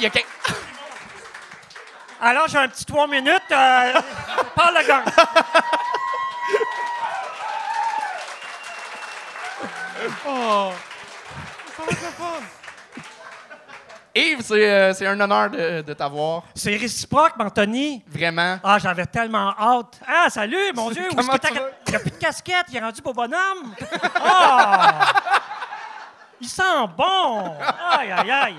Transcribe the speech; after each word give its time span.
il 0.00 0.04
y 0.04 0.06
a 0.06 0.10
quelqu'un. 0.10 0.54
Alors, 2.22 2.48
j'ai 2.48 2.56
un 2.58 2.68
petit 2.68 2.84
trois 2.86 3.06
minutes. 3.06 3.42
Euh, 3.52 3.92
parle 4.54 4.76
le 4.78 4.86
gang. 4.86 5.04
Yves, 14.14 14.42
c'est 14.42 14.68
euh, 14.68 14.92
c'est 14.92 15.06
un 15.06 15.18
honneur 15.20 15.50
de, 15.50 15.82
de 15.82 15.92
t'avoir. 15.94 16.42
C'est 16.54 16.76
réciproque, 16.76 17.34
Anthony. 17.38 18.02
Vraiment. 18.08 18.58
Ah, 18.64 18.76
j'avais 18.78 19.06
tellement 19.06 19.54
hâte. 19.56 20.00
Ah, 20.06 20.28
salut, 20.28 20.72
mon 20.74 20.90
Dieu. 20.90 21.02
où 21.04 21.06
est-ce 21.06 21.16
Comment 21.16 21.32
que 21.38 21.46
tu 21.46 21.52
t'as- 21.54 21.60
vas? 21.60 21.66
Il 21.86 21.90
n'y 21.90 21.96
a 21.96 22.00
plus 22.00 22.10
de 22.10 22.16
casquette, 22.16 22.66
il 22.70 22.76
est 22.76 22.80
rendu 22.80 23.00
beau 23.02 23.12
bonhomme. 23.12 23.74
Ah! 24.16 25.12
Il 26.40 26.48
sent 26.48 26.62
bon. 26.96 27.56
Aïe, 27.90 28.10
aïe, 28.10 28.30
aïe. 28.30 28.56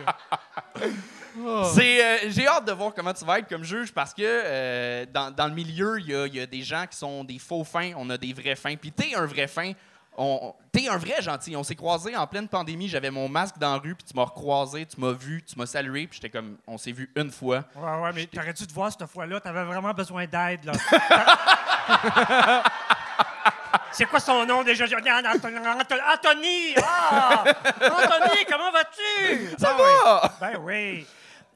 C'est, 1.73 2.03
euh, 2.03 2.29
j'ai 2.29 2.47
hâte 2.47 2.65
de 2.65 2.71
voir 2.71 2.93
comment 2.93 3.13
tu 3.13 3.23
vas 3.25 3.39
être 3.39 3.47
comme 3.47 3.63
juge 3.63 3.91
parce 3.93 4.13
que 4.13 4.21
euh, 4.23 5.05
dans, 5.11 5.31
dans 5.31 5.47
le 5.47 5.53
milieu, 5.53 5.99
il 5.99 6.07
y 6.07 6.37
y 6.37 6.39
a 6.39 6.45
des 6.45 6.61
gens 6.61 6.85
qui 6.89 6.97
sont 6.97 7.23
des 7.23 7.39
faux 7.39 7.63
fins, 7.63 7.91
on 7.95 8.09
a 8.09 8.17
des 8.17 8.33
vrais 8.33 8.55
fins. 8.55 8.75
Puis 8.75 8.91
t'es 8.91 9.15
un 9.15 9.25
vrai 9.25 9.47
fin. 9.47 9.73
T'es 10.71 10.87
un 10.87 10.97
vrai 10.97 11.21
gentil. 11.21 11.55
On 11.55 11.63
s'est 11.63 11.75
croisés 11.75 12.15
en 12.15 12.27
pleine 12.27 12.47
pandémie. 12.47 12.87
J'avais 12.87 13.11
mon 13.11 13.27
masque 13.29 13.57
dans 13.57 13.73
la 13.73 13.79
rue, 13.79 13.95
puis 13.95 14.05
tu 14.09 14.15
m'as 14.15 14.25
recroisé, 14.25 14.85
tu 14.85 14.99
m'as 14.99 15.13
vu, 15.13 15.41
tu 15.43 15.57
m'as 15.57 15.65
salué, 15.65 16.07
puis 16.07 16.19
j'étais 16.21 16.29
comme, 16.29 16.57
on 16.67 16.77
s'est 16.77 16.91
vu 16.91 17.09
une 17.15 17.31
fois. 17.31 17.63
Ouais, 17.75 18.01
ouais, 18.01 18.11
mais 18.13 18.25
t'aurais 18.27 18.53
dû 18.53 18.67
te 18.67 18.73
voir 18.73 18.91
cette 18.91 19.07
fois-là? 19.07 19.39
T'avais 19.39 19.63
vraiment 19.63 19.93
besoin 19.93 20.25
d'aide, 20.25 20.65
là. 20.65 20.73
C'est 23.91 24.05
quoi 24.05 24.19
son 24.19 24.45
nom 24.45 24.63
déjà? 24.63 24.85
J'ai- 24.85 24.95
Anthony! 24.95 25.57
Anthony! 25.57 26.75
Ah! 26.83 27.43
Anthony, 27.81 28.45
comment 28.49 28.71
vas-tu? 28.71 29.49
Ça 29.57 29.73
Ah, 29.73 29.77
va? 29.77 30.21
oui. 30.23 30.29
Ben 30.39 30.57
oui. 30.61 31.07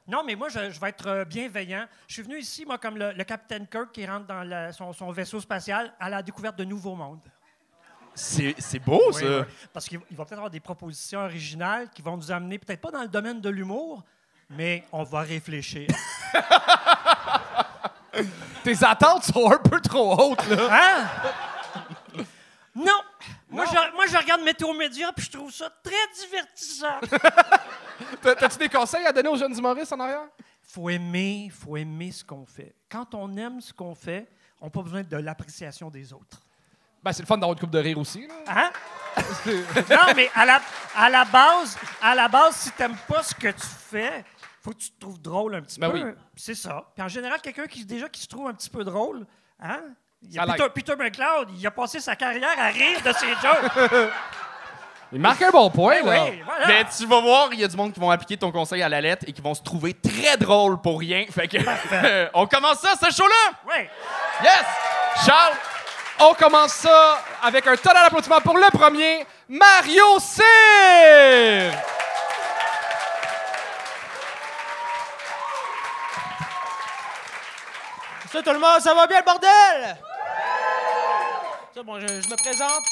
Non, 0.08 0.22
mais 0.24 0.36
moi, 0.36 0.48
je, 0.48 0.70
je 0.70 0.80
vais 0.80 0.90
être 0.90 1.06
euh, 1.08 1.24
bienveillant. 1.24 1.86
Je 2.06 2.14
suis 2.14 2.22
venu 2.22 2.38
ici, 2.38 2.64
moi, 2.64 2.78
comme 2.78 2.96
le, 2.96 3.12
le 3.12 3.24
capitaine 3.24 3.66
Kirk 3.66 3.90
qui 3.92 4.06
rentre 4.06 4.26
dans 4.26 4.42
la- 4.44 4.72
son, 4.72 4.92
son 4.92 5.10
vaisseau 5.10 5.40
spatial 5.40 5.92
à 5.98 6.08
la 6.08 6.22
découverte 6.22 6.56
de 6.56 6.64
nouveaux 6.64 6.94
mondes. 6.94 7.18
C'est, 8.14 8.54
c'est 8.58 8.78
beau, 8.78 9.02
Oui, 9.08 9.14
ça. 9.14 9.26
oui. 9.26 9.42
Parce 9.72 9.88
qu'il 9.88 9.98
il 10.10 10.16
va 10.16 10.24
peut-être 10.24 10.38
avoir 10.38 10.50
des 10.50 10.60
propositions 10.60 11.20
originales 11.20 11.90
qui 11.90 12.02
vont 12.02 12.16
nous 12.16 12.30
amener, 12.30 12.58
peut-être 12.58 12.80
pas 12.80 12.90
dans 12.92 13.02
le 13.02 13.08
domaine 13.08 13.40
de 13.40 13.50
l'humour, 13.50 14.04
mais 14.48 14.84
on 14.92 15.02
va 15.02 15.20
réfléchir. 15.22 15.88
Tes 18.64 18.82
attentes 18.84 19.24
sont 19.24 19.50
un 19.50 19.58
peu 19.58 19.80
trop 19.80 20.14
hautes, 20.18 20.46
là. 20.48 20.68
Hein? 20.70 21.04
Non! 22.76 23.00
Moi, 23.48 23.64
je, 23.66 23.94
moi, 23.94 24.04
je 24.06 24.16
regarde 24.16 24.42
Météo 24.42 24.72
Média 24.74 25.10
puis 25.12 25.24
je 25.24 25.30
trouve 25.30 25.50
ça 25.50 25.70
très 25.82 25.94
divertissant. 26.20 27.00
T'as- 28.22 28.34
T'as-tu 28.36 28.58
des 28.58 28.68
conseils 28.68 29.06
à 29.06 29.12
donner 29.12 29.28
aux 29.28 29.36
jeunes 29.36 29.56
humoristes 29.56 29.92
en 29.92 30.00
arrière? 30.00 30.26
faut 30.62 30.90
aimer, 30.90 31.50
faut 31.58 31.76
aimer 31.76 32.10
ce 32.12 32.22
qu'on 32.24 32.44
fait. 32.44 32.74
Quand 32.90 33.14
on 33.14 33.34
aime 33.36 33.60
ce 33.62 33.72
qu'on 33.72 33.94
fait, 33.94 34.28
on 34.60 34.66
n'a 34.66 34.70
pas 34.70 34.82
besoin 34.82 35.02
de 35.02 35.16
l'appréciation 35.16 35.88
des 35.90 36.12
autres. 36.12 36.42
Ben, 37.02 37.12
c'est 37.12 37.22
le 37.22 37.26
fun 37.26 37.36
d'avoir 37.38 37.52
une 37.54 37.60
coupe 37.60 37.70
de 37.70 37.78
rire 37.78 37.96
aussi, 37.98 38.26
là. 38.26 38.34
Hein? 38.48 38.70
non, 39.46 40.12
mais 40.14 40.28
à 40.34 40.44
la, 40.44 40.60
à 40.96 41.08
la 41.08 41.24
base, 41.24 41.78
à 42.02 42.14
la 42.14 42.28
base, 42.28 42.56
si 42.56 42.70
t'aimes 42.72 42.96
pas 43.08 43.22
ce 43.22 43.34
que 43.34 43.48
tu 43.48 43.66
fais, 43.66 44.24
faut 44.60 44.72
que 44.72 44.78
tu 44.78 44.90
te 44.90 45.00
trouves 45.00 45.20
drôle 45.22 45.54
un 45.54 45.62
petit 45.62 45.78
Ben 45.80 45.90
peu. 45.90 46.02
oui. 46.02 46.10
C'est 46.34 46.56
ça. 46.56 46.90
Puis 46.94 47.02
en 47.02 47.08
général, 47.08 47.40
quelqu'un 47.40 47.66
qui 47.66 47.84
déjà 47.86 48.08
qui 48.08 48.20
se 48.20 48.26
trouve 48.28 48.48
un 48.48 48.54
petit 48.54 48.68
peu 48.68 48.82
drôle, 48.84 49.24
hein? 49.60 49.82
Il 50.28 50.34
y 50.34 50.38
a 50.38 50.46
Peter. 50.46 50.64
Peter 50.74 50.96
McLeod, 50.96 51.48
il 51.58 51.66
a 51.66 51.70
passé 51.70 52.00
sa 52.00 52.16
carrière 52.16 52.58
à 52.58 52.68
rire 52.68 53.00
de 53.04 53.12
ses 53.12 53.28
jokes. 53.28 54.10
Il 55.12 55.20
marque 55.20 55.40
un 55.40 55.50
bon 55.50 55.70
point, 55.70 56.02
là. 56.02 56.24
oui, 56.24 56.42
voilà. 56.44 56.66
Mais 56.66 56.84
tu 56.84 57.06
vas 57.06 57.20
voir, 57.20 57.48
il 57.52 57.60
y 57.60 57.64
a 57.64 57.68
du 57.68 57.76
monde 57.76 57.92
qui 57.92 58.00
vont 58.00 58.10
appliquer 58.10 58.36
ton 58.36 58.50
conseil 58.50 58.82
à 58.82 58.88
la 58.88 59.00
lettre 59.00 59.24
et 59.28 59.32
qui 59.32 59.40
vont 59.40 59.54
se 59.54 59.62
trouver 59.62 59.94
très 59.94 60.36
drôle 60.36 60.80
pour 60.80 60.98
rien. 60.98 61.24
Fait 61.30 61.46
que, 61.46 61.58
on 62.34 62.44
commence 62.48 62.80
ça, 62.80 62.94
ce 63.00 63.14
show-là? 63.14 63.52
Oui. 63.68 63.84
Yes! 64.42 64.64
Charles! 65.24 65.54
On 66.18 66.34
commence 66.34 66.72
ça 66.72 67.20
avec 67.40 67.64
un 67.68 67.76
tonal 67.76 68.02
d'applaudissements 68.02 68.40
pour 68.40 68.56
le 68.58 68.68
premier, 68.76 69.24
Mario 69.48 70.18
Cyr! 70.18 70.42
Ça, 78.32 78.42
tout 78.42 78.52
le 78.52 78.58
monde, 78.58 78.80
ça 78.80 78.92
va 78.92 79.06
bien 79.06 79.18
le 79.20 79.24
bordel? 79.24 79.96
Ça, 81.76 81.82
bon, 81.82 82.00
je, 82.00 82.06
je 82.06 82.30
me 82.30 82.36
présente. 82.36 82.84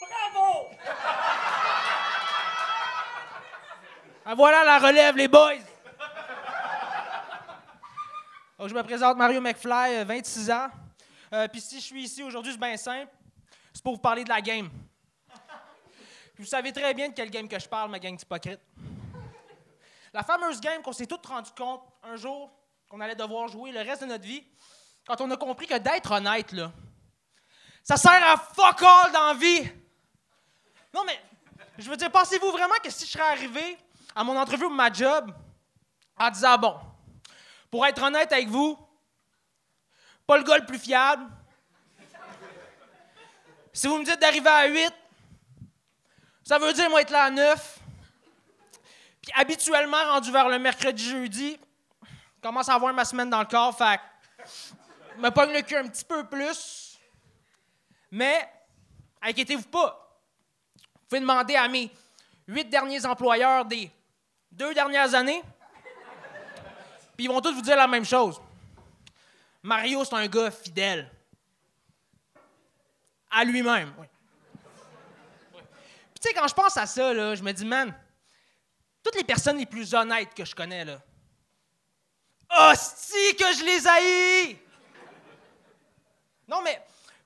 Bravo! 0.00 0.70
Ah, 4.24 4.34
voilà 4.34 4.64
la 4.64 4.78
relève, 4.78 5.14
les 5.14 5.28
boys! 5.28 5.58
Donc, 8.58 8.70
je 8.70 8.74
me 8.74 8.82
présente 8.82 9.18
Mario 9.18 9.42
McFly, 9.42 9.96
euh, 9.96 10.04
26 10.06 10.50
ans. 10.50 10.68
Euh, 11.34 11.48
Puis 11.48 11.60
si 11.60 11.80
je 11.80 11.84
suis 11.84 12.02
ici 12.04 12.22
aujourd'hui, 12.22 12.52
c'est 12.52 12.58
bien 12.58 12.78
simple. 12.78 13.12
C'est 13.74 13.84
pour 13.84 13.92
vous 13.92 14.00
parler 14.00 14.24
de 14.24 14.30
la 14.30 14.40
game. 14.40 14.70
Vous 16.38 16.46
savez 16.46 16.72
très 16.72 16.94
bien 16.94 17.10
de 17.10 17.12
quelle 17.12 17.28
game 17.28 17.46
que 17.46 17.58
je 17.58 17.68
parle, 17.68 17.90
ma 17.90 17.98
gang 17.98 18.16
d'hypocrites. 18.16 18.62
La 20.14 20.22
fameuse 20.22 20.62
game 20.62 20.80
qu'on 20.80 20.94
s'est 20.94 21.06
tous 21.06 21.20
rendu 21.28 21.50
compte 21.54 21.82
un 22.02 22.16
jour 22.16 22.50
qu'on 22.88 23.02
allait 23.02 23.16
devoir 23.16 23.48
jouer 23.48 23.70
le 23.70 23.80
reste 23.80 24.00
de 24.00 24.06
notre 24.06 24.24
vie, 24.24 24.46
quand 25.06 25.20
on 25.20 25.30
a 25.30 25.36
compris 25.36 25.66
que 25.66 25.76
d'être 25.76 26.10
honnête, 26.10 26.52
là, 26.52 26.72
ça 27.84 27.96
sert 27.98 28.26
à 28.26 28.36
fuck 28.36 28.82
all 28.82 29.12
dans 29.12 29.26
la 29.28 29.34
vie. 29.34 29.70
Non, 30.92 31.04
mais 31.06 31.20
je 31.78 31.88
veux 31.88 31.96
dire, 31.96 32.10
pensez-vous 32.10 32.50
vraiment 32.50 32.74
que 32.82 32.90
si 32.90 33.04
je 33.06 33.12
serais 33.12 33.28
arrivé 33.28 33.78
à 34.16 34.24
mon 34.24 34.36
entrevue 34.36 34.64
ou 34.64 34.70
ma 34.70 34.90
job 34.90 35.30
en 36.16 36.30
disant, 36.30 36.56
bon, 36.56 36.80
pour 37.70 37.84
être 37.86 38.02
honnête 38.02 38.32
avec 38.32 38.48
vous, 38.48 38.78
pas 40.26 40.38
le 40.38 40.44
gars 40.44 40.56
le 40.56 40.64
plus 40.64 40.78
fiable. 40.78 41.26
Si 43.72 43.86
vous 43.86 43.98
me 43.98 44.04
dites 44.04 44.20
d'arriver 44.20 44.48
à 44.48 44.66
8, 44.66 44.94
ça 46.44 46.58
veut 46.58 46.72
dire 46.72 46.88
moi 46.88 47.02
être 47.02 47.10
là 47.10 47.24
à 47.24 47.30
9. 47.30 47.78
Puis 49.20 49.32
habituellement, 49.34 50.02
rendu 50.12 50.30
vers 50.30 50.48
le 50.48 50.58
mercredi-jeudi, 50.58 51.58
je 52.02 52.40
commence 52.40 52.68
à 52.68 52.74
avoir 52.74 52.94
ma 52.94 53.04
semaine 53.04 53.28
dans 53.28 53.40
le 53.40 53.46
corps, 53.46 53.76
fait 53.76 54.00
me 55.18 55.30
pogne 55.30 55.52
le 55.52 55.62
cul 55.62 55.76
un 55.76 55.88
petit 55.88 56.04
peu 56.04 56.24
plus. 56.24 56.83
Mais, 58.10 58.48
inquiétez-vous 59.20 59.68
pas. 59.68 60.20
Vous 60.74 61.08
pouvez 61.08 61.20
demander 61.20 61.56
à 61.56 61.68
mes 61.68 61.90
huit 62.46 62.68
derniers 62.68 63.04
employeurs 63.06 63.64
des 63.64 63.90
deux 64.50 64.74
dernières 64.74 65.14
années, 65.14 65.42
puis 67.16 67.24
ils 67.24 67.28
vont 67.28 67.40
tous 67.40 67.54
vous 67.54 67.62
dire 67.62 67.76
la 67.76 67.86
même 67.86 68.04
chose. 68.04 68.40
Mario, 69.62 70.04
c'est 70.04 70.14
un 70.14 70.26
gars 70.26 70.50
fidèle. 70.50 71.10
À 73.30 73.44
lui-même. 73.44 73.92
oui. 73.98 74.06
Puis 75.52 76.20
tu 76.20 76.28
sais, 76.28 76.34
quand 76.34 76.46
je 76.46 76.54
pense 76.54 76.76
à 76.76 76.86
ça, 76.86 77.12
là, 77.12 77.34
je 77.34 77.42
me 77.42 77.52
dis, 77.52 77.64
man, 77.64 77.92
toutes 79.02 79.16
les 79.16 79.24
personnes 79.24 79.58
les 79.58 79.66
plus 79.66 79.94
honnêtes 79.94 80.34
que 80.34 80.44
je 80.44 80.54
connais, 80.54 80.84
là, 80.84 81.00
hostie 82.50 83.36
que 83.36 83.52
je 83.52 83.64
les 83.64 83.86
haïs! 83.86 84.58
Non, 86.46 86.62
mais 86.62 86.84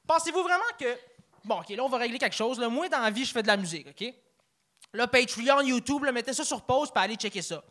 pensez-vous 0.08 0.42
vraiment 0.42 0.64
que. 0.78 0.98
Bon, 1.44 1.60
OK, 1.60 1.68
là, 1.68 1.84
on 1.84 1.88
va 1.88 1.98
régler 1.98 2.18
quelque 2.18 2.34
chose. 2.34 2.58
Là. 2.58 2.68
Moi, 2.68 2.88
dans 2.88 3.00
la 3.00 3.10
vie, 3.10 3.24
je 3.24 3.32
fais 3.32 3.42
de 3.42 3.46
la 3.46 3.56
musique, 3.56 3.86
OK? 3.88 4.12
Là, 4.94 5.06
Patreon, 5.06 5.60
YouTube, 5.60 6.04
là, 6.04 6.12
mettez 6.12 6.32
ça 6.32 6.44
sur 6.44 6.62
pause 6.62 6.90
puis 6.90 7.04
allez 7.04 7.14
checker 7.14 7.42
ça. 7.42 7.62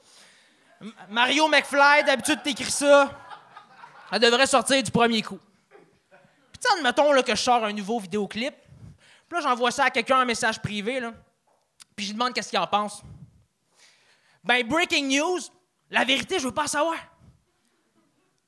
Mario 1.09 1.47
McFly, 1.47 2.03
d'habitude, 2.05 2.41
t'écris 2.43 2.71
ça. 2.71 3.11
Elle 4.11 4.19
devrait 4.19 4.45
sortir 4.45 4.81
du 4.81 4.91
premier 4.91 5.21
coup. 5.21 5.39
Puis, 6.09 6.61
tu 6.61 6.77
admettons 6.77 7.11
là, 7.11 7.23
que 7.23 7.35
je 7.35 7.41
sors 7.41 7.63
un 7.65 7.73
nouveau 7.73 7.99
vidéoclip. 7.99 8.53
Puis 9.27 9.37
là, 9.37 9.41
j'envoie 9.41 9.71
ça 9.71 9.85
à 9.85 9.89
quelqu'un 9.89 10.21
en 10.21 10.25
message 10.25 10.61
privé, 10.61 10.99
là. 10.99 11.13
Puis, 11.95 12.05
je 12.05 12.11
lui 12.11 12.17
demande 12.17 12.33
qu'est-ce 12.33 12.49
qu'il 12.49 12.59
en 12.59 12.67
pense. 12.67 13.01
Ben, 14.43 14.65
breaking 14.65 15.07
news, 15.07 15.39
la 15.89 16.05
vérité, 16.05 16.39
je 16.39 16.45
veux 16.45 16.53
pas 16.53 16.67
savoir. 16.67 16.95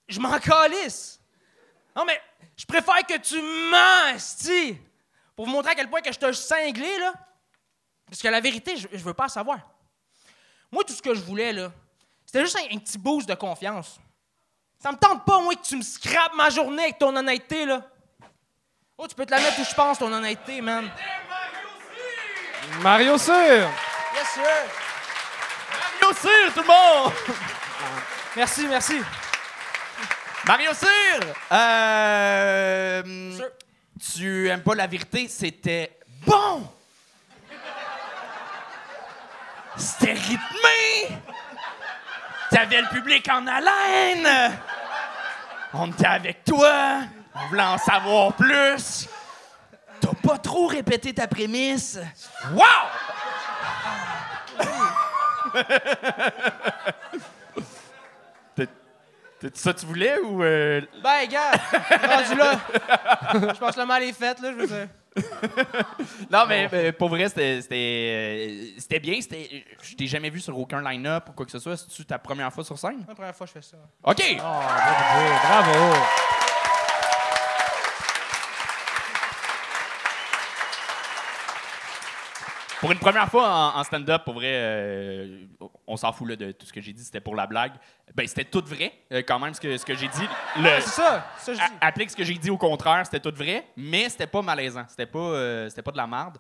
Je 0.08 0.20
m'en 0.20 0.40
calisse. 0.40 1.20
Non, 1.96 2.06
mais 2.06 2.22
je 2.60 2.66
préfère 2.66 3.08
que 3.08 3.18
tu 3.18 3.42
mens, 3.42 4.16
esti, 4.16 4.78
pour 5.34 5.46
vous 5.46 5.52
montrer 5.52 5.72
à 5.72 5.76
quel 5.76 5.90
point 5.90 6.02
que 6.02 6.12
je 6.12 6.20
te 6.20 6.30
cinglé, 6.34 7.00
là. 7.00 7.14
Parce 8.06 8.22
que 8.22 8.28
la 8.28 8.42
vérité, 8.42 8.76
je, 8.76 8.90
je 8.92 9.02
veux 9.02 9.14
pas 9.14 9.30
savoir. 9.30 9.60
Moi, 10.70 10.84
tout 10.84 10.92
ce 10.92 11.02
que 11.02 11.16
je 11.16 11.22
voulais, 11.22 11.54
là, 11.54 11.72
c'était 12.26 12.42
juste 12.42 12.58
un, 12.58 12.76
un 12.76 12.80
petit 12.80 12.98
boost 12.98 13.30
de 13.30 13.34
confiance. 13.36 13.98
Ça 14.78 14.92
me 14.92 14.98
tente 14.98 15.24
pas, 15.24 15.40
moi, 15.40 15.56
que 15.56 15.62
tu 15.62 15.78
me 15.78 15.82
scrapes 15.82 16.34
ma 16.36 16.50
journée 16.50 16.84
avec 16.84 17.00
ton 17.00 17.16
honnêteté, 17.16 17.66
là. 17.66 17.82
Oh, 18.98 19.08
tu 19.08 19.16
peux 19.16 19.26
te 19.26 19.32
la 19.32 19.40
mettre 19.40 19.58
où 19.62 19.64
je 19.64 19.74
pense, 19.74 19.98
ton 19.98 20.12
honnêteté, 20.12 20.60
man. 20.60 20.92
Mario 22.82 23.18
Cyr! 23.18 23.70
Yes, 24.16 24.28
sir. 24.34 24.44
Mario 26.02 26.14
Cyr, 26.14 26.54
tout 26.54 26.60
le 26.60 26.68
monde! 26.68 27.14
Merci, 28.36 28.68
merci. 28.68 29.02
Mario 30.50 30.74
Cyr! 30.74 31.22
Euh, 31.52 33.04
Sûr. 33.38 33.50
tu 34.16 34.50
aimes 34.50 34.64
pas 34.64 34.74
la 34.74 34.88
vérité, 34.88 35.28
c'était 35.28 36.00
bon! 36.26 36.68
C'était 39.78 40.14
rythmé! 40.14 41.20
T'avais 42.50 42.82
le 42.82 42.88
public 42.88 43.30
en 43.32 43.46
haleine! 43.46 44.58
On 45.72 45.92
était 45.92 46.08
avec 46.08 46.44
toi! 46.44 47.02
On 47.36 47.48
voulait 47.50 47.62
en 47.62 47.78
savoir 47.78 48.34
plus! 48.34 49.08
T'as 50.02 50.16
pas 50.16 50.40
trop 50.40 50.66
répété 50.66 51.14
ta 51.14 51.28
prémisse! 51.28 52.00
Wow! 52.54 52.66
C'est 59.42 59.58
ça 59.58 59.74
que 59.74 59.80
tu 59.80 59.86
voulais 59.86 60.20
ou. 60.20 60.44
euh, 60.44 60.82
Ben, 61.04 61.28
gars, 61.30 61.52
rendu 61.52 62.36
là. 62.36 62.60
Je 63.54 63.60
pense 63.60 63.76
que 63.76 63.80
le 63.80 63.86
mal 63.86 64.04
est 64.04 64.14
fait, 64.14 64.40
là, 64.42 64.52
je 64.52 64.58
veux 64.58 64.68
dire. 64.68 64.88
Non, 66.32 66.46
mais 66.48 66.70
mais 66.72 66.92
pour 66.92 67.10
vrai, 67.10 67.28
c'était- 67.30 67.62
c'était 67.62 68.78
euh, 68.96 69.00
bien. 69.00 69.20
C'était- 69.22 69.66
Je 69.82 69.96
t'ai 69.96 70.08
jamais 70.08 70.30
vu 70.30 70.40
sur 70.40 70.58
aucun 70.58 70.82
line-up 70.82 71.30
ou 71.30 71.32
quoi 71.34 71.46
que 71.46 71.52
ce 71.52 71.60
soit. 71.60 71.76
C'est-tu 71.78 72.06
ta 72.06 72.20
première 72.20 72.52
fois 72.54 72.64
sur 72.64 72.78
scène? 72.78 73.04
La 73.08 73.16
première 73.16 73.36
fois 73.36 73.48
je 73.48 73.54
fais 73.54 73.62
ça. 73.62 73.78
OK! 74.04 74.38
Bravo. 74.38 75.96
Pour 82.80 82.92
une 82.94 82.98
première 83.00 83.30
fois 83.30 83.50
en, 83.76 83.80
en 83.80 83.84
stand-up, 83.84 84.24
pour 84.24 84.36
vrai, 84.36 84.52
euh, 84.54 85.46
on 85.86 85.98
s'en 85.98 86.14
fout 86.14 86.30
là, 86.30 86.36
de 86.38 86.52
tout 86.54 86.66
ce 86.66 86.72
que 86.72 86.80
j'ai 86.80 86.94
dit, 86.94 87.04
c'était 87.04 87.20
pour 87.20 87.36
la 87.36 87.46
blague. 87.46 87.74
Ben, 88.16 88.26
c'était 88.26 88.46
tout 88.46 88.64
vrai, 88.66 88.94
euh, 89.12 89.22
quand 89.28 89.38
même, 89.38 89.54
ce 89.54 89.60
que, 89.60 89.78
ce 89.78 89.86
que 89.86 89.94
j'ai 89.96 90.08
dit. 90.08 90.28
C'est 90.56 90.82
ça, 90.82 91.26
ça 91.38 91.52
que 91.54 91.58
je 91.60 91.66
dis. 91.66 91.74
a- 91.82 91.88
applique 91.88 92.10
ce 92.10 92.16
que 92.16 92.24
j'ai 92.24 92.36
dit 92.36 92.50
au 92.50 92.58
contraire, 92.58 93.06
c'était 93.06 93.20
tout 93.20 93.36
vrai, 93.36 93.66
mais 93.76 94.08
c'était 94.08 94.28
pas 94.28 94.42
malaisant. 94.42 94.86
C'était 94.88 95.06
pas, 95.06 95.20
euh, 95.20 95.68
c'était 95.70 95.82
pas 95.82 95.92
de 95.92 95.98
la 95.98 96.08
merde 96.08 96.38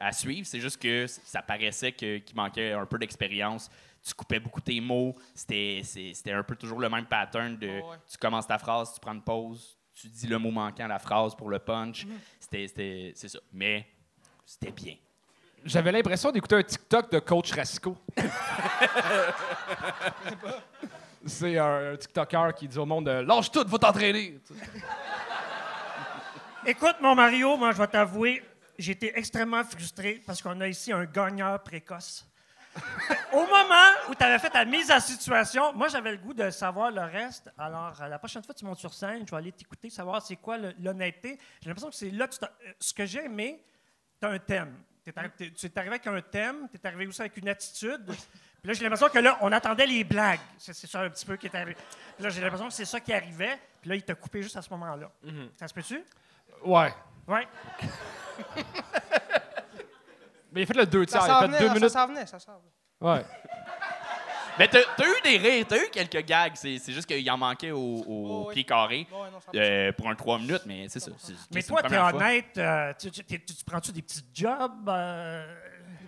à 0.00 0.12
suivre. 0.12 0.46
C'est 0.46 0.60
juste 0.60 0.80
que 0.80 1.06
ça 1.08 1.42
paraissait 1.42 1.90
que- 1.92 2.18
qu'il 2.18 2.36
manquait 2.36 2.72
un 2.72 2.86
peu 2.86 2.98
d'expérience. 2.98 3.68
Tu 4.06 4.14
coupais 4.14 4.38
beaucoup 4.38 4.60
tes 4.60 4.80
mots. 4.80 5.16
C'était, 5.34 5.80
c'était 5.82 6.32
un 6.32 6.44
peu 6.44 6.54
toujours 6.54 6.78
le 6.78 6.88
même 6.88 7.06
pattern 7.06 7.56
de 7.56 7.66
ouais. 7.66 7.82
tu 8.08 8.16
commences 8.18 8.46
ta 8.46 8.58
phrase, 8.58 8.92
tu 8.94 9.00
prends 9.00 9.14
une 9.14 9.22
pause, 9.22 9.76
tu 9.92 10.06
dis 10.06 10.28
le 10.28 10.38
mot 10.38 10.52
manquant 10.52 10.84
à 10.84 10.88
la 10.88 11.00
phrase 11.00 11.34
pour 11.34 11.50
le 11.50 11.58
punch. 11.58 12.04
Mhm. 12.06 12.12
C'était, 12.38 12.68
c'était, 12.68 13.12
c'est 13.16 13.28
ça. 13.28 13.40
Mais 13.52 13.88
c'était 14.44 14.70
bien. 14.70 14.94
J'avais 15.66 15.90
l'impression 15.90 16.30
d'écouter 16.30 16.54
un 16.54 16.62
TikTok 16.62 17.10
de 17.10 17.18
Coach 17.18 17.52
Rasco. 17.52 17.96
C'est 21.26 21.58
un, 21.58 21.96
TikToker 21.96 22.54
qui 22.54 22.68
dit 22.68 22.78
au 22.78 22.86
monde 22.86 23.08
euh, 23.08 23.24
Lâche 23.24 23.50
tout, 23.50 23.66
va 23.66 23.78
t'entraîner. 23.78 24.38
Écoute, 26.64 26.94
mon 27.00 27.16
Mario, 27.16 27.56
moi, 27.56 27.72
je 27.72 27.78
vais 27.78 27.86
t'avouer, 27.88 28.44
été 28.78 29.18
extrêmement 29.18 29.64
frustré 29.64 30.22
parce 30.24 30.40
qu'on 30.40 30.60
a 30.60 30.68
ici 30.68 30.92
un 30.92 31.04
gagneur 31.04 31.60
précoce. 31.64 32.24
Au 33.32 33.40
moment 33.40 33.90
où 34.08 34.14
tu 34.14 34.22
avais 34.22 34.38
fait 34.38 34.50
ta 34.50 34.64
mise 34.64 34.88
à 34.92 35.00
situation, 35.00 35.72
moi, 35.72 35.88
j'avais 35.88 36.12
le 36.12 36.18
goût 36.18 36.34
de 36.34 36.48
savoir 36.50 36.92
le 36.92 37.00
reste. 37.00 37.50
Alors, 37.58 38.00
euh, 38.00 38.06
la 38.06 38.20
prochaine 38.20 38.44
fois 38.44 38.54
que 38.54 38.60
tu 38.60 38.64
montes 38.64 38.78
sur 38.78 38.94
scène, 38.94 39.24
je 39.26 39.32
vais 39.32 39.38
aller 39.38 39.50
t'écouter, 39.50 39.90
savoir 39.90 40.22
c'est 40.22 40.36
quoi 40.36 40.58
l'honnêteté. 40.78 41.40
J'ai 41.60 41.68
l'impression 41.68 41.90
que 41.90 41.96
c'est 41.96 42.12
là 42.12 42.28
que 42.28 42.36
tu 42.36 42.44
euh, 42.44 42.72
Ce 42.78 42.94
que 42.94 43.04
j'ai 43.04 43.24
aimé, 43.24 43.64
tu 44.20 44.26
as 44.26 44.30
un 44.30 44.38
thème. 44.38 44.74
T'es 45.04 45.12
arri- 45.12 45.30
t'es- 45.36 45.50
tu 45.52 45.66
es 45.66 45.78
arrivé 45.78 45.94
avec 45.94 46.06
un 46.06 46.20
thème, 46.20 46.68
tu 46.70 46.76
es 46.82 46.86
arrivé 46.86 47.06
aussi 47.06 47.20
avec 47.20 47.36
une 47.36 47.48
attitude. 47.48 48.04
Puis 48.06 48.16
là, 48.64 48.72
j'ai 48.72 48.82
l'impression 48.82 49.08
que 49.08 49.18
là, 49.20 49.38
on 49.40 49.52
attendait 49.52 49.86
les 49.86 50.02
blagues. 50.02 50.40
C'est 50.58 50.74
ça 50.74 51.00
un 51.02 51.10
petit 51.10 51.24
peu 51.24 51.36
qui 51.36 51.46
est 51.46 51.54
arrivé. 51.54 51.76
Puis 52.16 52.24
là, 52.24 52.30
j'ai 52.30 52.40
l'impression 52.40 52.66
que 52.68 52.74
c'est 52.74 52.84
ça 52.84 52.98
qui 52.98 53.12
arrivait. 53.12 53.58
Puis 53.80 53.90
là, 53.90 53.96
il 53.96 54.02
t'a 54.02 54.14
coupé 54.16 54.42
juste 54.42 54.56
à 54.56 54.62
ce 54.62 54.70
moment-là. 54.70 55.10
Ça 55.56 55.68
se 55.68 55.74
peut-tu? 55.74 56.02
Ouais. 56.64 56.92
Oui. 57.28 57.40
Mais 60.52 60.62
il 60.62 60.64
a 60.64 60.66
fait 60.66 60.74
le 60.74 60.86
deux 60.86 61.06
Ça 61.06 61.18
tiers. 61.20 61.26
Il 61.26 61.30
a 61.30 61.34
s'en 61.34 61.40
fait 61.40 61.46
venait, 61.46 61.58
deux 61.60 61.68
ça 61.68 61.74
minutes. 61.74 61.90
s'en 61.90 62.06
venait, 62.06 62.26
ça 62.26 62.38
s'en 62.38 62.52
venait. 62.58 62.72
Ouais. 63.12 63.24
Mais 64.58 64.68
t'as, 64.68 64.80
t'as 64.96 65.04
eu 65.06 65.20
des 65.22 65.36
rires, 65.38 65.66
t'as 65.68 65.76
eu 65.76 65.88
quelques 65.90 66.24
gags. 66.24 66.52
C'est, 66.56 66.78
juste 66.92 67.06
qu'il 67.06 67.30
en 67.30 67.36
manquait 67.36 67.70
au, 67.72 67.78
au 67.78 68.04
Oh, 68.08 68.44
oui. 68.48 68.54
pied 68.54 68.64
carré 68.64 69.06
Ouais, 69.12 69.30
non, 69.30 69.40
ça 69.40 69.50
euh, 69.54 69.92
pour 69.92 70.08
un 70.08 70.14
3 70.14 70.38
minutes, 70.38 70.62
mais 70.66 70.88
c'est 70.88 71.00
ça. 71.00 71.10
Mais 71.52 71.62
toi, 71.62 71.82
t'es 71.82 71.96
honnête. 71.98 72.56
euh, 72.58 72.92
tu, 72.98 73.10
tu- 73.10 73.24
t'es- 73.24 73.38
tu- 73.38 73.54
tu 73.54 73.64
prends-tu 73.64 73.92
des 73.92 74.02
petits 74.02 74.24
jobs? 74.34 74.88
euh, 74.88 75.54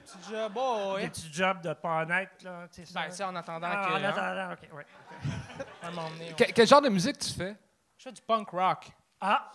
Petit 0.05 0.31
job, 0.33 0.53
oh, 0.57 0.95
Des 0.97 1.03
ouais. 1.03 1.09
petits 1.11 1.31
jobs 1.31 1.61
de 1.61 1.75
pas 1.75 2.03
honnête, 2.03 2.31
là? 2.43 2.67
ça? 2.71 2.83
Ben, 2.95 3.11
sais, 3.11 3.25
en 3.25 3.37
attendant 3.37 3.69
Ah, 3.71 3.87
que. 3.89 3.93
en 3.93 3.97
hein, 3.97 4.05
attendant, 4.05 4.53
OK, 4.55 4.77
ouais. 4.77 4.87
à 5.83 5.87
un 5.87 5.91
moment 5.91 6.09
donné, 6.09 6.31
on- 6.33 6.35
Que- 6.35 6.51
quel 6.53 6.67
genre 6.67 6.81
de 6.81 6.89
musique 6.89 7.19
tu 7.19 7.31
fais? 7.31 7.55
Je 7.99 8.05
fais 8.05 8.13
du 8.13 8.23
punk 8.23 8.49
rock. 8.49 8.87
Ah, 9.21 9.51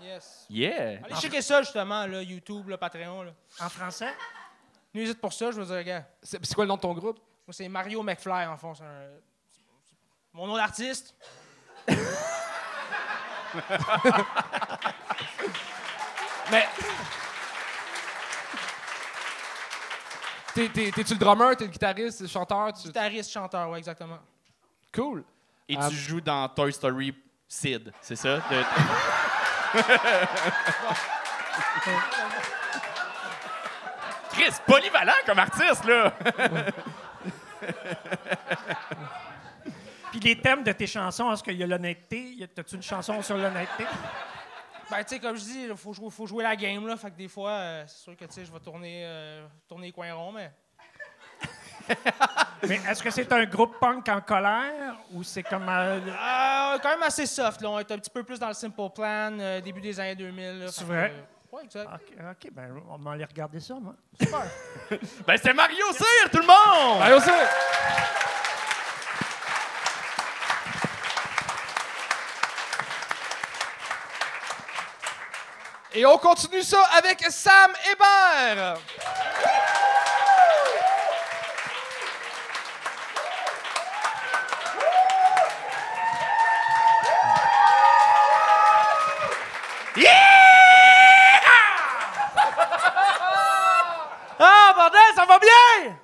Yes. 0.00 0.46
Yeah! 0.50 0.98
Allez 1.04 1.14
checker 1.20 1.40
ça, 1.42 1.62
justement, 1.62 2.06
là, 2.06 2.22
YouTube, 2.22 2.68
là, 2.68 2.76
Patreon. 2.78 3.22
Là. 3.22 3.32
en 3.60 3.68
français? 3.68 4.12
Nuisite 4.94 5.20
pour 5.20 5.32
ça, 5.32 5.50
je 5.50 5.60
veux 5.60 5.66
dire, 5.66 5.82
gars. 5.82 6.04
C'est 6.22 6.54
quoi 6.54 6.64
le 6.64 6.68
nom 6.68 6.76
de 6.76 6.82
ton 6.82 6.92
groupe? 6.94 7.18
Moi, 7.46 7.52
c'est 7.54 7.68
Mario 7.68 8.02
McFly, 8.02 8.46
en 8.46 8.56
fond. 8.56 8.74
C'est 8.74 8.82
un... 8.84 9.08
Mon 10.32 10.46
nom 10.48 10.56
d'artiste. 10.56 11.14
Mais. 16.50 16.66
T'es- 20.54 20.68
t'es- 20.70 20.90
T'es-tu 20.90 21.12
le 21.14 21.18
drummer, 21.18 21.54
t'es 21.56 21.64
le 21.64 21.70
guitariste, 21.70 22.20
le 22.22 22.26
chanteur? 22.28 22.72
tu- 22.72 22.84
Guitariste, 22.88 23.30
chanteur, 23.30 23.68
ouais, 23.70 23.78
exactement. 23.78 24.18
Cool. 24.94 25.24
Et 25.68 25.76
Ah. 25.78 25.88
tu 25.88 25.94
joues 25.96 26.20
dans 26.20 26.48
Toy 26.48 26.72
Story 26.72 27.14
Sid, 27.48 27.92
c'est 28.00 28.16
ça? 28.16 28.36
De- 28.38 28.42
Chris, 34.32 34.52
polyvalent 34.66 35.12
comme 35.24 35.38
artiste, 35.38 35.84
là! 35.84 36.12
Puis 40.10 40.15
les 40.26 40.40
thèmes 40.40 40.62
de 40.64 40.72
tes 40.72 40.86
chansons, 40.86 41.32
est-ce 41.32 41.42
qu'il 41.42 41.56
y 41.56 41.62
a 41.62 41.66
l'honnêteté? 41.66 42.48
T'as-tu 42.54 42.74
une 42.76 42.82
chanson 42.82 43.22
sur 43.22 43.36
l'honnêteté? 43.36 43.84
Ben, 44.90 44.98
tu 45.02 45.14
sais, 45.14 45.18
comme 45.20 45.36
je 45.36 45.42
dis, 45.42 45.66
il 45.70 45.76
faut 45.76 45.92
jouer, 45.92 46.10
faut 46.10 46.26
jouer 46.26 46.44
la 46.44 46.54
game, 46.56 46.86
là. 46.86 46.96
Fait 46.96 47.10
que 47.10 47.16
des 47.16 47.28
fois, 47.28 47.50
euh, 47.50 47.84
c'est 47.86 48.02
sûr 48.04 48.16
que, 48.16 48.24
tu 48.24 48.32
sais, 48.32 48.44
je 48.44 48.52
vais 48.52 48.60
tourner, 48.60 49.02
euh, 49.04 49.46
tourner 49.68 49.86
les 49.86 49.92
coins 49.92 50.12
ronds, 50.14 50.32
mais... 50.32 50.50
Mais 52.66 52.80
est-ce 52.88 53.00
que 53.02 53.10
c'est 53.10 53.30
un 53.32 53.44
groupe 53.44 53.78
punk 53.78 54.08
en 54.08 54.20
colère 54.20 54.96
ou 55.12 55.22
c'est 55.22 55.42
comme. 55.44 55.68
euh, 55.68 56.00
Euh, 56.00 56.78
quand 56.82 56.88
même 56.90 57.02
assez 57.04 57.26
soft, 57.26 57.60
là. 57.60 57.70
On 57.70 57.78
est 57.78 57.90
un 57.92 57.98
petit 57.98 58.10
peu 58.10 58.24
plus 58.24 58.40
dans 58.40 58.48
le 58.48 58.54
Simple 58.54 58.88
Plan, 58.92 59.38
euh, 59.38 59.60
début 59.60 59.80
des 59.80 60.00
années 60.00 60.16
2000. 60.16 60.58
là. 60.60 60.66
C'est 60.72 60.82
vrai? 60.84 61.12
que, 61.50 61.56
ouais, 61.56 61.62
exact. 61.64 61.86
OK, 61.94 62.12
OK, 62.30 62.50
ben, 62.52 62.82
on 62.88 62.96
va 62.98 63.12
aller 63.12 63.24
regarder 63.24 63.60
ça, 63.60 63.74
moi. 63.74 63.94
Super. 64.20 64.42
Ben, 65.26 65.36
c'est 65.40 65.52
Mario 65.54 65.84
Cyr, 65.92 66.30
tout 66.32 66.38
le 66.40 66.46
monde! 66.46 67.02
Allez, 67.02 67.14
aussi! 67.14 67.30
Et 75.98 76.04
on 76.04 76.18
continue 76.18 76.62
ça 76.62 76.82
avec 76.98 77.24
Sam 77.30 77.72
Hébert. 77.90 78.76
Ah, 94.38 94.72
bordel, 94.76 95.00
ça 95.14 95.24
va 95.24 95.38
bien? 95.38 95.96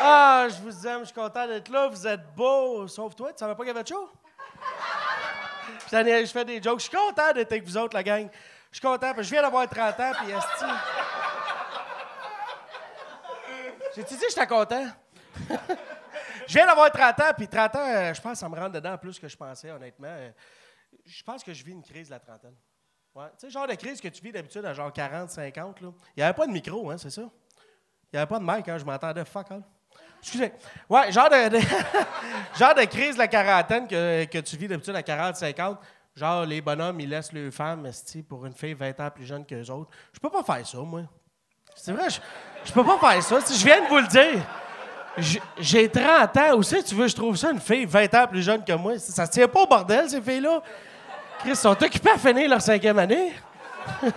Ah, 0.00 0.46
je 0.48 0.62
vous 0.62 0.86
aime, 0.86 1.00
je 1.00 1.04
suis 1.04 1.14
content 1.14 1.46
d'être 1.46 1.68
là. 1.68 1.88
Vous 1.88 2.06
êtes 2.06 2.34
beaux. 2.34 2.88
Sauf 2.88 3.14
toi, 3.14 3.34
tu 3.34 3.38
savais 3.40 3.54
pas 3.54 3.64
qu'il 3.64 3.66
y 3.66 3.70
avait 3.70 3.82
de 3.82 3.88
chaud? 3.88 4.10
Je 5.90 6.30
fais 6.32 6.44
des 6.46 6.62
jokes. 6.62 6.78
Je 6.78 6.84
suis 6.84 6.96
content 6.96 7.34
d'être 7.34 7.52
avec 7.52 7.64
vous 7.64 7.76
autres, 7.76 7.94
la 7.94 8.02
gang. 8.02 8.30
Je 8.72 8.78
suis 8.78 8.86
content, 8.88 9.12
je 9.16 9.22
viens 9.30 9.42
d'avoir 9.42 9.68
30 9.68 10.00
ans, 10.00 10.12
puis 10.18 10.32
esti. 10.32 10.64
J'ai-tu 13.94 14.14
dit 14.14 14.20
que 14.20 14.28
j'étais 14.30 14.46
content? 14.46 14.86
je 16.48 16.54
viens 16.54 16.66
d'avoir 16.66 16.90
30 16.90 17.20
ans, 17.20 17.32
puis 17.36 17.46
30 17.48 17.76
ans, 17.76 17.78
euh, 17.86 18.14
je 18.14 18.20
pense 18.20 18.32
que 18.32 18.38
ça 18.38 18.48
me 18.48 18.56
rentre 18.56 18.72
dedans 18.72 18.96
plus 18.96 19.18
que 19.18 19.28
je 19.28 19.36
pensais, 19.36 19.70
honnêtement. 19.70 20.08
Euh, 20.08 20.30
Je 21.04 21.22
pense 21.22 21.44
que 21.44 21.52
je 21.52 21.62
vis 21.64 21.72
une 21.72 21.82
crise 21.82 22.08
de 22.08 22.14
la 22.14 22.20
trentaine. 22.20 22.54
Ouais. 23.14 23.26
Tu 23.38 23.46
sais, 23.46 23.50
genre 23.50 23.66
de 23.66 23.74
crise 23.74 24.00
que 24.00 24.08
tu 24.08 24.22
vis 24.22 24.32
d'habitude 24.32 24.64
à 24.64 24.72
genre 24.72 24.90
40, 24.92 25.28
50, 25.30 25.80
là. 25.82 25.88
Il 26.16 26.20
n'y 26.20 26.22
avait 26.22 26.32
pas 26.34 26.46
de 26.46 26.52
micro, 26.52 26.90
hein, 26.90 26.96
c'est 26.96 27.10
ça? 27.10 27.22
Il 27.22 28.14
n'y 28.14 28.18
avait 28.18 28.28
pas 28.28 28.38
de 28.38 28.44
mic, 28.44 28.66
hein, 28.68 28.78
je 28.78 28.84
m'entendais 28.84 29.24
fuck 29.26 29.50
all. 29.50 29.62
Excusez. 30.20 30.52
Ouais, 30.88 31.12
genre 31.12 31.28
de, 31.28 31.48
de- 31.48 31.58
genre 32.58 32.74
de 32.74 32.84
crise 32.84 33.14
de 33.14 33.18
la 33.18 33.28
quarantaine 33.28 33.86
que, 33.86 34.24
que 34.24 34.38
tu 34.38 34.56
vis 34.56 34.68
d'habitude 34.68 34.94
à 34.96 35.02
40, 35.02 35.36
50. 35.36 35.78
Genre, 36.14 36.44
les 36.44 36.60
bonhommes, 36.60 37.00
ils 37.00 37.08
laissent 37.08 37.32
leurs 37.32 37.52
femmes, 37.52 37.86
esti, 37.86 38.22
pour 38.22 38.44
une 38.44 38.52
fille 38.52 38.74
20 38.74 39.00
ans 39.00 39.10
plus 39.10 39.24
jeune 39.24 39.46
qu'eux 39.46 39.70
autres. 39.70 39.90
Je 40.12 40.20
peux 40.20 40.28
pas 40.28 40.42
faire 40.42 40.66
ça, 40.66 40.78
moi. 40.78 41.02
C'est 41.74 41.92
vrai, 41.92 42.10
je, 42.10 42.20
je 42.64 42.72
peux 42.72 42.84
pas 42.84 42.98
faire 42.98 43.22
ça. 43.22 43.40
Si 43.40 43.58
je 43.58 43.64
viens 43.64 43.82
de 43.82 43.88
vous 43.88 43.98
le 43.98 44.06
dire. 44.06 44.42
J'ai 45.58 45.88
30 45.88 46.36
ans. 46.36 46.56
Où 46.56 46.62
c'est 46.62 46.82
tu 46.82 46.94
veux 46.94 47.08
je 47.08 47.14
trouve 47.14 47.36
ça, 47.36 47.50
une 47.50 47.60
fille 47.60 47.84
20 47.84 48.14
ans 48.14 48.26
plus 48.26 48.42
jeune 48.42 48.64
que 48.64 48.72
moi? 48.72 48.98
Ça 48.98 49.26
se 49.26 49.30
tient 49.30 49.48
pas 49.48 49.60
au 49.60 49.66
bordel, 49.66 50.08
ces 50.08 50.20
filles-là. 50.20 50.62
Chris, 51.40 51.56
sont 51.56 51.70
occupés 51.70 52.10
à 52.10 52.18
finir 52.18 52.48
leur 52.48 52.62
cinquième 52.62 52.98
année. 52.98 53.32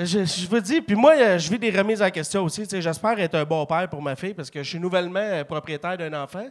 Je, 0.00 0.24
je 0.24 0.46
vous 0.46 0.60
dis, 0.60 0.80
puis 0.80 0.94
moi, 0.94 1.14
euh, 1.16 1.38
je 1.38 1.50
vis 1.50 1.58
des 1.58 1.76
remises 1.76 2.00
en 2.00 2.10
question 2.10 2.44
aussi. 2.44 2.64
J'espère 2.70 3.18
être 3.18 3.34
un 3.34 3.44
bon 3.44 3.66
père 3.66 3.88
pour 3.88 4.00
ma 4.00 4.14
fille 4.14 4.32
parce 4.32 4.48
que 4.48 4.62
je 4.62 4.68
suis 4.68 4.78
nouvellement 4.78 5.18
euh, 5.18 5.42
propriétaire 5.42 5.98
d'un 5.98 6.22
enfant. 6.22 6.46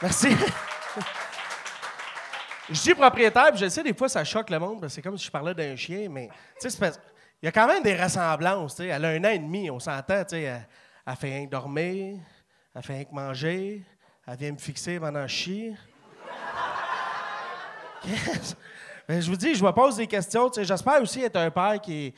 Merci. 0.00 0.28
je 2.74 2.82
dis 2.82 2.94
propriétaire, 2.94 3.50
puis 3.50 3.58
je 3.58 3.68
sais, 3.68 3.82
des 3.82 3.94
fois, 3.94 4.08
ça 4.08 4.24
choque 4.24 4.50
le 4.50 4.58
monde, 4.58 4.80
parce 4.80 4.92
que 4.92 4.94
c'est 4.96 5.02
comme 5.02 5.18
si 5.18 5.26
je 5.26 5.30
parlais 5.30 5.54
d'un 5.54 5.74
chien, 5.76 6.08
mais 6.10 6.28
tu 6.60 6.70
sais, 6.70 6.92
il 7.42 7.46
y 7.46 7.48
a 7.48 7.52
quand 7.52 7.66
même 7.66 7.82
des 7.82 8.00
ressemblances. 8.00 8.76
tu 8.76 8.82
sais. 8.82 8.88
Elle 8.88 9.04
a 9.04 9.08
un 9.08 9.24
an 9.24 9.28
et 9.30 9.38
demi, 9.38 9.70
on 9.70 9.80
s'entend. 9.80 10.22
Elle, 10.32 10.66
elle 11.06 11.16
fait 11.16 11.28
rien 11.28 11.46
que 11.46 11.50
dormir, 11.50 12.18
elle 12.74 12.82
fait 12.82 12.94
rien 12.94 13.04
que 13.04 13.14
manger, 13.14 13.82
elle 14.26 14.36
vient 14.36 14.52
me 14.52 14.58
fixer 14.58 15.00
pendant 15.00 15.22
que 15.22 15.28
je 15.28 15.34
chie. 15.34 15.74
Qu'est-ce- 18.02 18.54
Ben, 19.08 19.20
je 19.20 19.30
vous 19.30 19.36
dis, 19.36 19.54
je 19.54 19.64
me 19.64 19.72
pose 19.72 19.96
des 19.96 20.06
questions. 20.06 20.50
J'espère 20.56 21.00
aussi 21.02 21.22
être 21.22 21.36
un 21.36 21.50
père 21.50 21.80
qui 21.80 22.06
est, 22.06 22.14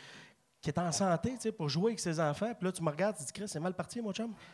qui 0.60 0.70
est 0.70 0.78
en 0.78 0.92
santé 0.92 1.34
pour 1.56 1.68
jouer 1.68 1.92
avec 1.92 2.00
ses 2.00 2.20
enfants. 2.20 2.52
Puis 2.54 2.66
là, 2.66 2.72
tu 2.72 2.82
me 2.82 2.90
regardes, 2.90 3.16
tu 3.16 3.24
dis, 3.24 3.32
Chris, 3.32 3.48
c'est 3.48 3.60
mal 3.60 3.74
parti, 3.74 4.00
mon 4.00 4.12
chum. 4.12 4.32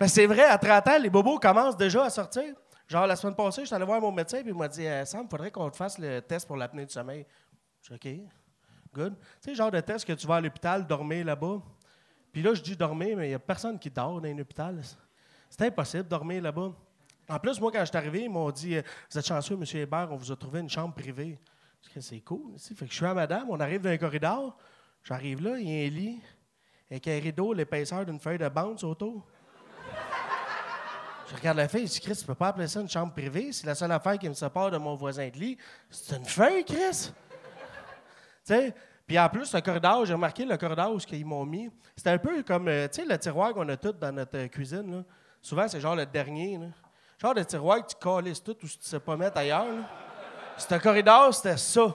Ben, 0.00 0.06
c'est 0.06 0.26
vrai, 0.26 0.44
à 0.44 0.56
30 0.56 0.86
ans, 0.86 0.98
les 1.00 1.10
bobos 1.10 1.40
commencent 1.40 1.76
déjà 1.76 2.04
à 2.04 2.10
sortir. 2.10 2.54
Genre, 2.88 3.06
la 3.06 3.16
semaine 3.16 3.34
passée, 3.34 3.60
je 3.62 3.66
suis 3.66 3.74
allé 3.74 3.84
voir 3.84 4.00
mon 4.00 4.10
médecin, 4.10 4.40
puis 4.40 4.50
il 4.50 4.56
m'a 4.56 4.66
dit 4.66 4.86
euh, 4.86 5.04
Sam, 5.04 5.26
il 5.26 5.30
faudrait 5.30 5.50
qu'on 5.50 5.68
te 5.68 5.76
fasse 5.76 5.98
le 5.98 6.20
test 6.20 6.46
pour 6.46 6.56
l'apnée 6.56 6.86
du 6.86 6.92
sommeil. 6.92 7.26
Je 7.82 7.94
OK, 7.94 8.08
good. 8.94 9.14
Tu 9.18 9.50
sais, 9.50 9.54
genre 9.54 9.70
de 9.70 9.80
test 9.80 10.06
que 10.06 10.14
tu 10.14 10.26
vas 10.26 10.36
à 10.36 10.40
l'hôpital, 10.40 10.86
dormir 10.86 11.24
là-bas. 11.26 11.60
Puis 12.32 12.42
là, 12.42 12.54
je 12.54 12.62
dis 12.62 12.76
dormir, 12.76 13.16
mais 13.16 13.26
il 13.26 13.28
n'y 13.28 13.34
a 13.34 13.38
personne 13.38 13.78
qui 13.78 13.90
dort 13.90 14.20
dans 14.20 14.28
un 14.28 14.38
hôpital. 14.38 14.80
C'est 15.50 15.62
impossible 15.66 16.04
de 16.04 16.08
dormir 16.08 16.42
là-bas. 16.42 16.72
En 17.28 17.38
plus, 17.38 17.60
moi, 17.60 17.70
quand 17.70 17.80
je 17.80 17.86
suis 17.86 17.96
arrivé, 17.96 18.22
ils 18.22 18.30
m'ont 18.30 18.50
dit 18.50 18.76
euh, 18.76 18.82
Vous 19.10 19.18
êtes 19.18 19.26
chanceux, 19.26 19.54
M. 19.54 19.64
Hébert, 19.74 20.08
on 20.10 20.16
vous 20.16 20.32
a 20.32 20.36
trouvé 20.36 20.60
une 20.60 20.70
chambre 20.70 20.94
privée. 20.94 21.38
Je 21.94 22.00
C'est 22.00 22.20
cool. 22.20 22.54
tu 22.54 22.58
sais. 22.58 22.74
Fait 22.74 22.86
que 22.86 22.90
je 22.90 22.96
suis 22.96 23.06
à 23.06 23.12
madame, 23.12 23.50
on 23.50 23.60
arrive 23.60 23.82
dans 23.82 23.90
un 23.90 23.98
corridor. 23.98 24.56
J'arrive 25.04 25.42
là, 25.42 25.58
il 25.58 25.68
y 25.68 25.82
a 25.82 25.86
un 25.86 25.90
lit 25.90 26.20
avec 26.90 27.06
un 27.06 27.20
rideau, 27.20 27.52
l'épaisseur 27.52 28.04
d'une 28.06 28.18
feuille 28.18 28.38
de 28.38 28.48
bande 28.48 28.82
autour. 28.82 29.26
Je 31.30 31.36
regarde 31.36 31.58
la 31.58 31.68
fille, 31.68 31.86
je 31.86 31.92
dis, 31.92 32.00
Chris, 32.00 32.16
tu 32.16 32.24
peux 32.24 32.34
pas 32.34 32.48
appeler 32.48 32.66
ça 32.66 32.80
une 32.80 32.88
chambre 32.88 33.12
privée? 33.12 33.52
C'est 33.52 33.66
la 33.66 33.74
seule 33.74 33.92
affaire 33.92 34.18
qui 34.18 34.28
me 34.28 34.34
sépare 34.34 34.70
de 34.70 34.78
mon 34.78 34.94
voisin 34.94 35.28
de 35.28 35.36
lit. 35.36 35.58
C'est 35.90 36.16
une 36.16 36.24
feuille, 36.24 36.64
Chris? 36.64 36.78
tu 37.10 37.10
sais? 38.44 38.74
Puis 39.06 39.18
en 39.18 39.28
plus, 39.28 39.52
le 39.52 39.60
corridor, 39.60 40.06
j'ai 40.06 40.14
remarqué 40.14 40.44
le 40.46 40.56
corridor 40.56 40.94
où 40.94 40.98
ils 41.12 41.26
m'ont 41.26 41.44
mis. 41.44 41.70
C'était 41.96 42.10
un 42.10 42.18
peu 42.18 42.42
comme, 42.42 42.68
euh, 42.68 42.88
le 42.96 43.16
tiroir 43.18 43.52
qu'on 43.52 43.68
a 43.68 43.76
tout 43.76 43.92
dans 43.92 44.12
notre 44.12 44.38
euh, 44.38 44.48
cuisine. 44.48 45.04
Souvent, 45.42 45.68
c'est 45.68 45.80
genre 45.80 45.96
le 45.96 46.06
dernier. 46.06 46.58
Genre 47.20 47.34
de 47.34 47.42
tiroir 47.42 47.84
que 47.84 47.90
tu 47.90 47.96
calisses 48.00 48.42
tout 48.42 48.56
ou 48.62 48.66
tu 48.66 48.78
sais 48.80 49.00
pas 49.00 49.16
mettre 49.16 49.36
ailleurs. 49.36 49.66
Ce 50.56 50.74
corridor, 50.76 51.34
c'était 51.34 51.56
ça 51.56 51.94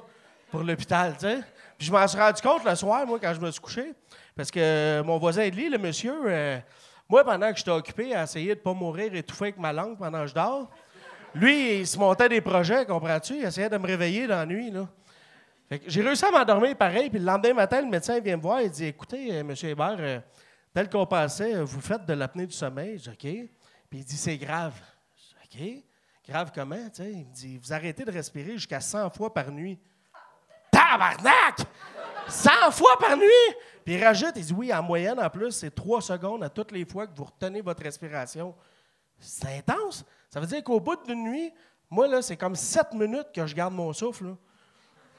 pour 0.52 0.62
l'hôpital, 0.62 1.14
tu 1.14 1.22
sais. 1.22 1.40
Puis 1.78 1.88
je 1.88 1.92
m'en 1.92 2.08
suis 2.08 2.20
rendu 2.20 2.42
compte 2.42 2.64
le 2.64 2.76
soir, 2.76 3.06
moi, 3.08 3.18
quand 3.20 3.34
je 3.34 3.40
me 3.40 3.50
suis 3.50 3.62
couché. 3.62 3.94
Parce 4.36 4.52
que 4.52 5.02
mon 5.02 5.18
voisin 5.18 5.50
de 5.50 5.56
lit, 5.56 5.70
le 5.70 5.78
monsieur, 5.80 6.16
euh, 6.26 6.60
moi, 7.14 7.24
pendant 7.24 7.52
que 7.52 7.60
j'étais 7.60 7.70
occupé 7.70 8.16
à 8.16 8.24
essayer 8.24 8.56
de 8.56 8.60
pas 8.60 8.74
mourir 8.74 9.14
étouffé 9.14 9.46
avec 9.46 9.60
ma 9.60 9.72
langue 9.72 10.00
pendant 10.00 10.22
que 10.22 10.28
je 10.30 10.34
dors, 10.34 10.68
lui, 11.36 11.82
il 11.82 11.86
se 11.86 11.96
montait 12.00 12.28
des 12.28 12.42
projets, 12.42 12.88
comprends-tu? 12.88 13.36
Il 13.36 13.44
essayait 13.44 13.70
de 13.70 13.78
me 13.78 13.86
réveiller 13.86 14.26
dans 14.26 14.38
la 14.38 14.48
nuit, 14.48 14.72
là. 14.72 14.90
J'ai 15.86 16.02
réussi 16.02 16.26
à 16.26 16.32
m'endormir 16.32 16.76
pareil, 16.76 17.12
puis 17.12 17.20
le 17.20 17.26
lendemain 17.26 17.54
matin, 17.54 17.82
le 17.82 17.88
médecin 17.88 18.20
vient 18.20 18.36
me 18.36 18.42
voir 18.42 18.62
et 18.62 18.70
dit 18.70 18.86
Écoutez, 18.86 19.32
euh, 19.32 19.42
M. 19.42 19.54
Hébert, 19.62 19.98
euh, 20.00 20.20
tel 20.74 20.90
qu'on 20.90 21.06
pensait, 21.06 21.54
euh, 21.54 21.64
vous 21.64 21.82
faites 21.82 22.04
de 22.04 22.14
l'apnée 22.14 22.48
du 22.48 22.56
sommeil. 22.56 22.98
Je 22.98 23.12
dis 23.12 23.44
OK. 23.44 23.50
Puis 23.92 24.00
il 24.00 24.06
dit 24.06 24.18
C'est 24.18 24.38
grave. 24.38 24.74
Je 25.16 25.58
dis 25.58 25.84
OK. 26.26 26.30
Grave 26.32 26.52
comment? 26.54 26.90
tu 26.90 27.04
sais? 27.04 27.12
Il 27.12 27.28
me 27.28 27.32
dit 27.32 27.60
Vous 27.60 27.74
arrêtez 27.74 28.06
de 28.06 28.12
respirer 28.12 28.54
jusqu'à 28.54 28.80
100 28.80 29.12
fois 29.12 29.32
par 29.32 29.52
nuit. 29.52 29.80
Tabarnak! 30.72 31.60
100 32.28 32.72
fois 32.72 32.98
par 33.00 33.18
nuit! 33.18 33.56
Puis 33.86 33.96
il 33.96 34.04
rajoute, 34.04 34.34
il 34.36 34.46
dit 34.46 34.54
oui, 34.54 34.74
en 34.74 34.82
moyenne, 34.82 35.20
en 35.20 35.30
plus, 35.30 35.52
c'est 35.52 35.74
3 35.74 36.02
secondes 36.02 36.44
à 36.44 36.50
toutes 36.50 36.72
les 36.72 36.86
fois 36.86 37.08
que 37.08 37.16
vous 37.16 37.26
retenez 37.26 37.62
votre 37.62 37.84
respiration. 37.84 38.56
C'est 39.20 39.58
intense. 39.58 40.06
Ça 40.30 40.40
veut 40.40 40.48
dire 40.48 40.64
qu'au 40.64 40.80
bout 40.80 40.98
d'une 41.06 41.24
nuit, 41.24 41.54
moi, 41.90 42.08
là, 42.08 42.22
c'est 42.22 42.38
comme 42.38 42.56
7 42.56 42.94
minutes 42.94 43.28
que 43.34 43.46
je 43.46 43.54
garde 43.54 43.74
mon 43.74 43.92
souffle. 43.94 44.36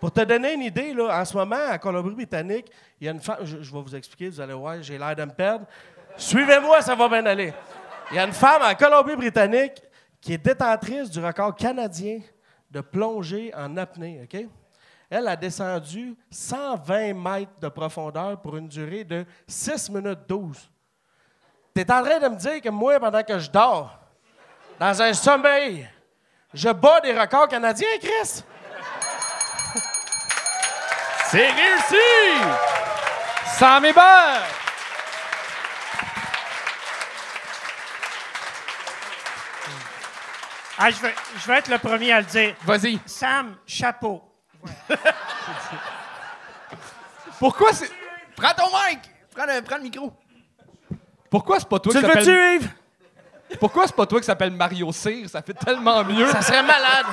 Pour 0.00 0.10
te 0.12 0.20
donner 0.22 0.54
une 0.54 0.62
idée, 0.62 0.92
là, 0.92 1.20
en 1.20 1.24
ce 1.24 1.36
moment, 1.36 1.68
à 1.68 1.78
Colombie-Britannique, 1.78 2.66
il 3.00 3.06
y 3.06 3.08
a 3.08 3.12
une 3.12 3.20
femme. 3.20 3.38
Je, 3.42 3.62
je 3.62 3.72
vais 3.72 3.80
vous 3.80 3.94
expliquer, 3.94 4.28
vous 4.28 4.40
allez 4.40 4.54
voir, 4.54 4.82
j'ai 4.82 4.98
l'air 4.98 5.14
de 5.14 5.24
me 5.24 5.30
perdre. 5.30 5.66
Suivez-moi, 6.16 6.82
ça 6.82 6.94
va 6.94 7.08
bien 7.08 7.24
aller. 7.24 7.52
Il 8.10 8.16
y 8.16 8.18
a 8.18 8.24
une 8.24 8.32
femme 8.32 8.62
en 8.62 8.74
Colombie-Britannique 8.74 9.82
qui 10.20 10.32
est 10.34 10.38
détentrice 10.38 11.10
du 11.10 11.24
record 11.24 11.54
canadien 11.54 12.20
de 12.70 12.80
plongée 12.80 13.52
en 13.54 13.76
apnée, 13.76 14.20
OK? 14.24 14.46
Elle 15.10 15.28
a 15.28 15.36
descendu 15.36 16.16
120 16.30 17.14
mètres 17.14 17.52
de 17.60 17.68
profondeur 17.68 18.40
pour 18.40 18.56
une 18.56 18.68
durée 18.68 19.04
de 19.04 19.24
6 19.46 19.90
minutes 19.90 20.20
12. 20.28 20.70
Tu 21.74 21.80
es 21.80 21.92
en 21.92 22.02
train 22.02 22.18
de 22.18 22.28
me 22.28 22.36
dire 22.36 22.60
que 22.60 22.68
moi, 22.68 22.98
pendant 22.98 23.22
que 23.22 23.38
je 23.38 23.50
dors, 23.50 23.98
dans 24.78 25.02
un 25.02 25.12
sommeil, 25.12 25.88
je 26.52 26.68
bats 26.70 27.00
des 27.00 27.18
records 27.18 27.48
canadiens, 27.48 27.98
Chris? 28.00 28.42
C'est 31.26 31.50
réussi! 31.50 32.40
Sam 33.58 33.84
Hébert! 33.84 34.42
Ah, 40.76 40.90
je, 40.90 41.00
vais, 41.00 41.14
je 41.36 41.46
vais 41.46 41.58
être 41.58 41.68
le 41.68 41.78
premier 41.78 42.12
à 42.12 42.20
le 42.20 42.26
dire. 42.26 42.54
Vas-y. 42.64 42.98
Sam, 43.06 43.56
chapeau. 43.64 44.20
Pourquoi 47.38 47.72
c'est 47.72 47.90
Prends 48.36 48.54
ton 48.54 48.66
mic! 48.66 49.00
Prends 49.34 49.46
le, 49.46 49.62
prends 49.62 49.76
le 49.76 49.82
micro. 49.82 50.12
pourquoi 51.30 51.58
c'est 51.58 51.68
pas 51.68 51.78
toi 51.78 51.92
Tu 51.92 51.98
qui 51.98 52.04
le 52.04 52.08
s'appelle 52.12 52.24
veux-tu, 52.24 52.64
Yves? 52.64 52.70
Pourquoi 53.58 53.86
c'est 53.86 53.96
pas 53.96 54.06
toi 54.06 54.20
qui 54.20 54.26
s'appelle 54.26 54.50
Mario 54.50 54.90
Cyr? 54.92 55.28
Ça 55.28 55.42
fait 55.42 55.54
tellement 55.54 56.04
mieux. 56.04 56.26
Ça 56.28 56.42
serait 56.42 56.62
malade. 56.62 57.06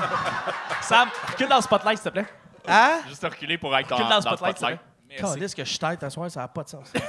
Sam, 0.81 1.09
recule 1.27 1.47
dans 1.47 1.57
le 1.57 1.61
spotlight, 1.61 1.97
s'il 1.97 2.05
te 2.05 2.09
plaît. 2.09 2.25
Hein? 2.67 3.01
Juste 3.07 3.23
reculer 3.23 3.57
pour 3.57 3.75
être 3.75 3.91
Recule 3.91 4.07
dans 4.07 4.15
le 4.15 4.21
spotlight, 4.21 4.57
s'il 4.57 4.67
te 4.67 4.73
plaît. 4.73 5.17
Calisse 5.17 5.53
que 5.55 5.65
je 5.65 5.77
tête 5.77 6.03
à 6.03 6.09
soir, 6.09 6.31
ça 6.31 6.41
n'a 6.41 6.47
pas 6.47 6.63
de 6.63 6.69
sens. 6.69 6.87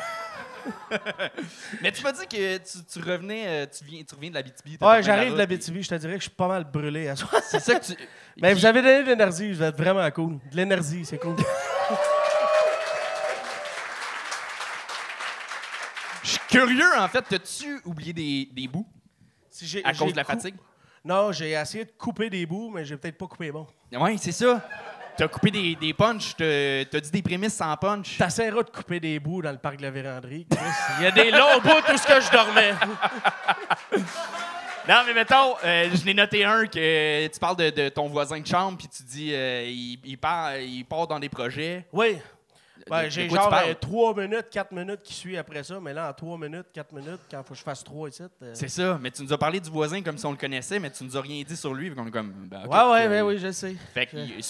Mais 1.82 1.92
tu 1.92 2.02
m'as 2.02 2.12
dit 2.12 2.26
que 2.26 2.56
tu, 2.58 2.84
tu 2.84 2.98
revenais, 2.98 3.44
euh, 3.46 3.66
tu, 3.66 3.84
viens, 3.84 4.02
tu 4.04 4.14
reviens 4.14 4.30
de 4.30 4.34
la 4.34 4.42
BTB. 4.42 4.82
Ouais, 4.82 5.02
j'arrive 5.02 5.32
de 5.32 5.38
la 5.38 5.46
BTV, 5.46 5.82
je 5.82 5.88
te 5.88 5.94
dirais 5.96 6.14
que 6.14 6.18
je 6.20 6.28
suis 6.28 6.30
pas 6.30 6.48
mal 6.48 6.64
brûlé 6.64 7.08
à 7.08 7.16
soir. 7.16 7.40
C'est 7.44 7.60
ça 7.60 7.78
que 7.78 7.84
tu. 7.84 7.92
Mais 8.40 8.54
vous 8.54 8.64
avez 8.64 8.80
donné 8.82 9.02
de 9.02 9.08
l'énergie, 9.08 9.52
vous 9.52 9.62
êtes 9.62 9.76
vraiment 9.76 10.10
cool. 10.10 10.38
De 10.50 10.56
l'énergie, 10.56 11.04
c'est 11.04 11.18
cool. 11.18 11.36
Je 16.22 16.30
suis 16.30 16.38
curieux, 16.48 16.90
en 16.98 17.08
fait. 17.08 17.22
T'as-tu 17.28 17.80
oublié 17.84 18.12
des, 18.12 18.48
des 18.52 18.68
bouts 18.68 18.86
Si 19.50 19.66
j'ai- 19.66 19.84
à 19.84 19.92
cause 19.92 20.12
de 20.12 20.16
la 20.16 20.24
fatigue? 20.24 20.54
Non, 21.04 21.32
j'ai 21.32 21.50
essayé 21.50 21.84
de 21.84 21.90
couper 21.98 22.30
des 22.30 22.46
bouts, 22.46 22.70
mais 22.70 22.84
j'ai 22.84 22.96
peut-être 22.96 23.18
pas 23.18 23.26
coupé 23.26 23.50
bon. 23.50 23.66
Oui, 23.92 24.18
c'est 24.18 24.32
ça. 24.32 24.66
T'as 25.16 25.28
coupé 25.28 25.50
des, 25.50 25.74
des 25.76 25.92
punchs, 25.92 26.34
t'as 26.38 26.84
t'as 26.90 27.00
dit 27.00 27.10
des 27.10 27.20
prémices 27.22 27.54
sans 27.56 27.76
punch. 27.76 28.16
T'essaieras 28.16 28.62
de 28.62 28.70
couper 28.70 28.98
des 28.98 29.18
bouts 29.18 29.42
dans 29.42 29.50
le 29.52 29.58
parc 29.58 29.76
de 29.76 29.82
la 29.82 29.90
véranderie. 29.90 30.46
Chris. 30.48 30.60
Il 30.98 31.04
y 31.04 31.06
a 31.06 31.10
des 31.10 31.30
longs 31.30 31.60
bouts 31.62 31.82
tout 31.86 31.98
ce 31.98 32.06
que 32.06 32.18
je 32.20 32.30
dormais. 32.30 32.72
Non, 34.88 35.02
mais 35.06 35.14
mettons, 35.14 35.54
euh, 35.64 35.88
je 35.94 36.04
l'ai 36.04 36.14
noté 36.14 36.44
un 36.44 36.66
que 36.66 37.26
tu 37.28 37.38
parles 37.38 37.56
de, 37.56 37.70
de 37.70 37.88
ton 37.88 38.08
voisin 38.08 38.40
de 38.40 38.46
chambre, 38.46 38.76
puis 38.78 38.88
tu 38.88 39.02
dis 39.04 39.32
euh, 39.32 39.64
il, 39.66 39.98
il 40.04 40.18
part, 40.18 40.56
il 40.58 40.84
part 40.84 41.06
dans 41.06 41.18
des 41.20 41.28
projets. 41.28 41.86
Oui. 41.92 42.18
Ben, 42.90 43.08
j'ai 43.08 43.28
genre 43.28 43.48
parles? 43.48 43.76
3 43.80 44.14
minutes, 44.16 44.46
4 44.50 44.72
minutes 44.72 45.02
qui 45.04 45.14
suit 45.14 45.36
après 45.38 45.62
ça, 45.62 45.78
mais 45.80 45.92
là, 45.94 46.10
en 46.10 46.12
3 46.12 46.36
minutes, 46.36 46.66
4 46.74 46.92
minutes, 46.92 47.20
quand 47.30 47.38
il 47.38 47.44
faut 47.44 47.54
que 47.54 47.58
je 47.60 47.62
fasse 47.62 47.84
3 47.84 48.08
ici. 48.08 48.22
euh, 48.42 48.50
C'est 48.54 48.66
ça, 48.66 48.98
mais 49.00 49.12
tu 49.12 49.22
nous 49.22 49.32
as 49.32 49.38
parlé 49.38 49.60
du 49.60 49.70
voisin 49.70 50.02
comme 50.02 50.18
si 50.18 50.26
on 50.26 50.32
le 50.32 50.36
connaissait, 50.36 50.80
mais 50.80 50.90
tu 50.90 51.04
nous 51.04 51.16
as 51.16 51.20
rien 51.20 51.44
dit 51.46 51.56
sur 51.56 51.72
lui. 51.74 51.86
est 51.86 52.10
comme, 52.10 52.32
ben, 52.50 52.62
ok, 52.64 52.72
Ouais, 52.72 52.90
ouais, 52.92 53.06
euh, 53.06 53.08
ben 53.08 53.22
oui, 53.22 53.38
je 53.38 53.52
sais. 53.52 53.76
Fait 53.94 54.06
que 54.06 54.16
y- 54.16 54.42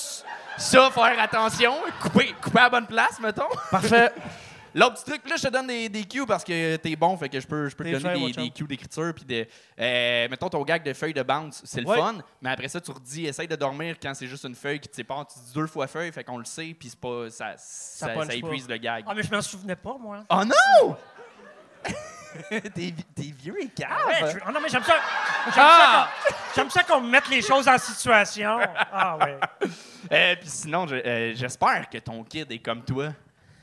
ça, 0.57 0.91
faire 0.91 1.21
attention, 1.21 1.75
couper, 2.01 2.35
couper 2.43 2.59
à 2.61 2.63
la 2.63 2.71
bonne 2.71 2.87
place, 2.87 3.21
mettons. 3.21 3.49
Parfait. 3.71 4.11
L'autre 4.75 4.95
petit 4.95 5.11
truc, 5.11 5.29
là, 5.29 5.37
je 5.37 5.43
te 5.43 5.49
donne 5.49 5.67
des, 5.67 5.89
des 5.89 6.05
cues 6.05 6.25
parce 6.27 6.45
que 6.45 6.77
t'es 6.77 6.97
bon, 6.97 7.17
fait 7.17 7.29
que 7.29 7.39
je 7.41 7.47
peux, 7.47 7.69
je 7.69 7.77
peux 7.77 7.85
te 7.85 7.97
donner 7.99 8.33
des, 8.33 8.51
cues 8.51 8.65
d'écriture. 8.65 9.13
Puis 9.15 9.25
de, 9.25 9.47
euh, 9.79 10.29
mettons 10.29 10.49
ton 10.49 10.63
gag 10.63 10.83
de 10.83 10.93
feuille 10.93 11.13
de 11.13 11.23
bounce, 11.23 11.61
c'est 11.65 11.81
le 11.81 11.87
Ouais. 11.89 11.99
fun, 11.99 12.15
mais 12.41 12.51
après 12.51 12.69
ça, 12.69 12.81
tu 12.81 12.91
redis, 12.91 13.27
essaye 13.27 13.49
de 13.49 13.57
dormir 13.57 13.97
quand 14.03 14.15
c'est 14.15 14.27
juste 14.27 14.45
une 14.45 14.55
feuille 14.55 14.81
qui 14.81 14.89
te 14.89 14.97
sépare. 14.97 15.27
Tu 15.27 15.39
dis 15.39 15.53
deux 15.53 15.67
fois 15.67 15.87
feuille, 15.87 16.11
fait 16.13 16.25
qu'on 16.25 16.39
le 16.39 16.45
sait, 16.45 16.75
puis 16.79 16.89
c'est 16.89 16.99
pas, 17.01 17.29
ça, 17.31 17.55
ça, 17.59 18.15
épuise 18.35 18.69
le 18.69 18.77
gag. 18.79 19.05
Ah, 19.07 19.13
mais 19.15 19.23
je 19.23 19.31
m'en 19.31 19.43
souvenais 19.43 19.77
pas, 19.77 19.97
moi. 20.01 20.25
Oh 20.31 20.43
non! 20.45 20.97
t'es, 22.51 22.95
vieux 23.17 23.61
et 23.63 23.69
cave. 23.69 23.91
Ouais, 24.07 24.33
je- 24.33 24.39
ah 24.47 24.53
non, 24.53 24.61
mais 24.63 24.69
j'aime 24.69 24.83
ça. 24.85 24.95
J'aime 25.45 25.53
ça 25.55 26.09
qu'on- 26.27 26.35
J'aime 26.55 26.71
ça 26.71 26.83
qu'on 26.85 27.01
me 27.01 27.11
mette 27.11 27.29
les 27.29 27.43
choses 27.43 27.69
en 27.69 27.77
situation. 27.79 28.59
Ah, 28.93 29.17
ouais. 29.19 29.39
Euh, 30.11 30.35
puis 30.35 30.49
sinon, 30.49 30.87
je- 30.89 30.97
euh, 30.97 31.33
j'espère 31.35 31.89
que 31.89 31.97
ton 31.99 32.25
kid 32.25 32.51
est 32.51 32.59
comme 32.59 32.83
toi. 32.85 33.11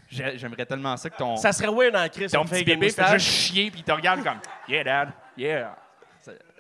J'ai- 0.10 0.38
J'aimerais 0.38 0.66
tellement 0.66 0.96
ça 0.98 1.10
que 1.10 1.18
ton, 1.18 1.36
Ça 1.38 1.52
serait 1.52 1.68
weird 1.72 1.94
dans 1.94 2.10
Chris. 2.10 2.28
ton 2.28 2.46
petit 2.46 2.64
bébé 2.64 2.90
fait 2.90 3.08
juste 3.20 3.28
chier 3.28 3.70
puis 3.72 3.82
il 3.82 3.84
te 3.84 3.92
regarde 3.92 4.24
comme 4.24 4.40
Yeah, 4.68 4.84
dad, 4.84 5.10
yeah. 5.38 5.76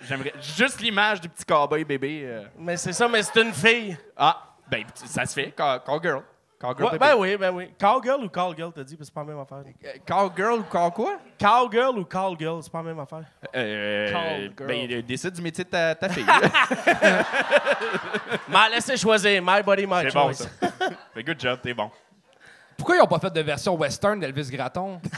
J'aimerais 0.01 0.33
juste 0.55 0.79
l'image 0.81 1.19
du 1.19 1.27
petit 1.27 1.43
cowboy 1.43 1.83
bébé. 1.83 2.21
euh. 2.25 2.43
Mais 2.57 2.77
c'est 2.77 2.93
ça, 2.93 3.07
mais 3.07 3.21
c'est 3.23 3.41
une 3.41 3.51
fille. 3.53 3.97
Ah, 4.15 4.53
ben, 4.69 4.83
ça 4.93 5.25
se 5.25 5.33
fait, 5.33 5.51
call, 5.51 5.81
call 5.83 5.99
girl. 6.01 6.21
Cowgirl, 6.59 6.91
Ouais, 6.91 6.97
baby. 6.97 7.11
ben 7.13 7.17
oui, 7.17 7.37
ben 7.37 7.51
oui. 7.51 7.71
Cowgirl 7.79 8.21
ou 8.21 8.27
callgirl, 8.27 8.73
t'as 8.73 8.83
dit, 8.83 8.97
parce 8.97 9.09
que 9.09 9.13
c'est 9.13 9.13
pas 9.13 9.21
la 9.21 9.27
même 9.27 9.39
affaire. 9.39 9.63
Euh, 9.85 9.93
Cowgirl 10.05 10.59
ou 10.59 10.63
call 10.63 10.91
quoi? 10.91 11.17
Cowgirl 11.39 11.97
ou 11.97 12.03
callgirl, 12.03 12.61
c'est 12.61 12.69
pas 12.71 12.79
la 12.79 12.83
même 12.83 12.99
affaire. 12.99 13.23
Euh, 13.55 14.11
Cowgirl. 14.11 14.67
ben, 14.67 14.91
euh, 14.91 15.01
décide 15.01 15.31
du 15.31 15.41
métier 15.41 15.63
de 15.63 15.69
ta, 15.69 15.95
ta 15.95 16.09
fille. 16.09 16.25
M'a 18.49 18.69
laissé 18.69 18.97
choisir. 18.97 19.41
My 19.41 19.61
body, 19.63 19.85
my 19.85 20.01
C'est 20.03 20.13
bon, 20.13 20.33
choice. 20.33 20.49
ça. 20.59 20.67
Good 21.21 21.39
job, 21.39 21.59
t'es 21.61 21.73
bon. 21.73 21.89
Pourquoi 22.79 22.95
ils 22.95 22.99
n'ont 22.99 23.07
pas 23.07 23.19
fait 23.19 23.29
de 23.31 23.41
version 23.41 23.75
western 23.75 24.17
d'Elvis 24.19 24.49
Gratton? 24.49 25.01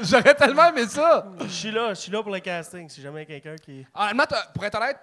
J'aurais 0.00 0.34
tellement 0.36 0.68
aimé 0.68 0.86
ça. 0.86 1.26
Je 1.40 1.46
suis 1.48 1.70
là, 1.72 1.88
je 1.90 1.94
suis 2.00 2.12
là 2.12 2.22
pour 2.22 2.32
le 2.32 2.38
casting, 2.38 2.88
si 2.88 3.02
jamais 3.02 3.26
quelqu'un 3.26 3.56
qui... 3.56 3.84
Honnêtement, 3.94 4.24
t'as- 4.28 4.46
pour 4.54 4.64
être 4.64 4.76
honnête, 4.76 4.96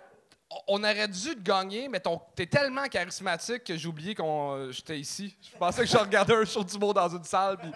on 0.68 0.82
aurait 0.82 1.10
dû 1.10 1.36
te 1.36 1.42
gagner, 1.42 1.90
mais 1.90 2.02
t'es 2.34 2.46
tellement 2.46 2.88
charismatique 2.88 3.66
que 3.66 3.76
j'ai 3.76 3.88
oublié 3.90 4.16
qu'on 4.16 4.56
euh, 4.56 4.72
j'étais 4.72 4.98
ici. 4.98 5.38
Je 5.52 5.58
pensais 5.58 5.82
que 5.82 5.88
je 5.90 5.98
regardais 5.98 6.34
un 6.36 6.46
show 6.46 6.64
du 6.64 6.78
mot 6.80 6.94
dans 6.94 7.10
une 7.10 7.24
salle. 7.26 7.58
puis 7.58 7.72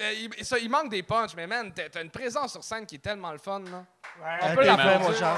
euh, 0.00 0.12
il, 0.38 0.44
ça, 0.44 0.58
il 0.58 0.68
manque 0.70 0.90
des 0.90 1.02
punchs, 1.02 1.34
mais 1.34 1.46
man, 1.46 1.72
t'as 1.74 2.02
une 2.02 2.10
présence 2.10 2.52
sur 2.52 2.62
scène 2.62 2.84
qui 2.84 2.96
est 2.96 3.00
tellement 3.00 3.32
le 3.32 3.38
fun. 3.38 3.60
Là. 3.60 3.84
On 4.42 4.54
peut 4.54 4.64
l'applaudir. 4.64 5.14
fait, 5.16 5.24
mon. 5.24 5.36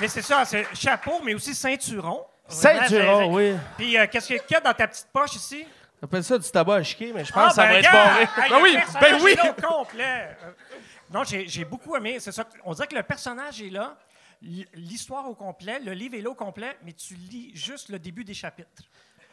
Mais 0.00 0.08
c'est 0.08 0.22
ça, 0.22 0.44
c'est 0.44 0.66
chapeau, 0.74 1.20
mais 1.24 1.34
aussi 1.34 1.54
ceinturon. 1.54 2.24
Ceinturon, 2.48 3.32
oui. 3.34 3.54
Puis 3.76 3.96
euh, 3.98 4.06
qu'est-ce 4.10 4.28
qu'il 4.28 4.40
y 4.50 4.54
a 4.54 4.60
dans 4.60 4.74
ta 4.74 4.86
petite 4.88 5.08
poche 5.12 5.34
ici? 5.36 5.66
T'appelles 6.00 6.24
ça 6.24 6.38
du 6.38 6.48
tabac 6.50 6.74
à 6.76 6.82
chiquer, 6.82 7.12
mais 7.12 7.24
je 7.24 7.32
pense 7.32 7.48
que 7.50 7.54
ça 7.54 7.62
ben, 7.66 7.72
va 7.72 7.78
être 7.80 7.92
barré. 7.92 8.28
Ben 8.50 8.58
oui, 8.62 8.76
ben 9.00 9.18
oui! 9.22 9.36
complet. 9.62 10.36
Euh, 10.44 10.50
Non, 11.10 11.22
j'ai 11.24 11.64
beaucoup 11.64 11.96
aimé. 11.96 12.18
C'est 12.20 12.32
ça. 12.32 12.44
On 12.64 12.74
dirait 12.74 12.86
que 12.86 12.94
le 12.94 13.02
personnage 13.02 13.62
est 13.62 13.70
là, 13.70 13.96
l'histoire 14.74 15.28
au 15.28 15.34
complet, 15.34 15.80
le 15.80 15.92
livre 15.92 16.14
est 16.16 16.20
là 16.20 16.30
au 16.30 16.34
complet, 16.34 16.76
mais 16.84 16.92
tu 16.92 17.14
lis 17.14 17.50
juste 17.54 17.88
le 17.88 17.98
début 17.98 18.24
des 18.24 18.34
chapitres. 18.34 18.82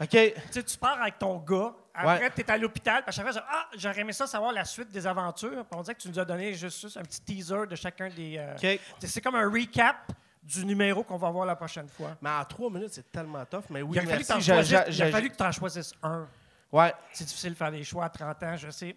OK. 0.01 0.09
Tu 0.09 0.33
sais, 0.51 0.63
tu 0.63 0.77
pars 0.77 0.99
avec 1.01 1.19
ton 1.19 1.37
gars, 1.37 1.73
après, 1.93 2.19
Ouais. 2.23 2.31
tu 2.33 2.41
es 2.41 2.49
à 2.51 2.57
l'hôpital, 2.57 3.03
puis 3.03 3.09
à 3.09 3.11
chaque 3.11 3.25
fois, 3.25 3.33
tu 3.33 3.39
dis, 3.39 3.45
ah, 3.51 3.67
j'aurais 3.77 3.99
aimé 3.99 4.13
ça 4.13 4.25
savoir 4.25 4.51
la 4.51 4.65
suite 4.65 4.89
des 4.89 5.05
aventures. 5.05 5.51
Puis 5.65 5.77
on 5.77 5.81
dirait 5.81 5.93
que 5.95 6.01
tu 6.01 6.07
nous 6.09 6.17
as 6.19 6.25
donné 6.25 6.53
juste, 6.53 6.81
juste 6.81 6.97
un 6.97 7.03
petit 7.03 7.21
teaser 7.21 7.67
de 7.69 7.75
chacun 7.75 8.09
des. 8.09 8.37
euh, 8.37 8.53
OK. 8.53 8.59
tu 8.61 8.67
sais, 8.67 9.07
C'est 9.07 9.21
comme 9.21 9.35
un 9.35 9.47
recap 9.51 9.97
du 10.43 10.65
numéro 10.65 11.03
qu'on 11.03 11.17
va 11.17 11.29
voir 11.29 11.45
la 11.45 11.55
prochaine 11.55 11.87
fois. 11.87 12.11
Mais 12.21 12.29
en 12.29 12.43
trois 12.45 12.69
minutes, 12.69 12.91
c'est 12.93 13.11
tellement 13.11 13.45
tough. 13.45 13.63
Mais 13.69 13.81
oui, 13.81 13.95
il 13.95 13.99
a 13.99 14.11
fallu 14.11 14.25
que 14.25 14.41
choisisses- 14.43 15.11
fallu 15.11 15.31
tu 15.31 15.43
en 15.43 15.51
choisisses 15.51 15.93
un. 16.03 16.27
Ouais. 16.71 16.93
C'est 17.13 17.25
difficile 17.25 17.53
de 17.53 17.57
faire 17.57 17.71
des 17.71 17.83
choix 17.83 18.05
à 18.05 18.09
30 18.09 18.43
ans, 18.43 18.57
je 18.57 18.69
sais. 18.69 18.95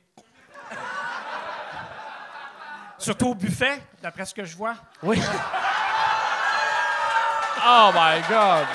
Surtout 2.98 3.28
au 3.28 3.34
buffet, 3.34 3.80
d'après 4.02 4.24
ce 4.24 4.34
que 4.34 4.44
je 4.44 4.56
vois. 4.56 4.74
Oui. 5.02 5.20
Oh 7.68 7.90
my 7.92 8.20
God! 8.28 8.66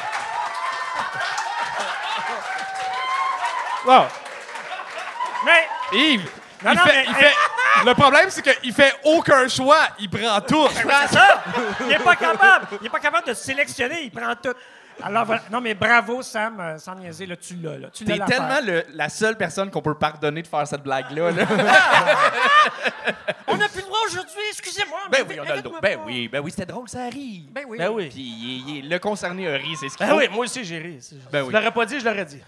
Wow. 3.86 4.06
Mais, 5.46 5.68
Yves! 5.94 6.30
Non, 6.63 6.72
il 6.74 6.78
non, 6.78 6.84
fait- 6.84 6.92
mais- 6.94 7.06
il 7.08 7.16
fait- 7.16 7.36
le 7.85 7.93
problème, 7.93 8.29
c'est 8.29 8.41
qu'il 8.41 8.74
fait 8.74 8.94
aucun 9.03 9.48
choix. 9.48 9.79
Il 10.00 10.09
prend 10.09 10.39
tout. 10.41 10.67
ça! 11.09 11.44
Il 11.81 11.87
n'est 11.87 12.00
pas 12.00 12.15
capable. 12.15 12.67
Il 12.81 12.87
est 12.87 12.89
pas 12.89 13.00
capable 13.00 13.27
de 13.27 13.33
sélectionner, 13.33 14.03
il 14.03 14.11
prend 14.11 14.33
tout. 14.35 14.53
Alors, 15.03 15.25
voilà. 15.25 15.41
Non, 15.51 15.61
mais 15.61 15.74
bravo, 15.74 16.22
Sam, 16.22 16.59
euh, 16.59 16.77
sans 16.77 16.94
niaiser, 16.94 17.25
là, 17.25 17.35
tu 17.35 17.55
l'as. 17.55 17.77
Là. 17.77 17.87
Tu 17.91 18.05
T'es 18.05 18.20
tellement 18.20 18.59
le- 18.63 18.83
la 18.94 19.09
seule 19.09 19.35
personne 19.35 19.72
qu'on 19.72 19.81
peut 19.81 19.96
pardonner 19.96 20.44
de 20.44 20.48
faire 20.48 20.67
cette 20.67 20.83
blague-là. 20.83 21.31
là. 21.31 21.46
On 23.48 23.57
n'a 23.57 23.67
plus 23.67 23.79
le 23.81 23.87
droit 23.87 23.98
aujourd'hui, 24.07 24.41
excusez-moi. 24.51 25.00
ben 25.11 25.24
mais 25.27 25.33
oui, 25.39 25.39
on 25.48 25.50
a 25.51 25.55
le 25.55 25.61
droit. 25.61 25.79
Ben 25.81 26.00
oui, 26.05 26.27
ben 26.27 26.39
oui, 26.39 26.51
c'était 26.51 26.67
drôle, 26.67 26.87
ça 26.87 27.05
rit. 27.05 27.48
Ben 27.51 27.63
oui. 27.67 27.77
Ben 27.79 27.89
oui. 27.89 28.09
Puis 28.09 28.20
il- 28.22 28.77
il- 28.79 28.89
le 28.89 29.00
concerné 29.00 29.48
a 29.48 29.53
ri, 29.57 29.75
c'est 29.79 29.89
ce 29.89 29.98
qu'il 29.98 30.05
Ben 30.05 30.11
faut. 30.13 30.20
oui, 30.20 30.27
moi 30.29 30.46
aussi, 30.46 30.63
j'ai 30.63 30.77
ri. 30.77 31.00
Ben 31.31 31.39
Je 31.39 31.46
oui. 31.46 31.53
l'aurais 31.53 31.72
pas 31.72 31.85
dit, 31.85 32.00
je 32.00 32.05
l'aurais 32.05 32.25
dit. 32.25 32.41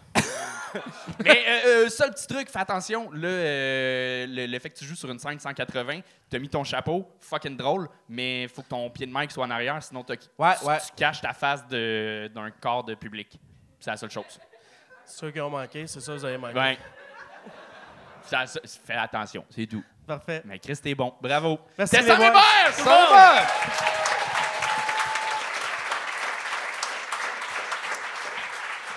Mais 1.24 1.44
euh, 1.48 1.86
euh, 1.86 1.90
seul 1.90 2.12
petit 2.12 2.28
truc, 2.28 2.50
fais 2.50 2.60
attention, 2.60 3.10
euh, 3.14 4.26
le, 4.28 4.46
le 4.48 4.60
fait 4.60 4.70
que 4.70 4.78
tu 4.80 4.86
joues 4.86 4.96
sur 4.96 5.10
une 5.12 5.20
scène 5.20 5.40
180, 5.40 6.00
t'as 6.30 6.40
mis 6.40 6.50
ton 6.50 6.64
chapeau, 6.64 7.10
fucking 7.20 7.56
drôle, 7.58 7.88
mais 8.10 8.48
faut 8.48 8.62
que 8.62 8.68
ton 8.70 8.90
pied 8.90 9.06
de 9.06 9.12
mic 9.14 9.32
soit 9.32 9.46
en 9.46 9.52
arrière, 9.52 9.82
sinon 9.84 10.04
t'as- 10.04 10.14
Ouais, 10.38 10.56
tu, 10.60 10.66
ouais. 10.66 10.78
tu 10.80 10.92
caches 10.96 11.22
ta 11.22 11.34
face 11.34 11.68
de- 11.68 12.30
d'un 12.34 12.52
corps 12.52 12.84
de 12.84 12.96
public. 12.96 13.40
C'est 13.80 13.92
la 13.92 13.98
seule 13.98 14.12
chose. 14.12 14.40
Ceux 15.06 15.32
qui 15.32 15.42
ont 15.42 15.50
manqué, 15.50 15.86
c'est 15.88 16.00
ça, 16.00 16.14
vous 16.14 16.24
avez 16.26 16.38
manqué. 16.38 16.54
Ben, 16.54 16.76
c'est 18.26 18.36
la 18.36 18.48
seule- 18.48 18.62
fais 18.86 18.94
attention, 18.94 19.46
c'est 19.50 19.66
tout. 19.68 19.84
Parfait. 20.08 20.42
Mais 20.46 20.60
Chris, 20.60 20.78
t'es 20.84 20.96
bon. 20.96 21.14
Bravo. 21.22 21.60
Merci, 21.78 21.96
C'était 21.96 22.04
les 22.04 22.10
Sam 22.10 22.18
boys. 22.20 22.28
Hébert, 22.28 22.76
tout 22.76 22.80
le 22.80 22.84
Ça 22.84 22.92
monde! 22.92 24.03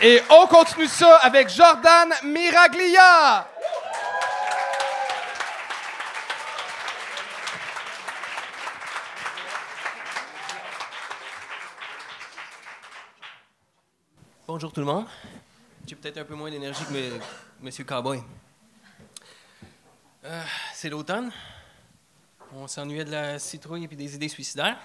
Et 0.01 0.21
on 0.31 0.47
continue 0.47 0.87
ça 0.89 1.17
avec 1.19 1.49
Jordan 1.49 2.13
Miraglia. 2.25 3.47
Bonjour 14.47 14.73
tout 14.73 14.81
le 14.81 14.87
monde. 14.87 15.07
J'ai 15.87 15.97
peut-être 15.97 16.19
un 16.19 16.25
peu 16.25 16.35
moins 16.35 16.51
d'énergie 16.51 16.85
que 16.85 16.93
me- 16.93 17.21
Monsieur 17.61 17.85
Cowboy. 17.85 18.23
Euh, 20.25 20.43
c'est 20.75 20.89
l'automne. 20.89 21.31
On 22.53 22.67
s'ennuyait 22.67 23.05
de 23.05 23.11
la 23.13 23.39
citrouille 23.39 23.85
et 23.85 23.89
puis 23.89 23.97
des 23.97 24.15
idées 24.15 24.29
suicidaires. 24.29 24.79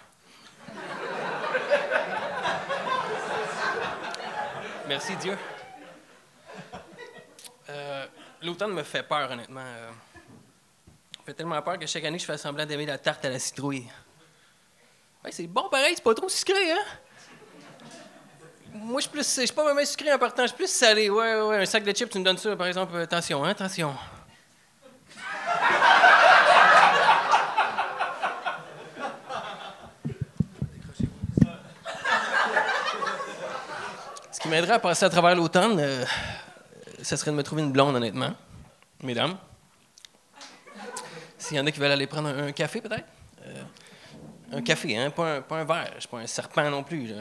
Merci 4.91 5.15
Dieu. 5.15 5.38
Euh, 7.69 8.06
l'automne 8.41 8.73
me 8.73 8.84
fait 8.84 9.04
peur, 9.04 9.32
honnêtement. 9.32 9.63
Euh, 9.63 9.89
fait 11.25 11.34
tellement 11.34 11.62
peur 11.62 11.80
que 11.80 11.86
chaque 11.88 12.04
année, 12.04 12.19
je 12.19 12.25
fais 12.25 12.38
semblant 12.38 12.65
d'aimer 12.65 12.86
la 12.86 12.97
tarte 12.97 13.23
à 13.23 13.30
la 13.30 13.39
citrouille. 13.39 13.88
Ouais, 15.23 15.32
c'est 15.32 15.47
bon 15.47 15.69
pareil, 15.69 15.93
c'est 15.95 16.04
pas 16.04 16.13
trop 16.13 16.27
sucré, 16.27 16.73
hein? 16.73 16.84
Moi, 18.73 18.99
je 18.99 19.04
suis 19.04 19.12
plus. 19.12 19.36
Je 19.39 19.45
suis 19.45 19.56
pas 19.56 19.63
vraiment 19.63 19.86
sucré 19.86 20.12
en 20.12 20.19
partant, 20.19 20.43
je 20.43 20.47
suis 20.49 20.58
plus 20.58 20.67
salé. 20.69 21.10
Ouais, 21.10 21.36
ouais, 21.36 21.41
ouais. 21.41 21.58
Un 21.62 21.65
sac 21.65 21.86
de 21.86 21.93
chips, 21.93 22.10
tu 22.10 22.19
me 22.19 22.25
donnes 22.25 22.38
ça, 22.38 22.54
par 22.58 22.67
exemple. 22.67 22.93
euh, 22.93 23.04
Attention, 23.04 23.45
hein, 23.45 23.49
attention. 23.51 23.95
M'aiderait 34.51 34.73
à 34.73 34.79
passer 34.79 35.05
à 35.05 35.09
travers 35.09 35.33
l'automne, 35.33 35.79
euh, 35.79 36.03
ça 37.01 37.15
serait 37.15 37.31
de 37.31 37.37
me 37.37 37.43
trouver 37.43 37.61
une 37.61 37.71
blonde, 37.71 37.95
honnêtement. 37.95 38.33
Mesdames. 39.01 39.37
S'il 41.37 41.55
y 41.55 41.59
en 41.59 41.65
a 41.65 41.71
qui 41.71 41.79
veulent 41.79 41.91
aller 41.91 42.05
prendre 42.05 42.27
un, 42.27 42.51
café, 42.51 42.81
peut-être? 42.81 43.07
Euh, 43.45 43.63
un 44.51 44.61
café, 44.61 44.97
hein? 44.97 45.09
Pas 45.09 45.37
un, 45.37 45.41
pas 45.41 45.55
un 45.55 45.63
verre. 45.63 45.93
Je 45.95 46.01
suis 46.01 46.09
pas 46.09 46.17
un 46.17 46.27
serpent 46.27 46.69
non 46.69 46.83
plus. 46.83 47.13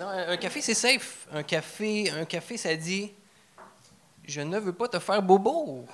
Non, 0.00 0.08
un 0.08 0.32
un 0.32 0.36
café, 0.36 0.60
c'est 0.60 0.74
safe. 0.74 1.28
Un 1.32 1.44
café, 1.44 2.10
un 2.10 2.24
café, 2.24 2.56
ça 2.56 2.74
dit 2.74 3.14
Je 4.26 4.40
ne 4.40 4.58
veux 4.58 4.72
pas 4.72 4.88
te 4.88 4.98
faire 4.98 5.22
bobo. 5.22 5.86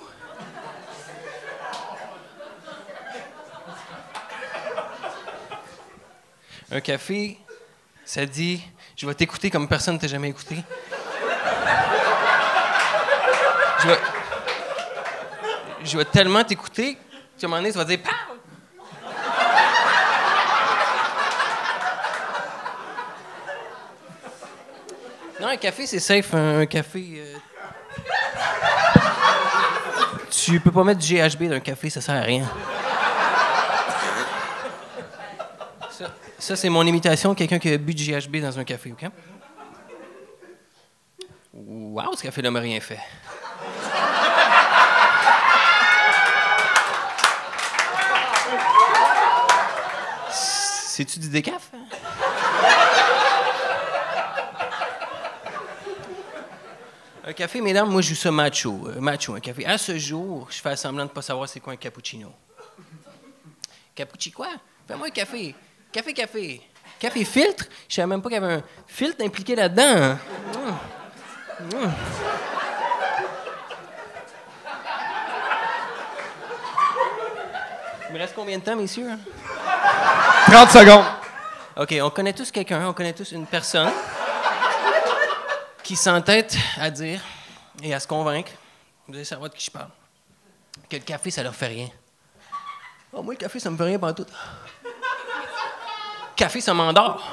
Un 6.73 6.81
café, 6.81 7.37
ça 8.03 8.25
dit 8.25 8.59
Je 8.97 9.05
vais 9.05 9.13
t'écouter 9.13 9.51
comme 9.51 9.67
personne 9.67 9.93
ne 9.93 9.99
t'a 9.99 10.07
jamais 10.07 10.29
écouté. 10.29 10.55
Je 15.83 15.97
vais, 15.97 16.05
tellement 16.05 16.43
t'écouter 16.43 16.97
qu'à 17.37 17.45
un 17.45 17.49
moment 17.49 17.61
donné, 17.61 17.71
tu 17.71 17.77
vas 17.77 17.85
dire! 17.85 17.99
Non, 25.39 25.49
un 25.49 25.57
café, 25.57 25.85
c'est 25.85 25.99
safe. 25.99 26.33
Un, 26.33 26.65
café. 26.65 27.03
euh, 27.17 27.35
Tu 30.31 30.59
peux 30.59 30.71
pas 30.71 30.83
mettre 30.83 31.01
du 31.01 31.15
GHB 31.15 31.49
dans 31.49 31.57
un 31.57 31.59
café, 31.59 31.91
ça 31.91 32.01
sert 32.01 32.15
à 32.15 32.21
rien. 32.21 32.49
Ça, 36.43 36.57
c'est 36.57 36.67
mon 36.67 36.85
imitation 36.85 37.31
de 37.31 37.37
quelqu'un 37.37 37.57
qui 37.57 37.71
a 37.71 37.77
bu 37.77 37.93
du 37.93 38.03
GHB 38.03 38.41
dans 38.41 38.59
un 38.59 38.65
café, 38.65 38.91
OK? 38.91 39.09
Wow, 41.53 42.17
ce 42.17 42.23
café-là 42.23 42.51
m'a 42.51 42.59
rien 42.59 42.81
fait. 42.81 42.99
C'est-tu 50.29 51.17
du 51.19 51.29
décaf? 51.29 51.71
hein? 51.73 51.85
Un 57.25 57.31
café, 57.31 57.61
mesdames, 57.61 57.89
moi, 57.89 58.01
je 58.01 58.09
joue 58.09 58.15
ça 58.15 58.31
macho. 58.31 58.89
euh, 58.89 58.99
macho, 58.99 59.33
un 59.33 59.39
café. 59.39 59.65
À 59.65 59.77
ce 59.77 59.97
jour, 59.97 60.47
je 60.51 60.59
fais 60.59 60.75
semblant 60.75 61.05
de 61.05 61.09
ne 61.09 61.13
pas 61.13 61.21
savoir 61.21 61.47
c'est 61.47 61.61
quoi 61.61 61.71
un 61.71 61.77
cappuccino. 61.77 62.33
Cappuccino 63.95 64.35
quoi? 64.35 64.49
Fais-moi 64.85 65.07
un 65.07 65.11
café. 65.11 65.55
Café, 65.93 66.11
café. 66.11 66.61
Café 66.99 67.23
filtre? 67.23 67.65
Je 67.87 67.93
savais 67.93 68.07
même 68.07 68.19
pas 68.19 68.29
qu'il 68.29 68.41
y 68.41 68.43
avait 68.43 68.55
un 68.55 68.63
filtre 68.87 69.23
impliqué 69.23 69.55
là-dedans. 69.55 70.15
Mmh. 70.15 71.75
Mmh. 71.75 71.91
Il 78.09 78.13
me 78.13 78.19
reste 78.19 78.33
combien 78.33 78.57
de 78.57 78.63
temps, 78.63 78.75
messieurs? 78.75 79.11
30 80.47 80.69
secondes. 80.71 81.05
OK, 81.75 81.95
on 82.01 82.09
connaît 82.09 82.33
tous 82.33 82.49
quelqu'un, 82.49 82.87
on 82.87 82.93
connaît 82.93 83.13
tous 83.13 83.31
une 83.31 83.45
personne 83.45 83.91
qui 85.83 85.95
s'entête 85.95 86.57
à 86.79 86.89
dire 86.89 87.21
et 87.83 87.93
à 87.93 87.99
se 87.99 88.07
convaincre, 88.07 88.51
vous 89.07 89.13
allez 89.13 89.25
savoir 89.25 89.51
de 89.51 89.55
qui 89.55 89.65
je 89.65 89.71
parle, 89.71 89.89
que 90.89 90.95
le 90.95 91.03
café, 91.03 91.29
ça 91.29 91.43
leur 91.43 91.53
fait 91.53 91.67
rien. 91.67 91.89
Oh, 93.11 93.21
moi, 93.21 93.35
le 93.35 93.39
café, 93.39 93.59
ça 93.59 93.69
me 93.69 93.77
fait 93.77 93.83
rien 93.83 93.99
pas 93.99 94.13
tout. 94.13 94.25
Café, 96.43 96.59
ça 96.59 96.73
m'endort. 96.73 97.23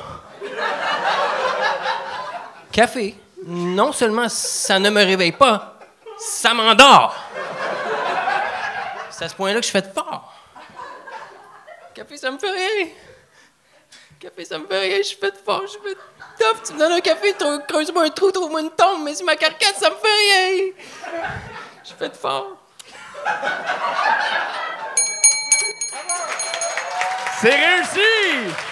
Café, 2.70 3.16
non 3.44 3.90
seulement 3.90 4.28
ça 4.28 4.78
ne 4.78 4.88
me 4.88 5.04
réveille 5.04 5.32
pas, 5.32 5.80
ça 6.16 6.54
m'endort. 6.54 7.16
C'est 9.10 9.24
à 9.24 9.28
ce 9.28 9.34
point-là 9.34 9.58
que 9.58 9.66
je 9.66 9.72
fais 9.72 9.82
de 9.82 9.88
fort. 9.88 10.32
Café, 11.92 12.16
ça 12.18 12.30
me 12.30 12.38
fait 12.38 12.52
rien. 12.52 12.90
Café, 14.20 14.44
ça 14.44 14.58
me 14.58 14.68
fait 14.68 14.78
rien, 14.78 14.98
je 15.02 15.16
fais 15.16 15.32
de 15.32 15.38
fort, 15.44 15.62
je 15.66 15.76
fais 15.82 15.94
de. 15.96 16.64
Tu 16.64 16.72
me 16.74 16.78
donnes 16.78 16.92
un 16.92 17.00
café, 17.00 17.34
creuse-moi 17.66 18.04
un 18.04 18.10
trou, 18.10 18.30
trouve-moi 18.30 18.60
une 18.60 18.70
tombe, 18.70 19.02
mais 19.02 19.16
si 19.16 19.24
ma 19.24 19.34
carcasse, 19.34 19.78
ça 19.80 19.90
me 19.90 19.96
fait 19.96 20.06
rien. 20.06 20.72
Je 21.82 21.94
fais 21.98 22.08
de 22.10 22.16
fort. 22.16 22.58
C'est 27.40 27.56
réussi! 27.56 28.69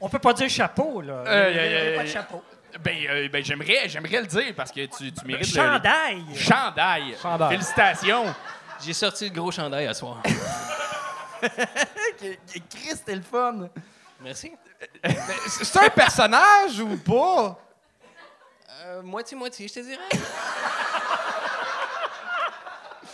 On 0.00 0.08
peut 0.08 0.18
pas 0.18 0.32
dire 0.32 0.48
chapeau, 0.50 1.00
là. 1.00 1.12
Euh, 1.26 1.50
Il 1.52 1.58
a- 1.58 1.62
euh, 1.62 1.96
pas 1.96 2.02
de 2.02 2.08
chapeau. 2.08 2.42
Ben, 2.80 2.96
euh, 3.08 3.28
ben 3.28 3.44
j'aimerais, 3.44 3.88
j'aimerais 3.88 4.20
le 4.22 4.26
dire 4.26 4.54
parce 4.56 4.72
que 4.72 4.86
tu, 4.86 5.12
tu 5.12 5.26
mérites 5.26 5.46
le- 5.54 5.62
Chandail! 5.62 6.24
le... 6.28 6.34
Chandail. 6.38 7.16
Chandail. 7.22 7.50
Félicitations. 7.50 8.34
J'ai 8.84 8.94
sorti 8.94 9.28
le 9.28 9.34
gros 9.34 9.52
chandail 9.52 9.86
à 9.86 9.94
soir. 9.94 10.20
Chris, 12.20 12.38
c'était 12.96 13.14
le 13.14 13.22
fun. 13.22 13.68
Merci. 14.20 14.52
C'est 15.48 15.84
un 15.84 15.88
personnage 15.90 16.80
ou 16.80 16.96
pas? 16.96 17.58
Euh, 18.84 19.02
Moitié-moitié, 19.02 19.68
je 19.68 19.74
te 19.74 19.80
dirais. 19.80 20.02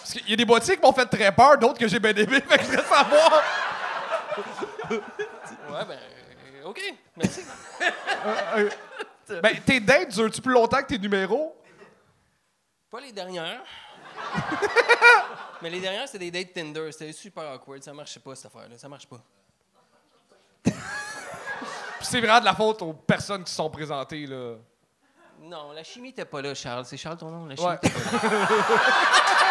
Parce 0.08 0.20
qu'il 0.20 0.30
y 0.30 0.32
a 0.32 0.36
des 0.36 0.44
boîtiers 0.46 0.74
qui 0.74 0.82
m'ont 0.82 0.92
fait 0.94 1.04
très 1.04 1.30
peur, 1.30 1.58
d'autres 1.58 1.78
que 1.78 1.86
j'ai 1.86 1.98
bien 1.98 2.14
aimé, 2.14 2.40
fait 2.48 2.56
que 2.56 2.64
je 2.64 2.70
voudrais 2.70 2.84
savoir. 2.84 3.42
Ouais, 4.88 5.84
ben, 5.86 5.98
euh, 5.98 6.64
OK, 6.64 6.80
merci. 7.14 7.42
Ben, 9.28 9.60
tes 9.66 9.80
dates 9.80 10.08
durent-tu 10.08 10.40
plus 10.40 10.54
longtemps 10.54 10.78
que 10.78 10.86
tes 10.86 10.98
numéros? 10.98 11.54
Pas 12.90 13.00
les 13.02 13.12
dernières. 13.12 13.60
Mais 15.60 15.68
les 15.68 15.80
dernières, 15.80 16.08
c'était 16.08 16.30
des 16.30 16.42
dates 16.42 16.54
Tinder. 16.54 16.90
C'était 16.90 17.12
super 17.12 17.52
awkward. 17.52 17.82
Ça 17.82 17.92
marchait 17.92 18.20
pas, 18.20 18.34
cette 18.34 18.46
affaire-là. 18.46 18.78
Ça 18.78 18.88
marche 18.88 19.06
pas. 19.06 19.20
C'est 22.00 22.20
vraiment 22.20 22.40
de 22.40 22.46
la 22.46 22.54
faute 22.54 22.80
aux 22.80 22.94
personnes 22.94 23.44
qui 23.44 23.50
se 23.50 23.56
sont 23.56 23.68
présentées, 23.68 24.26
là. 24.26 24.54
Non, 25.42 25.72
la 25.72 25.84
chimie 25.84 26.08
était 26.08 26.24
pas 26.24 26.40
là, 26.40 26.54
Charles. 26.54 26.86
C'est 26.86 26.96
Charles 26.96 27.18
ton 27.18 27.30
nom? 27.30 27.44
La 27.44 27.56
chimie 27.56 27.68
Ouais. 27.68 27.76
était 27.76 27.90
pas 27.90 28.28
là. 28.28 28.48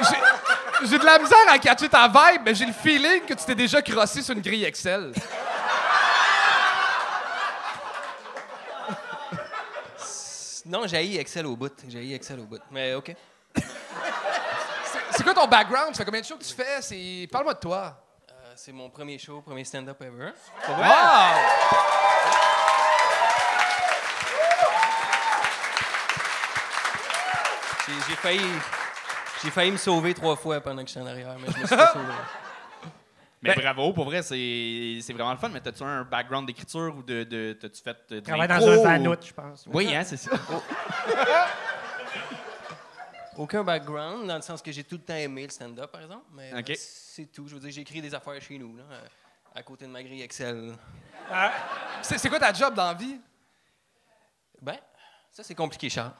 J'ai- 0.00 0.86
J'ai 0.88 0.98
de 0.98 1.04
la 1.04 1.18
misère 1.18 1.38
à 1.48 1.58
catcher 1.58 1.88
ta 1.88 2.06
vibe, 2.08 2.42
mais 2.44 2.54
j'ai 2.54 2.66
le 2.66 2.72
feeling 2.72 3.22
que 3.26 3.34
tu 3.34 3.44
t'es 3.44 3.54
déjà 3.54 3.82
crossé 3.82 4.22
sur 4.22 4.34
une 4.34 4.40
grille 4.42 4.64
Excel. 4.64 5.12
Non, 10.66 10.86
j'ai 10.86 11.18
Excel 11.18 11.46
au 11.46 11.56
bout. 11.56 11.72
J'ai 11.88 12.14
Excel 12.14 12.40
au 12.40 12.44
bout. 12.44 12.60
Mais 12.70 12.94
OK. 12.94 13.14
C'est 15.12 15.24
quoi 15.24 15.34
ton 15.34 15.46
background? 15.46 15.94
Ça 15.94 15.98
fait 15.98 16.04
combien 16.04 16.20
de 16.20 16.26
shows 16.26 16.36
que 16.36 16.44
tu 16.44 16.54
fais? 16.54 17.26
Parle-moi 17.28 17.54
de 17.54 17.58
toi. 17.58 17.96
C'est 18.60 18.72
mon 18.72 18.90
premier 18.90 19.18
show, 19.18 19.40
premier 19.40 19.62
stand-up 19.64 20.02
ever. 20.02 20.32
Wow! 20.68 22.38
J'ai 27.86 27.92
j'ai 28.08 28.16
failli... 28.16 28.40
J'ai 29.42 29.50
failli 29.50 29.70
me 29.70 29.76
sauver 29.76 30.14
trois 30.14 30.34
fois 30.36 30.60
pendant 30.60 30.82
que 30.82 30.88
j'étais 30.88 31.00
en 31.00 31.06
arrière, 31.06 31.36
mais 31.40 31.46
je 31.54 31.60
me 31.60 31.66
suis 31.66 31.76
pas 31.76 31.92
sauvé. 31.92 32.04
Mais 33.40 33.54
Ben- 33.54 33.62
bravo, 33.62 33.92
pour 33.92 34.04
vrai, 34.06 34.20
c'est 34.22 34.98
c'est 35.00 35.12
vraiment 35.12 35.30
le 35.30 35.38
fun. 35.38 35.48
Mais 35.50 35.60
t'as-tu 35.60 35.84
un 35.84 36.02
background 36.02 36.44
d'écriture 36.48 36.92
ou 36.98 37.04
de. 37.04 37.22
de 37.22 37.52
T'as-tu 37.52 37.80
fait. 37.80 37.96
euh, 38.10 38.14
de 38.16 38.20
Travaille 38.20 38.48
dans 38.48 38.66
un 38.68 38.76
ou- 38.78 38.82
vanout, 38.82 39.14
je 39.24 39.32
pense. 39.32 39.64
Oui, 39.72 39.94
hein, 39.94 40.02
c'est 40.04 40.16
ça. 40.16 40.32
Aucun 43.38 43.62
background, 43.62 44.26
dans 44.26 44.34
le 44.34 44.42
sens 44.42 44.60
que 44.60 44.72
j'ai 44.72 44.82
tout 44.82 44.96
le 44.96 45.02
temps 45.02 45.14
aimé 45.14 45.44
le 45.44 45.50
stand-up, 45.50 45.92
par 45.92 46.02
exemple. 46.02 46.24
Mais 46.32 46.52
euh, 46.52 46.74
c'est 46.76 47.26
tout. 47.26 47.46
Je 47.46 47.54
veux 47.54 47.60
dire, 47.60 47.70
j'ai 47.70 47.82
écrit 47.82 48.02
des 48.02 48.12
affaires 48.12 48.42
chez 48.42 48.58
nous, 48.58 48.76
là, 48.76 48.82
à 49.54 49.62
côté 49.62 49.86
de 49.86 49.90
ma 49.92 50.02
grille 50.02 50.22
Excel. 50.22 50.74
C'est, 52.02 52.18
c'est 52.18 52.28
quoi 52.28 52.40
ta 52.40 52.52
job 52.52 52.74
dans 52.74 52.88
la 52.88 52.94
vie? 52.94 53.20
Ben, 54.60 54.76
ça, 55.30 55.44
c'est 55.44 55.54
compliqué, 55.54 55.88
Charles. 55.88 56.10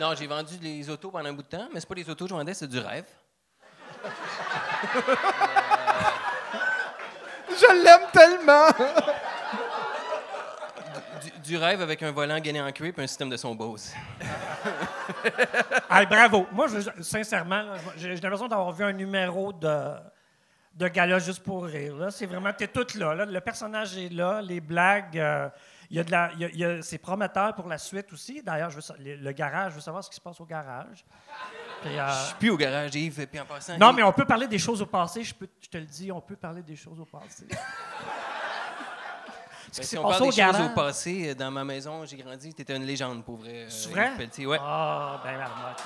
non, 0.00 0.16
j'ai 0.16 0.26
vendu 0.26 0.58
les 0.60 0.90
autos 0.90 1.12
pendant 1.12 1.28
un 1.28 1.32
bout 1.32 1.44
de 1.44 1.48
temps, 1.48 1.68
mais 1.72 1.78
c'est 1.78 1.88
pas 1.88 1.94
des 1.94 2.10
autos 2.10 2.24
que 2.24 2.30
je 2.30 2.34
vendais, 2.34 2.54
c'est 2.54 2.66
du 2.66 2.80
rêve. 2.80 3.06
Je 7.50 7.84
l'aime 7.84 8.10
tellement! 8.12 8.68
Du, 11.22 11.30
du 11.50 11.56
rêve 11.56 11.80
avec 11.82 12.02
un 12.02 12.10
volant 12.12 12.38
gainé 12.38 12.60
en 12.60 12.70
cuir 12.72 12.92
et 12.96 13.02
un 13.02 13.06
système 13.06 13.30
de 13.30 13.36
son 13.36 13.54
Bose. 13.54 13.92
Ah, 15.88 16.04
bravo. 16.04 16.46
Moi, 16.52 16.66
je- 16.68 17.02
sincèrement, 17.02 17.64
j'ai 17.96 18.14
l'impression 18.14 18.48
d'avoir 18.48 18.72
vu 18.72 18.84
un 18.84 18.92
numéro 18.92 19.52
de, 19.52 19.94
de 20.74 20.88
gala 20.88 21.18
juste 21.18 21.42
pour 21.42 21.64
rire. 21.64 22.08
C'est 22.10 22.26
vraiment, 22.26 22.52
t'es 22.52 22.68
toute 22.68 22.94
là, 22.94 23.14
là. 23.14 23.24
Le 23.26 23.40
personnage 23.40 23.96
est 23.98 24.08
là, 24.12 24.40
les 24.40 24.60
blagues. 24.60 25.18
euh, 25.18 25.48
il 25.92 25.96
y 25.96 26.00
a 26.00 26.04
de 26.04 26.10
la, 26.12 26.30
il 26.38 26.56
y 26.56 26.64
a- 26.64 26.80
c'est 26.82 26.98
prometteur 26.98 27.52
pour 27.56 27.66
la 27.66 27.76
suite 27.78 28.12
aussi. 28.12 28.42
D'ailleurs, 28.42 28.70
je 28.70 28.76
veux 28.76 28.80
sa- 28.80 28.94
le, 28.98 29.16
le 29.16 29.32
garage, 29.32 29.72
je 29.72 29.76
veux 29.76 29.80
savoir 29.82 30.04
ce 30.04 30.08
qui 30.10 30.14
se 30.16 30.20
passe 30.20 30.40
au 30.40 30.44
garage. 30.46 31.04
Puis, 31.82 31.98
euh, 31.98 32.08
Je 32.08 32.26
suis 32.26 32.34
plus 32.36 32.50
au 32.50 32.56
garage, 32.56 32.94
Yves, 32.94 33.26
puis 33.26 33.40
en 33.40 33.44
passant... 33.46 33.76
non, 33.76 33.90
Yves- 33.90 33.96
mais 33.96 34.02
on 34.04 34.12
peut 34.12 34.24
parler 34.24 34.46
des 34.46 34.58
choses 34.58 34.80
au 34.80 34.86
passé. 34.86 35.24
Je, 35.24 35.34
peux, 35.34 35.48
je 35.60 35.68
te 35.68 35.78
le 35.78 35.86
dis, 35.86 36.12
on 36.12 36.20
peut 36.20 36.36
parler 36.36 36.62
des 36.62 36.76
choses 36.76 37.00
au 37.00 37.04
passé. 37.06 37.46
Si 39.72 39.96
on 39.98 40.02
parle 40.02 40.22
des 40.30 40.32
choses 40.32 40.60
au 40.60 40.74
passé, 40.74 41.30
euh, 41.30 41.34
dans 41.34 41.50
ma 41.50 41.64
maison, 41.64 42.04
j'ai 42.04 42.16
grandi, 42.16 42.52
t'étais 42.54 42.76
une 42.76 42.84
légende, 42.84 43.24
pour 43.24 43.36
vrai. 43.36 43.64
euh, 43.64 43.70
C'est 43.70 43.90
vrai? 43.90 44.12
Ouais. 44.46 44.58
Ah, 44.60 45.20
ben, 45.24 45.38
marmotte. 45.38 45.82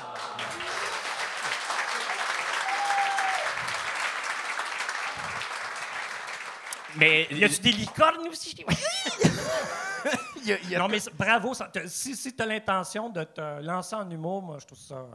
Mais. 6.96 7.26
Y 7.30 7.44
a-tu 7.44 7.60
des 7.60 7.72
licornes 7.72 8.28
aussi? 8.28 8.54
il 10.36 10.46
y 10.48 10.52
a- 10.52 10.58
il 10.62 10.70
y 10.70 10.76
a- 10.76 10.78
Non, 10.78 10.88
mais 10.88 10.98
bravo. 11.14 11.54
ça- 11.54 11.70
si 11.86 12.14
si 12.14 12.34
tu 12.34 12.42
as 12.42 12.46
l'intention 12.46 13.08
de 13.10 13.24
te 13.24 13.60
lancer 13.62 13.96
en 13.96 14.08
humour, 14.10 14.42
moi, 14.42 14.58
je 14.60 14.66
trouve 14.66 14.78
ça. 14.78 14.94
euh, 14.96 15.06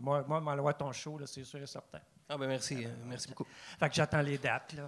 moi, 0.00 0.24
moi, 0.28 0.40
m'envoie 0.40 0.74
ton 0.74 0.92
show, 0.92 1.18
là, 1.18 1.26
c'est 1.26 1.44
sûr 1.44 1.60
et 1.62 1.66
certain. 1.66 2.00
Ah 2.28 2.36
ben 2.36 2.46
merci, 2.48 2.84
euh, 2.84 2.88
merci 3.06 3.28
beaucoup. 3.28 3.46
Fait 3.78 3.88
que 3.88 3.94
j'attends 3.94 4.20
les 4.22 4.38
dates, 4.38 4.74
là. 4.74 4.82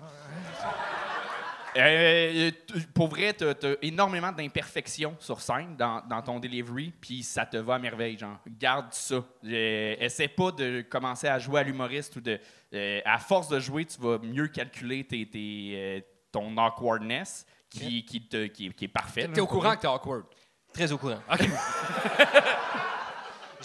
Euh, 1.76 2.50
t- 2.50 2.74
pour 2.94 3.08
vrai, 3.08 3.32
t'as 3.32 3.50
as 3.50 3.74
énormément 3.82 4.30
d'imperfections 4.32 5.16
sur 5.18 5.40
scène 5.40 5.74
dans, 5.76 6.02
dans 6.08 6.22
ton 6.22 6.38
delivery, 6.38 6.92
puis 7.00 7.22
ça 7.22 7.44
te 7.46 7.56
va 7.56 7.74
à 7.74 7.78
merveille, 7.78 8.16
genre. 8.18 8.38
Garde 8.46 8.92
ça. 8.92 9.16
Euh, 9.44 9.96
essaie 9.98 10.28
pas 10.28 10.52
de 10.52 10.82
commencer 10.88 11.26
à 11.28 11.38
jouer 11.38 11.60
à 11.60 11.62
l'humoriste 11.64 12.14
ou 12.16 12.20
de. 12.20 12.38
euh, 12.74 13.00
à 13.04 13.18
force 13.18 13.48
de 13.48 13.58
jouer, 13.58 13.84
tu 13.84 14.00
vas 14.00 14.18
mieux 14.18 14.48
calculer 14.48 15.04
tes, 15.04 15.26
tes, 15.28 15.72
euh, 15.74 16.00
ton 16.30 16.56
awkwardness 16.56 17.44
qui, 17.70 18.04
qui, 18.04 18.28
te- 18.28 18.46
qui, 18.46 18.70
qui 18.72 18.84
est 18.84 18.88
parfait. 18.88 19.28
T'es 19.32 19.40
au 19.40 19.46
courant 19.46 19.74
que 19.74 19.80
t'es 19.80 19.88
awkward. 19.88 20.24
Très 20.72 20.90
au 20.92 20.98
courant. 20.98 21.20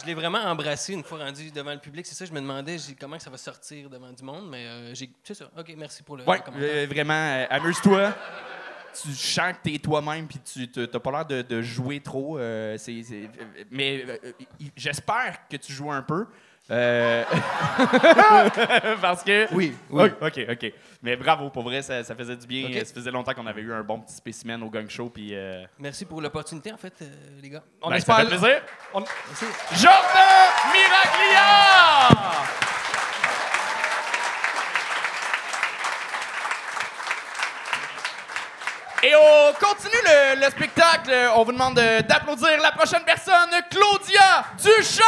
je 0.01 0.05
l'ai 0.05 0.13
vraiment 0.13 0.39
embrassé 0.39 0.93
une 0.93 1.03
fois 1.03 1.19
rendu 1.19 1.51
devant 1.51 1.73
le 1.73 1.79
public. 1.79 2.05
C'est 2.05 2.15
ça, 2.15 2.25
je 2.25 2.31
me 2.31 2.39
demandais 2.41 2.77
comment 2.99 3.19
ça 3.19 3.29
va 3.29 3.37
sortir 3.37 3.89
devant 3.89 4.11
du 4.11 4.23
monde, 4.23 4.49
mais 4.49 4.65
euh. 4.67 4.93
C'est 5.23 5.33
ça. 5.33 5.49
OK, 5.57 5.73
merci 5.77 6.03
pour 6.03 6.17
le 6.17 6.23
Ouais, 6.23 6.39
commentaire. 6.39 6.69
euh, 6.71 6.87
vraiment, 6.89 7.13
euh, 7.13 7.45
amuse-toi. 7.49 8.13
tu 9.01 9.09
que 9.53 9.61
t'es 9.63 9.77
toi-même 9.79 10.27
puis 10.27 10.39
tu 10.39 10.67
t'as 10.71 10.99
pas 10.99 11.11
l'air 11.11 11.25
de, 11.25 11.41
de 11.41 11.61
jouer 11.61 11.99
trop. 11.99 12.37
mais 13.71 14.05
j'espère 14.75 15.47
que 15.47 15.57
tu 15.57 15.71
joues 15.73 15.91
un 15.91 16.01
peu. 16.01 16.25
Euh, 16.71 17.23
Parce 19.01 19.23
que. 19.23 19.47
Oui, 19.53 19.75
oui. 19.89 20.09
OK, 20.21 20.39
OK. 20.51 20.73
Mais 21.01 21.15
bravo, 21.15 21.49
pour 21.49 21.63
vrai, 21.63 21.81
ça, 21.81 22.03
ça 22.03 22.15
faisait 22.15 22.35
du 22.35 22.45
bien. 22.45 22.69
Ça 22.85 22.93
faisait 22.93 23.11
longtemps 23.11 23.33
qu'on 23.33 23.47
avait 23.47 23.61
eu 23.61 23.73
un 23.73 23.83
bon 23.83 23.99
petit 23.99 24.15
spécimen 24.15 24.61
au 24.63 24.69
gang 24.69 24.87
show. 24.89 25.09
Puis, 25.09 25.29
euh, 25.33 25.63
Merci 25.79 26.05
pour 26.05 26.21
l'opportunité, 26.21 26.71
en 26.71 26.77
fait, 26.77 26.93
euh, 27.01 27.05
les 27.41 27.49
gars. 27.49 27.63
On 27.81 27.89
ben, 27.89 27.95
espère. 27.95 28.17
ça 28.17 28.21
fait 28.23 28.27
plaisir. 28.27 28.61
on- 28.93 29.03
Jordan 29.75 30.49
Miraglia! 30.73 32.68
Et 39.01 39.13
on 39.15 39.53
continue 39.53 40.01
le, 40.05 40.41
le 40.45 40.49
spectacle. 40.51 41.11
On 41.35 41.43
vous 41.45 41.51
demande 41.53 41.75
de- 41.75 42.01
d'applaudir 42.01 42.59
la 42.61 42.71
prochaine 42.73 43.03
personne, 43.05 43.49
Claudia 43.71 44.43
Duchesne! 44.61 45.05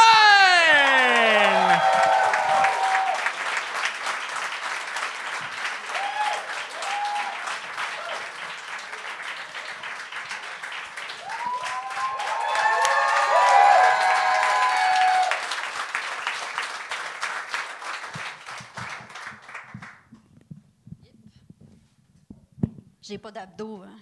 J'ai 23.12 23.18
pas 23.18 23.30
d'abdos. 23.30 23.82
hein. 23.82 23.98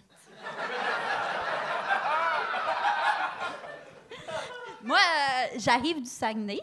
Moi, 4.84 4.98
euh, 4.98 5.46
j'arrive 5.58 6.00
du 6.00 6.08
Saguenay. 6.08 6.60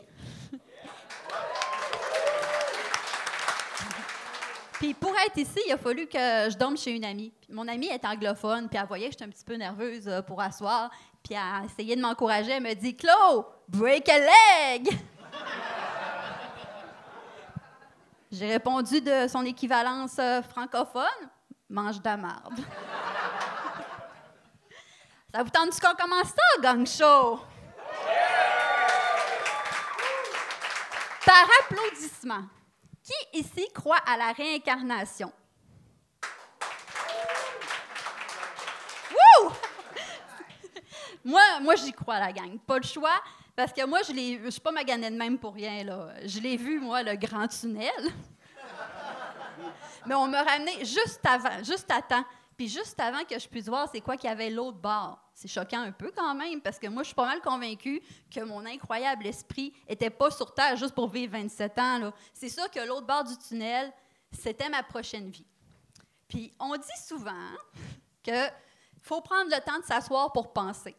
Puis 4.76 4.94
pour 4.94 5.14
être 5.18 5.36
ici, 5.36 5.60
il 5.68 5.74
a 5.74 5.78
fallu 5.78 6.08
que 6.08 6.18
je 6.18 6.58
dorme 6.58 6.78
chez 6.78 6.92
une 6.92 7.04
amie. 7.04 7.34
Puis 7.42 7.52
mon 7.52 7.68
amie 7.68 7.88
est 7.88 8.06
anglophone, 8.06 8.70
puis 8.70 8.80
elle 8.80 8.88
voyait 8.88 9.08
que 9.08 9.12
j'étais 9.12 9.26
un 9.26 9.30
petit 9.30 9.44
peu 9.44 9.56
nerveuse 9.56 10.08
euh, 10.08 10.22
pour 10.22 10.40
asseoir. 10.42 10.90
Puis 11.22 11.34
elle 11.34 11.40
a 11.40 11.66
essayé 11.66 11.98
de 11.98 12.02
m'encourager. 12.02 12.52
Elle 12.52 12.64
me 12.64 12.74
dit 12.76 12.96
Claude, 12.96 13.44
break 13.68 14.08
a 14.08 14.20
leg! 14.20 14.88
J'ai 18.32 18.48
répondu 18.48 19.02
de 19.02 19.28
son 19.28 19.44
équivalence 19.44 20.16
euh, 20.18 20.42
francophone 20.44 21.04
mange 21.70 22.00
de 22.00 22.06
la 22.06 22.18
marde. 22.18 22.60
ça 25.34 25.44
vous 25.44 25.50
tente 25.50 25.80
qu'on 25.80 25.96
commence 25.96 26.30
ça, 26.30 26.62
gang 26.62 26.86
show? 26.86 27.40
Par 31.26 31.48
applaudissement, 31.62 32.44
qui 33.04 33.40
ici 33.40 33.68
croit 33.74 34.00
à 34.06 34.18
la 34.18 34.32
réincarnation? 34.32 35.32
Wouh! 39.12 39.52
moi, 41.26 41.42
moi 41.62 41.76
j'y 41.76 41.92
crois, 41.92 42.20
la 42.20 42.32
gang. 42.32 42.58
Pas 42.60 42.78
le 42.78 42.84
choix, 42.84 43.22
parce 43.56 43.74
que 43.74 43.86
moi, 43.86 44.02
je 44.04 44.14
je 44.14 44.50
suis 44.50 44.62
pas 44.62 44.72
maganée 44.72 45.10
de 45.10 45.18
même 45.18 45.38
pour 45.38 45.54
rien, 45.54 45.84
là. 45.84 46.14
Je 46.24 46.40
l'ai 46.40 46.56
vu, 46.58 46.80
moi, 46.80 47.04
le 47.04 47.16
grand 47.16 47.48
tunnel. 47.48 47.92
Mais 50.08 50.16
on 50.16 50.28
m'a 50.28 50.44
ramené 50.44 50.86
juste 50.86 51.22
avant, 51.26 51.64
juste 51.64 51.92
à 51.92 52.02
temps. 52.02 52.24
Puis 52.56 52.68
juste 52.68 53.00
avant 53.00 53.24
que 53.24 53.38
je 53.38 53.48
puisse 53.48 53.68
voir 53.68 53.88
c'est 53.92 54.02
quoi 54.02 54.18
qu'il 54.18 54.30
y 54.30 54.34
avait 54.34 54.50
l'autre 54.50 54.78
bord. 54.78 55.20
C'est 55.34 55.48
choquant 55.48 55.82
un 55.82 55.92
peu 55.92 56.12
quand 56.16 56.34
même, 56.34 56.60
parce 56.60 56.80
que 56.80 56.88
moi, 56.88 57.04
je 57.04 57.08
suis 57.08 57.16
pas 57.16 57.28
mal 57.28 57.40
convaincue 57.42 58.02
que 58.32 58.40
mon 58.40 58.66
incroyable 58.66 59.28
esprit 59.28 59.72
était 59.88 60.10
pas 60.10 60.32
sur 60.32 60.52
Terre 60.56 60.76
juste 60.76 60.96
pour 60.96 61.08
vivre 61.08 61.34
27 61.34 61.78
ans. 61.78 62.12
C'est 62.34 62.50
sûr 62.50 62.70
que 62.72 62.80
l'autre 62.80 63.06
bord 63.06 63.24
du 63.24 63.38
tunnel, 63.38 63.94
c'était 64.32 64.70
ma 64.70 64.82
prochaine 64.82 65.30
vie. 65.30 65.46
Puis 66.28 66.52
on 66.60 66.76
dit 66.76 67.04
souvent 67.06 67.52
que 68.24 68.48
faut 69.04 69.22
prendre 69.22 69.52
le 69.52 69.62
temps 69.64 69.80
de 69.80 69.86
s'asseoir 69.86 70.34
pour 70.34 70.52
penser. 70.52 70.96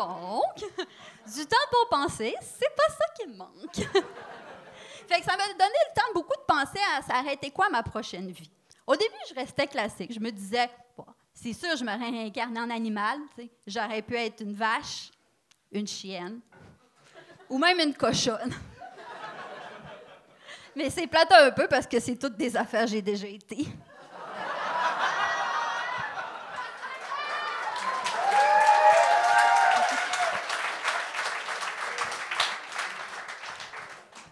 Donc, 0.00 0.56
du 1.26 1.46
temps 1.46 1.56
pour 1.70 1.88
penser, 1.90 2.34
c'est 2.40 2.74
pas 2.74 2.88
ça 2.88 3.04
qui 3.18 3.28
me 3.28 3.36
manque. 3.36 3.74
fait 5.06 5.20
que 5.20 5.24
ça 5.24 5.36
m'a 5.36 5.46
donné 5.48 5.76
le 5.88 5.94
temps 5.94 6.08
beaucoup 6.14 6.36
de 6.38 6.46
penser 6.46 6.80
à 6.96 7.02
s'arrêter 7.02 7.50
quoi 7.50 7.68
ma 7.68 7.82
prochaine 7.82 8.30
vie. 8.30 8.50
Au 8.86 8.96
début, 8.96 9.12
je 9.28 9.34
restais 9.34 9.66
classique. 9.66 10.14
Je 10.14 10.20
me 10.20 10.30
disais, 10.30 10.70
c'est 11.34 11.52
sûr, 11.52 11.76
je 11.76 11.84
me 11.84 11.90
réincarnais 11.90 12.60
en 12.60 12.70
animal. 12.70 13.18
J'aurais 13.66 14.00
pu 14.00 14.16
être 14.16 14.40
une 14.40 14.54
vache, 14.54 15.10
une 15.70 15.86
chienne, 15.86 16.40
ou 17.50 17.58
même 17.58 17.78
une 17.78 17.94
cochonne. 17.94 18.54
Mais 20.76 20.88
c'est 20.88 21.06
plate 21.08 21.32
un 21.32 21.50
peu 21.50 21.68
parce 21.68 21.86
que 21.86 22.00
c'est 22.00 22.16
toutes 22.16 22.36
des 22.36 22.56
affaires 22.56 22.84
que 22.84 22.92
j'ai 22.92 23.02
déjà 23.02 23.26
été. 23.26 23.66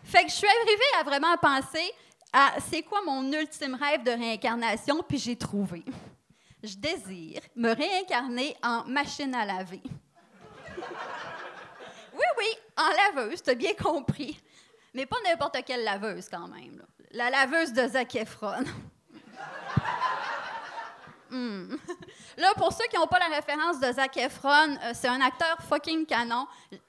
Fait 0.08 0.24
que 0.24 0.30
je 0.30 0.36
suis 0.36 0.47
arrivée 0.62 0.98
à 1.00 1.02
vraiment 1.02 1.36
penser 1.36 1.92
à 2.32 2.54
c'est 2.70 2.82
quoi 2.82 3.00
mon 3.04 3.32
ultime 3.32 3.74
rêve 3.74 4.02
de 4.02 4.10
réincarnation, 4.10 5.02
puis 5.06 5.18
j'ai 5.18 5.36
trouvé. 5.36 5.84
Je 6.62 6.76
désire 6.76 7.40
me 7.54 7.72
réincarner 7.72 8.56
en 8.62 8.84
machine 8.84 9.34
à 9.34 9.44
laver. 9.44 9.82
Oui, 12.12 12.24
oui, 12.36 12.46
en 12.76 12.88
laveuse, 12.88 13.42
t'as 13.42 13.54
bien 13.54 13.74
compris. 13.74 14.40
Mais 14.92 15.06
pas 15.06 15.18
n'importe 15.24 15.58
quelle 15.64 15.84
laveuse 15.84 16.28
quand 16.28 16.48
même. 16.48 16.82
La 17.12 17.30
laveuse 17.30 17.72
de 17.72 17.86
Zac 17.86 18.16
Efron. 18.16 18.64
Hmm. 21.30 21.76
Là, 22.36 22.52
pour 22.56 22.72
ceux 22.72 22.86
qui 22.90 22.96
n'ont 22.96 23.06
pas 23.06 23.18
la 23.18 23.34
référence 23.36 23.78
de 23.80 23.92
Zac 23.92 24.16
Efron, 24.16 24.76
euh, 24.82 24.92
c'est 24.94 25.08
un 25.08 25.20
acteur 25.20 25.58
fucking 25.68 26.06
canon. 26.06 26.46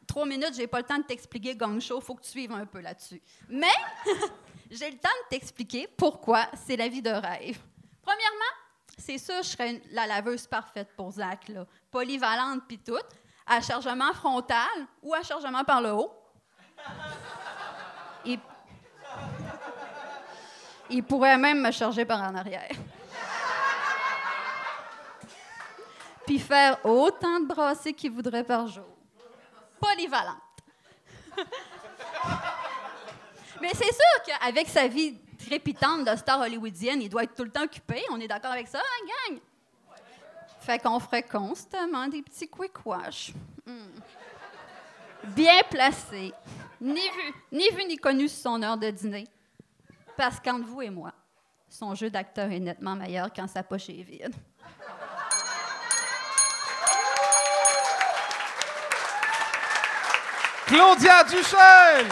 Trois 0.08 0.26
minutes, 0.26 0.54
j'ai 0.56 0.68
pas 0.68 0.80
le 0.80 0.86
temps 0.86 0.98
de 0.98 1.04
t'expliquer 1.04 1.56
Gang 1.56 1.80
Show, 1.80 2.00
faut 2.00 2.16
que 2.16 2.22
tu 2.22 2.30
suives 2.30 2.52
un 2.52 2.66
peu 2.66 2.80
là-dessus. 2.80 3.22
Mais 3.50 3.68
j'ai 4.72 4.90
le 4.92 4.98
temps 4.98 5.10
de 5.26 5.30
t'expliquer 5.30 5.88
pourquoi 5.98 6.48
c'est 6.66 6.78
la 6.78 6.88
vie 6.88 7.02
de 7.02 7.10
rêve. 7.10 7.60
Premièrement, 8.02 8.54
c'est 8.98 9.18
sûr, 9.18 9.38
je 9.38 9.50
serais 9.50 9.82
la 9.92 10.08
laveuse 10.08 10.48
parfaite 10.48 10.90
pour 10.96 11.12
Zach, 11.12 11.52
polyvalente 11.92 12.62
puis 12.68 12.80
tout, 12.80 12.98
à 13.46 13.62
chargement 13.62 14.14
frontal 14.14 14.68
ou 15.02 15.14
à 15.14 15.24
chargement 15.24 15.64
par 15.64 15.82
le 15.82 15.92
haut. 15.92 16.14
Il 20.90 21.04
pourrait 21.04 21.38
même 21.38 21.62
me 21.62 21.72
charger 21.72 22.04
par 22.04 22.22
en 22.22 22.36
arrière. 22.36 22.72
Puis 26.30 26.38
faire 26.38 26.86
autant 26.86 27.40
de 27.40 27.48
brassées 27.48 27.92
qu'il 27.92 28.12
voudrait 28.12 28.44
par 28.44 28.68
jour. 28.68 28.86
Polyvalente. 29.82 30.36
Mais 33.60 33.72
c'est 33.74 33.92
sûr 33.92 34.24
qu'avec 34.28 34.68
sa 34.68 34.88
vie 34.88 35.18
trépitante 35.44 36.06
de 36.06 36.16
star 36.16 36.42
hollywoodienne, 36.42 37.02
il 37.02 37.10
doit 37.10 37.24
être 37.24 37.34
tout 37.34 37.46
le 37.46 37.50
temps 37.50 37.64
occupé. 37.64 38.04
On 38.12 38.20
est 38.20 38.28
d'accord 38.28 38.52
avec 38.52 38.68
ça, 38.68 38.78
hein, 38.78 39.08
gang? 39.28 39.40
Fait 40.60 40.78
qu'on 40.78 41.00
ferait 41.00 41.24
constamment 41.24 42.08
des 42.08 42.22
petits 42.22 42.48
quick 42.48 42.86
wash. 42.86 43.34
Hmm. 43.66 44.00
Bien 45.30 45.62
placé. 45.68 46.32
Ni 46.80 47.02
vu, 47.10 47.34
ni 47.52 47.70
vu 47.72 47.86
ni 47.86 47.98
connu 47.98 48.28
sur 48.28 48.52
son 48.52 48.62
heure 48.62 48.78
de 48.78 48.92
dîner. 48.92 49.28
Parce 50.16 50.40
qu'entre 50.40 50.68
vous 50.68 50.84
et 50.84 50.92
moi, 50.92 51.12
son 51.68 51.96
jeu 51.96 52.12
d'acteur 52.12 52.52
est 52.52 52.60
nettement 52.60 52.96
meilleur 52.96 53.34
quand 53.34 53.48
sa 53.48 53.64
poche 53.64 53.90
est 53.90 54.04
vide. 54.04 54.36
Claudia 60.70 61.24
Duchesne! 61.24 62.08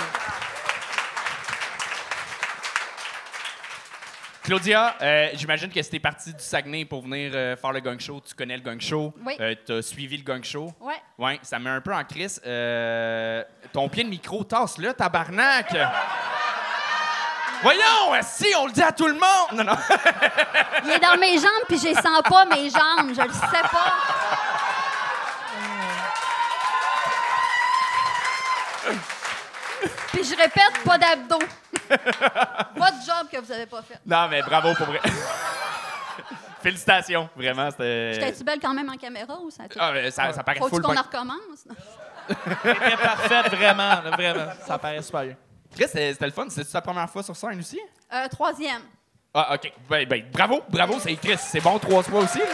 Claudia, 4.42 4.96
euh, 5.00 5.30
j'imagine 5.36 5.70
que 5.70 5.80
c'était 5.80 6.00
parti 6.00 6.34
du 6.34 6.44
Saguenay 6.44 6.84
pour 6.86 7.04
venir 7.04 7.34
euh, 7.36 7.56
faire 7.56 7.72
le 7.72 7.82
gang 7.82 8.00
show. 8.00 8.20
Tu 8.20 8.34
connais 8.34 8.58
le 8.58 8.64
gang 8.64 8.82
show. 8.82 9.14
Oui. 9.24 9.38
tu 9.64 9.74
as 9.74 9.82
suivi 9.84 10.18
le 10.18 10.24
gang 10.24 10.44
show. 10.44 10.74
Ouais. 10.82 10.96
Oui, 11.20 11.40
ça 11.44 11.60
met 11.60 11.70
un 11.70 11.82
peu 11.82 11.94
en 11.94 12.04
crise. 12.04 12.42
Euh, 12.48 13.44
ton 13.72 13.90
pied 13.90 14.04
de 14.04 14.10
micro, 14.10 14.44
tasse-le, 14.44 14.92
tabarnak! 14.96 15.78
Voyons, 17.62 18.24
si 18.24 18.48
on 18.60 18.66
le 18.66 18.72
dit 18.72 18.82
à 18.82 18.92
tout 18.92 19.06
le 19.06 19.14
monde! 19.14 19.54
Non, 19.54 19.66
non. 19.66 19.78
Il 20.84 20.90
est 20.90 21.00
dans 21.00 21.20
mes 21.20 21.36
jambes, 21.36 21.68
puis 21.68 21.78
je 21.78 21.90
les 21.90 21.94
sens 21.94 22.24
pas, 22.28 22.46
mes 22.46 22.72
jambes. 22.72 23.14
Je 23.16 23.22
le 23.22 23.34
sais 23.34 23.68
pas. 23.72 23.94
Puis 28.88 28.98
Puis 30.14 30.17
je 30.30 30.36
répète, 30.36 30.84
pas 30.86 30.98
d'abdos. 30.98 31.40
Votre 32.76 33.06
job 33.06 33.28
que 33.32 33.38
vous 33.40 33.52
avez 33.52 33.66
pas 33.66 33.82
fait. 33.82 34.00
Non, 34.06 34.28
mais 34.30 34.42
bravo 34.42 34.74
pour 34.76 34.86
vrai. 34.88 35.00
Félicitations, 36.62 37.30
vraiment. 37.36 37.70
C'était. 37.72 38.14
J'étais-tu 38.16 38.44
belle 38.44 38.60
quand 38.60 38.74
même 38.74 38.90
en 38.90 38.98
caméra 38.98 39.38
ou 39.42 39.50
ça? 39.52 39.64
a 39.64 39.66
été- 39.68 39.78
Ah, 39.80 39.92
mais 39.94 40.12
ça, 40.12 40.34
ça 40.34 40.44
paraît 40.44 40.60
Faut-tu 40.60 40.76
full 40.76 40.82
qu'on 40.84 40.98
en 40.98 41.02
recommence? 41.02 41.66
C'était 42.28 42.98
parfaite, 42.98 43.54
vraiment, 43.54 44.02
là, 44.02 44.10
vraiment. 44.12 44.52
Ça 44.66 44.78
paraît 44.78 45.02
super 45.02 45.24
bien. 45.24 45.36
Chris, 45.76 45.84
c'était 45.88 46.14
c'était 46.14 46.26
le 46.26 46.32
fun. 46.32 46.46
C'était 46.50 46.70
ta 46.70 46.82
première 46.82 47.10
fois 47.10 47.24
sur 47.24 47.36
scène 47.36 47.60
aussi? 47.60 47.80
Euh, 48.12 48.28
troisième. 48.30 48.82
Ah, 49.34 49.54
OK. 49.56 49.72
Ben, 49.90 50.08
ben, 50.08 50.26
bravo, 50.32 50.64
bravo, 50.68 50.98
c'est 51.00 51.16
Chris. 51.16 51.38
C'est 51.38 51.62
bon 51.62 51.78
trois 51.80 52.02
fois 52.04 52.22
aussi. 52.22 52.40
là. 52.40 52.46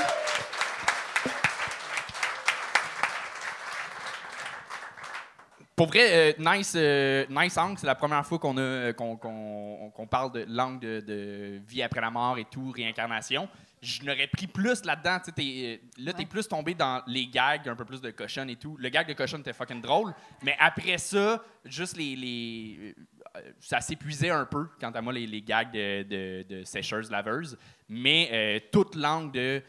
Pour 5.75 5.87
vrai, 5.87 6.33
euh, 6.33 6.33
nice, 6.37 6.73
euh, 6.75 7.25
nice 7.29 7.57
angle. 7.57 7.79
C'est 7.79 7.87
la 7.87 7.95
première 7.95 8.23
fois 8.25 8.37
qu'on 8.37 8.57
a 8.57 8.61
euh, 8.61 8.93
qu'on 8.93 9.15
qu'on- 9.17 9.91
qu'on 9.95 10.07
parle 10.07 10.31
de 10.31 10.45
langue 10.47 10.79
de, 10.79 10.99
de 10.99 11.59
vie 11.67 11.81
après 11.81 11.99
la 12.01 12.11
mort 12.11 12.37
et 12.37 12.45
tout, 12.45 12.69
réincarnation. 12.71 13.49
Je 13.81 14.03
n'aurais 14.03 14.27
pris 14.27 14.45
plus 14.47 14.85
là-dedans. 14.85 15.17
T'es, 15.35 15.81
là, 15.97 16.13
t'es 16.13 16.19
Ouais. 16.19 16.25
plus 16.25 16.47
tombé 16.47 16.73
dans 16.75 17.01
les 17.07 17.25
gags, 17.27 17.67
un 17.67 17.75
peu 17.75 17.85
plus 17.85 17.99
de 18.01 18.11
cochon 18.11 18.47
et 18.47 18.55
tout. 18.55 18.77
Le 18.77 18.87
gag 18.89 19.07
de 19.07 19.13
cochon 19.13 19.39
était 19.39 19.51
fucking 19.51 19.81
drôle. 19.81 20.13
Mais 20.43 20.55
après 20.59 20.97
ça, 20.99 21.43
juste 21.65 21.97
les. 21.97 22.15
les 22.15 22.95
euh, 23.35 23.41
ça 23.59 23.81
s'épuisait 23.81 24.29
un 24.29 24.45
peu, 24.45 24.67
quant 24.79 24.91
à 24.91 25.01
moi, 25.01 25.11
les, 25.11 25.25
les 25.25 25.41
gags 25.41 25.71
de, 25.71 26.03
de, 26.03 26.45
de. 26.47 27.57
Mais 27.89 28.63
toute 28.71 28.95
langue 28.95 29.31
de 29.33 29.61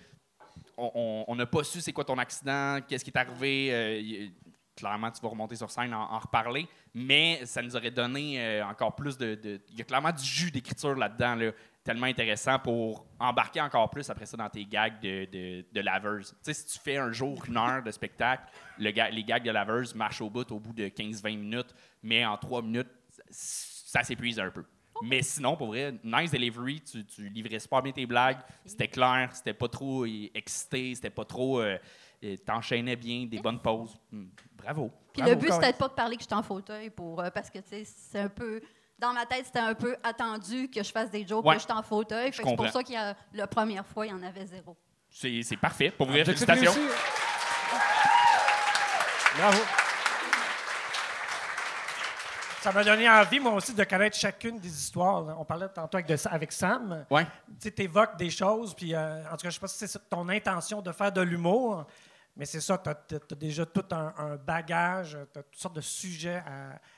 on- 0.77 1.35
n'a 1.35 1.47
pas 1.47 1.65
su 1.65 1.81
c'est 1.81 1.93
quoi 1.93 2.05
ton 2.05 2.19
accident, 2.19 2.79
qu'est-ce 2.87 3.05
qui 3.05 3.11
est 3.11 3.17
arrivé. 3.19 3.69
euh, 3.73 4.29
clairement, 4.77 5.11
tu 5.11 5.21
vas 5.21 5.29
remonter 5.29 5.57
sur 5.57 5.71
scène, 5.71 5.95
en, 5.95 6.03
en 6.13 6.19
reparler. 6.19 6.67
Mais 6.95 7.45
ça 7.45 7.63
nous 7.63 7.75
aurait 7.77 7.91
donné 7.91 8.41
euh, 8.41 8.67
encore 8.67 8.95
plus 8.95 9.17
de. 9.19 9.39
Il 9.71 9.79
y 9.79 9.83
a 9.83 9.85
clairement 9.85 10.13
du 10.13 10.25
jus 10.25 10.51
d'écriture 10.51 10.95
là-dedans, 10.95 11.35
là, 11.35 11.51
tellement 11.83 12.07
intéressant 12.07 12.59
pour 12.59 13.05
embarquer 13.19 13.61
encore 13.61 13.91
plus 13.91 14.09
après 14.09 14.27
ça 14.27 14.37
dans 14.37 14.49
tes 14.49 14.65
gags 14.65 15.01
de, 15.01 15.27
de, 15.31 15.65
de 15.73 15.81
laveuse. 15.81 16.31
Tu 16.31 16.37
sais, 16.43 16.55
si 16.55 16.67
tu 16.67 16.79
fais 16.79 16.97
un 16.97 17.13
jour, 17.13 17.43
une 17.47 17.57
heure 17.57 17.83
de 17.83 17.91
spectacle, 17.91 18.45
les 18.79 18.93
gags 18.93 19.43
de 19.45 19.51
laveuse 19.51 19.95
marchent 19.95 20.21
au 20.23 20.31
bout 20.31 20.51
au 20.53 20.59
bout 20.61 20.73
de 20.73 20.85
15-20 20.89 21.37
minutes, 21.37 21.75
mais 22.03 22.25
en 22.25 22.37
3 22.37 22.63
minutes, 22.63 22.89
ça 23.31 24.03
s'épuise 24.03 24.39
un 24.41 24.51
peu. 24.51 24.65
Mais 25.03 25.23
sinon, 25.23 25.57
pour 25.57 25.67
vrai, 25.69 25.93
nice 26.05 26.31
delivery, 26.31 26.81
tu, 26.81 27.05
tu 27.05 27.29
livrais 27.29 27.59
super 27.59 27.83
bien 27.83 27.93
tes 27.93 28.07
blagues, 28.07 28.39
c'était 28.65 28.89
clair, 28.89 29.29
c'était 29.35 29.53
pas 29.53 29.69
trop 29.69 30.05
euh, 30.05 30.31
excité, 30.35 30.95
c'était 30.95 31.11
pas 31.11 31.25
trop. 31.25 31.61
euh, 31.61 31.77
euh, 32.23 32.37
T'enchaînais 32.47 32.97
bien, 32.97 33.27
des 33.27 33.39
bonnes 33.41 33.61
pauses. 33.61 33.99
Hmm, 34.11 34.27
Bravo. 34.65 34.91
Puis 35.13 35.23
Bravo, 35.23 35.31
le 35.35 35.41
but, 35.41 35.53
c'était 35.53 35.73
pas 35.73 35.89
de 35.89 35.93
parler 35.93 36.17
que 36.17 36.23
j'étais 36.23 36.35
en 36.35 36.43
fauteuil 36.43 36.91
pour. 36.91 37.21
euh, 37.21 37.31
parce 37.31 37.51
que, 37.51 37.59
tu 37.59 37.69
sais, 37.69 37.85
c'est 37.85 38.21
un 38.21 38.29
peu. 38.29 38.61
Dans 38.99 39.13
ma 39.13 39.27
tête, 39.27 39.45
c'était 39.47 39.59
un 39.59 39.75
peu 39.75 39.97
attendu 40.03 40.71
que 40.71 40.83
je 40.83 40.91
fasse 40.91 41.11
des 41.11 41.27
jokes 41.27 41.45
Ouais. 41.45 41.55
que 41.57 41.61
j'étais 41.61 41.73
en 41.73 41.83
fauteuil. 41.83 42.31
C'est 42.33 42.57
pour 42.57 42.69
ça 42.69 42.83
qu'il 42.83 42.95
y 42.95 42.99
a 42.99 43.15
la 43.33 43.47
première 43.47 43.85
fois, 43.87 44.07
il 44.07 44.11
y 44.11 44.13
en 44.13 44.23
avait 44.23 44.47
zéro. 44.47 44.77
C'est 45.11 45.43
c'est 45.43 45.57
parfait. 45.57 45.91
Pour 45.91 46.07
vrai, 46.09 46.21
Objectif 46.21 46.47
félicitations. 46.47 46.83
Bravo. 49.37 49.59
Ça 52.61 52.73
m'a 52.73 52.83
donné 52.83 53.09
envie, 53.11 53.41
moi 53.41 53.53
aussi, 53.53 53.75
de 53.75 53.85
connaître 53.85 54.17
chacune 54.17 54.59
des 54.59 54.69
histoires. 54.71 55.39
On 55.39 55.45
parlait 55.45 55.69
tantôt 55.69 55.99
avec, 55.99 56.07
de- 56.07 56.29
avec 56.31 56.51
Sam. 56.51 57.05
Ouais. 57.11 57.27
Tu 57.61 57.71
évoques 57.83 58.17
des 58.17 58.31
choses, 58.31 58.73
puis 58.75 58.95
euh, 58.95 59.23
en 59.31 59.37
tout 59.37 59.43
cas, 59.43 59.51
je 59.51 59.55
sais 59.55 59.61
pas 59.61 59.69
si 59.69 59.87
c'est 59.87 60.09
ton 60.09 60.27
intention 60.31 60.81
de 60.81 60.91
faire 60.93 61.13
de 61.13 61.21
l'humour, 61.21 61.85
mais 62.37 62.47
c'est 62.47 62.61
ça, 62.61 62.79
tu 62.79 62.91
as, 62.91 63.37
déjà 63.37 63.65
tout 63.67 63.85
un, 63.93 64.37
bagage, 64.37 65.19
tu 65.33 65.39
as 65.39 65.43
toutes 65.43 65.61
sortes 65.61 65.77
de 65.77 65.81
sujets 65.81 66.43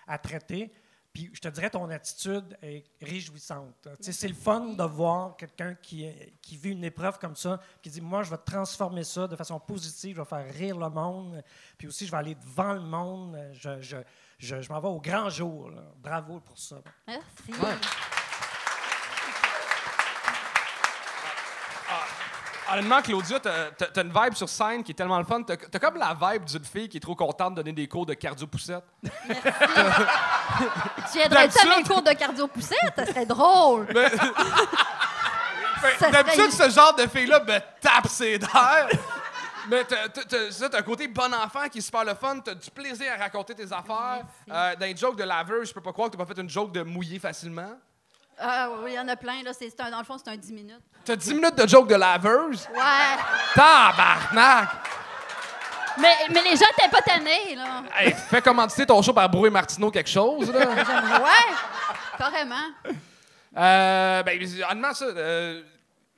à, 0.07 0.19
traiter. 0.19 0.73
Puis 1.13 1.31
je 1.33 1.41
te 1.41 1.49
dirais, 1.49 1.71
ton 1.71 1.89
attitude 1.89 2.59
est 2.61 2.85
réjouissante. 3.01 3.89
C'est 4.01 4.29
le 4.29 4.35
fun 4.35 4.75
de 4.75 4.83
voir 4.83 5.37
quelqu'un 5.37 5.75
qui, 5.75 6.11
qui 6.43 6.57
vit 6.59 6.73
une 6.73 6.85
épreuve 6.85 7.19
comme 7.19 7.37
ça, 7.37 7.59
qui 7.81 7.89
dit 7.89 8.03
Moi, 8.03 8.23
je 8.23 8.31
vais 8.31 8.39
transformer 8.39 9.05
ça 9.05 9.27
de 9.27 9.35
façon 9.35 9.59
positive, 9.59 10.17
je 10.17 10.21
vais 10.21 10.29
faire 10.29 10.55
rire 10.55 10.79
le 10.79 10.91
monde, 10.91 11.43
puis 11.79 11.89
aussi, 11.89 12.07
je 12.07 12.11
vais 12.11 12.19
aller 12.19 12.35
devant 12.35 12.75
le 12.75 12.81
monde, 12.81 13.39
je, 13.53 13.81
je, 13.81 13.97
je, 14.39 14.61
je 14.61 14.73
m'en 14.73 14.81
vais 14.81 14.89
au 14.89 15.01
grand 15.01 15.31
jour. 15.31 15.71
Bravo 16.03 16.41
pour 16.41 16.59
ça. 16.59 16.77
Merci. 17.07 17.53
Honnêtement, 22.73 23.01
Claudia, 23.03 23.39
t'as 23.41 24.03
une 24.03 24.13
vibe 24.13 24.35
sur 24.35 24.49
scène 24.49 24.83
qui 24.83 24.93
est 24.93 24.95
tellement 24.95 25.19
le 25.19 25.25
fun. 25.25 25.43
T'as 25.43 25.79
comme 25.79 25.97
la 25.97 26.17
vibe 26.21 26.45
d'une 26.45 26.65
fille 26.65 26.89
qui 26.89 26.97
est 26.97 27.01
trop 27.01 27.15
contente 27.15 27.55
de 27.55 27.63
donner 27.63 27.73
des 27.73 27.87
cours 27.87 28.07
de 28.07 28.15
cardio-poussette. 28.15 28.83
Tu 31.13 31.19
aiderais-tu 31.21 31.59
à 31.59 31.77
mes 31.77 31.83
cours 31.85 32.03
de 32.03 32.13
cardio-poussette? 32.13 32.93
Ça 32.97 33.07
serait 33.07 33.27
drôle. 33.27 33.87
Mais- 33.95 34.11
Ça 35.99 36.11
D'habitude, 36.11 36.51
serait- 36.51 36.71
ce 36.71 36.75
genre 36.75 36.95
de 36.97 37.07
fille-là 37.07 37.41
me 37.41 37.59
tape 37.81 38.09
ses 38.09 38.39
nerfs. 38.39 38.89
Mais 39.69 39.85
t'as- 39.85 40.79
un 40.79 40.83
côté 40.83 41.07
bon 41.07 41.33
enfant 41.35 41.69
qui 41.71 41.79
est 41.79 41.83
super 41.83 42.05
le 42.05 42.15
fun. 42.15 42.39
T'as 42.41 42.55
du 42.55 42.71
plaisir 42.71 43.13
à 43.13 43.23
raconter 43.23 43.55
tes 43.55 43.71
affaires. 43.73 44.23
Euh, 44.51 44.75
dans 44.75 44.87
les 44.87 44.97
jokes 44.97 45.17
de 45.17 45.25
laveuse, 45.25 45.69
je 45.69 45.75
peux 45.75 45.81
pas 45.83 45.93
croire 45.93 46.11
que 46.11 46.17
t'as 46.17 46.25
pas 46.25 46.35
fait 46.35 46.41
une 46.41 46.49
joke 46.49 46.73
de 46.73 46.83
mouiller 46.83 47.19
facilement. 47.19 47.79
Ah 48.39 48.69
oui, 48.83 48.93
il 48.93 48.95
y 48.95 48.99
en 48.99 49.09
a 49.09 49.17
plein. 49.17 49.43
Là. 49.43 49.53
C'est, 49.53 49.71
c'est 49.71 49.81
un- 49.81 49.91
dans 49.91 49.99
le 49.99 50.05
fond, 50.05 50.17
c'est 50.23 50.31
un 50.31 50.37
10 50.37 50.53
minutes. 50.53 50.81
T'as 51.05 51.17
10 51.17 51.35
minutes 51.35 51.55
de 51.57 51.67
joke 51.67 51.89
de 51.89 51.95
laveuse? 51.95 52.69
Ouais. 52.75 53.23
Tabarnak! 53.55 54.69
Mais, 55.99 56.15
mais 56.29 56.43
les 56.43 56.57
gens 56.57 56.67
n'étaient 56.77 56.91
pas 56.91 57.01
tannés, 57.01 57.55
là. 57.55 57.83
Hey, 57.99 58.13
fais 58.13 58.43
commanditer 58.43 58.85
ton 58.85 59.01
show 59.01 59.15
par 59.15 59.29
Brouet 59.31 59.49
Martineau 59.49 59.91
quelque 59.91 60.11
chose, 60.11 60.53
là. 60.53 60.61
Ouais, 61.23 61.55
carrément. 62.19 62.57
Euh, 63.57 64.23
ben, 64.23 64.39
honnêtement, 64.43 64.93
ça, 64.93 65.07
euh, 65.07 65.63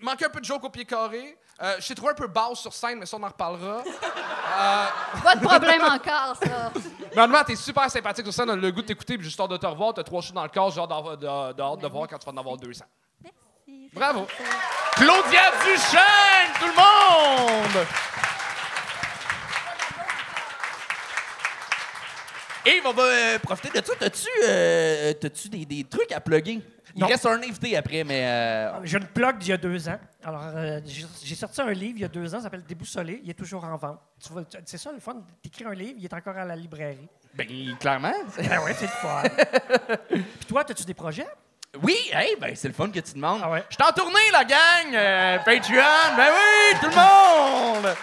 un 0.04 0.16
peu 0.16 0.40
de 0.40 0.44
joke 0.44 0.64
au 0.64 0.70
pied 0.70 0.85
carré. 0.85 1.38
Euh, 1.61 1.75
je 1.81 1.88
t'ai 1.88 1.94
trouvé 1.97 2.12
un 2.12 2.14
peu 2.14 2.29
basse 2.29 2.61
sur 2.61 2.73
scène, 2.73 2.99
mais 3.01 3.07
ça, 3.07 3.16
on 3.16 3.23
en 3.23 3.27
reparlera. 3.27 3.83
Pas 5.25 5.35
de 5.35 5.40
problème 5.44 5.83
encore, 5.83 6.37
ça. 6.42 6.71
Mais 7.16 7.23
honnêtement, 7.23 7.42
t'es 7.44 7.57
super 7.57 7.90
sympathique 7.90 8.25
sur 8.27 8.35
scène, 8.35 8.51
on 8.51 8.53
a 8.53 8.57
le 8.57 8.71
goût 8.71 8.83
de 8.83 8.87
t'écouter, 8.87 9.16
puis 9.16 9.25
juste 9.27 9.40
hâte 9.40 9.51
de 9.51 9.57
te 9.57 9.66
revoir. 9.66 9.92
T'as 9.94 10.05
trois 10.05 10.21
shows 10.23 10.35
dans 10.35 10.42
le 10.44 10.49
corps, 10.51 10.71
j'ai 10.71 10.81
hâte, 10.81 10.88
de, 10.90 11.53
de- 11.55 11.62
hâte 11.62 11.81
de 11.81 11.88
voir 11.88 12.07
quand 12.07 12.18
tu 12.18 12.27
vas 12.27 12.33
en 12.33 12.37
avoir 12.37 12.57
200. 12.59 12.85
Merci. 13.25 13.90
Bravo! 13.92 14.27
Claudia 14.92 15.51
Duchesne, 15.64 16.53
tout 16.61 16.66
le 16.66 16.75
monde! 16.77 17.87
Et 22.66 22.81
on 22.85 22.92
va 22.92 23.03
euh, 23.03 23.38
profiter 23.38 23.81
de 23.81 23.87
ça. 23.87 23.92
T'as-tu 23.99 24.29
euh, 24.47 25.12
t'as-tu 25.14 25.49
des, 25.49 25.64
des 25.64 25.85
trucs 25.85 26.12
à 26.12 26.21
plugger? 26.21 26.61
Il 26.94 27.01
Non. 27.01 27.07
reste 27.07 27.25
un 27.27 27.37
invité 27.42 27.77
après, 27.77 28.05
mais. 28.05 28.27
euh, 28.27 28.73
J'ai 28.85 28.99
une 28.99 29.07
plug 29.07 29.38
d'il 29.38 29.51
y 29.51 29.53
a 29.53 29.57
deux 29.57 29.88
ans. 29.88 29.99
Alors, 30.29 30.43
euh, 30.55 30.81
j'ai 31.25 31.35
sorti 31.35 31.59
un 31.62 31.73
livre 31.73 31.95
il 31.97 32.03
y 32.03 32.05
a 32.05 32.09
deux 32.09 32.35
ans, 32.35 32.37
ça 32.37 32.45
s'appelle 32.45 32.62
Déboussolé. 32.62 33.23
Il 33.25 33.31
est 33.31 33.35
toujours 33.35 33.64
en 33.64 33.75
vente. 33.79 33.99
C'est 34.67 34.77
ça 34.77 34.93
le 34.93 35.01
fun, 35.01 35.23
t'écris 35.43 35.64
un 35.64 35.73
livre, 35.73 35.95
il 35.97 36.05
est 36.05 36.12
encore 36.12 36.37
à 36.37 36.45
la 36.45 36.55
librairie. 36.55 37.09
ben, 37.35 37.47
clairement. 37.81 38.12
Ben 38.37 38.61
ouais, 38.61 38.75
c'est 38.75 38.85
le 38.85 38.88
fun. 38.88 39.23
Puis 40.11 40.47
toi, 40.47 40.67
as-tu 40.69 40.85
des 40.85 40.93
projets? 40.93 41.27
Oui, 41.83 41.97
hey, 42.12 42.37
ben, 42.38 42.55
c'est 42.55 42.69
le 42.69 42.75
fun 42.75 42.91
que 42.91 43.01
tu 43.01 43.14
demandes. 43.14 43.41
Ah 43.43 43.51
ouais. 43.51 43.64
Je 43.71 43.77
suis 43.77 43.83
en 43.83 43.93
tournée, 43.95 44.31
la 44.31 44.45
gang! 44.45 44.95
euh, 44.95 45.38
Patreon, 45.38 46.17
ben 46.17 46.29
oui, 46.31 46.79
tout 46.79 46.90
le 46.90 46.94
monde! 46.94 47.96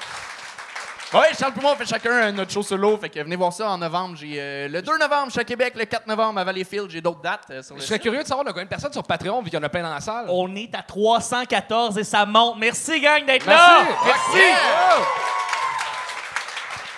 Ouais, 1.20 1.34
Charles 1.38 1.54
Poumon, 1.54 1.72
on 1.72 1.76
fait 1.76 1.86
chacun 1.86 2.32
notre 2.32 2.52
show 2.52 2.62
solo. 2.64 2.98
Fait 2.98 3.10
que 3.10 3.20
venez 3.20 3.36
voir 3.36 3.54
ça 3.54 3.70
en 3.70 3.78
novembre. 3.78 4.18
J'ai 4.18 4.36
euh, 4.40 4.68
le 4.68 4.82
2 4.82 4.98
novembre, 4.98 5.26
je 5.28 5.32
suis 5.32 5.40
à 5.40 5.44
Québec. 5.46 5.74
Le 5.78 5.86
4 5.86 6.08
novembre, 6.08 6.40
à 6.40 6.44
Valleyfield. 6.44 6.90
J'ai 6.90 7.00
d'autres 7.02 7.22
dates 7.22 7.46
euh, 7.52 7.62
sur 7.64 7.76
le 7.76 7.82
Je 7.82 7.86
serais 7.86 7.96
site. 7.96 8.04
curieux 8.04 8.22
de 8.24 8.28
savoir 8.28 8.44
de 8.46 8.50
combien 8.52 8.64
de 8.66 8.70
personnes 8.70 8.92
sur 8.94 9.04
Patreon, 9.04 9.40
vu 9.42 9.50
qu'il 9.50 9.58
y 9.60 9.62
en 9.62 9.64
a 9.66 9.70
plein 9.70 9.84
dans 9.84 9.94
la 9.94 10.02
salle. 10.02 10.26
On 10.30 10.54
est 10.56 10.74
à 10.76 10.82
314 10.82 11.98
et 11.98 12.04
ça 12.04 12.26
monte. 12.26 12.58
Merci, 12.58 13.00
gang, 13.00 13.26
d'être 13.26 13.46
là. 13.46 13.84
Merci! 14.06 14.44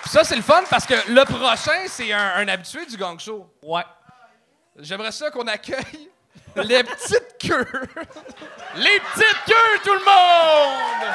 Puis 0.04 0.10
Ça, 0.12 0.24
c'est 0.24 0.36
le 0.38 0.42
fun 0.42 0.64
parce 0.70 0.86
que 0.86 0.96
le 1.12 1.24
prochain, 1.26 1.86
c'est 1.88 2.12
un, 2.14 2.34
un 2.38 2.48
habitué 2.48 2.86
du 2.86 2.98
gang 2.98 3.20
show. 3.20 3.46
Ouais. 3.62 3.84
J'aimerais 4.80 5.12
ça 5.12 5.30
qu'on 5.32 5.46
accueille 5.48 6.10
les 6.56 6.84
petites 6.84 7.36
queues. 7.40 7.68
Les 8.76 9.00
petites 9.14 9.44
queues, 9.46 9.80
tout 9.84 9.94
le 9.94 10.06
monde! 10.06 11.14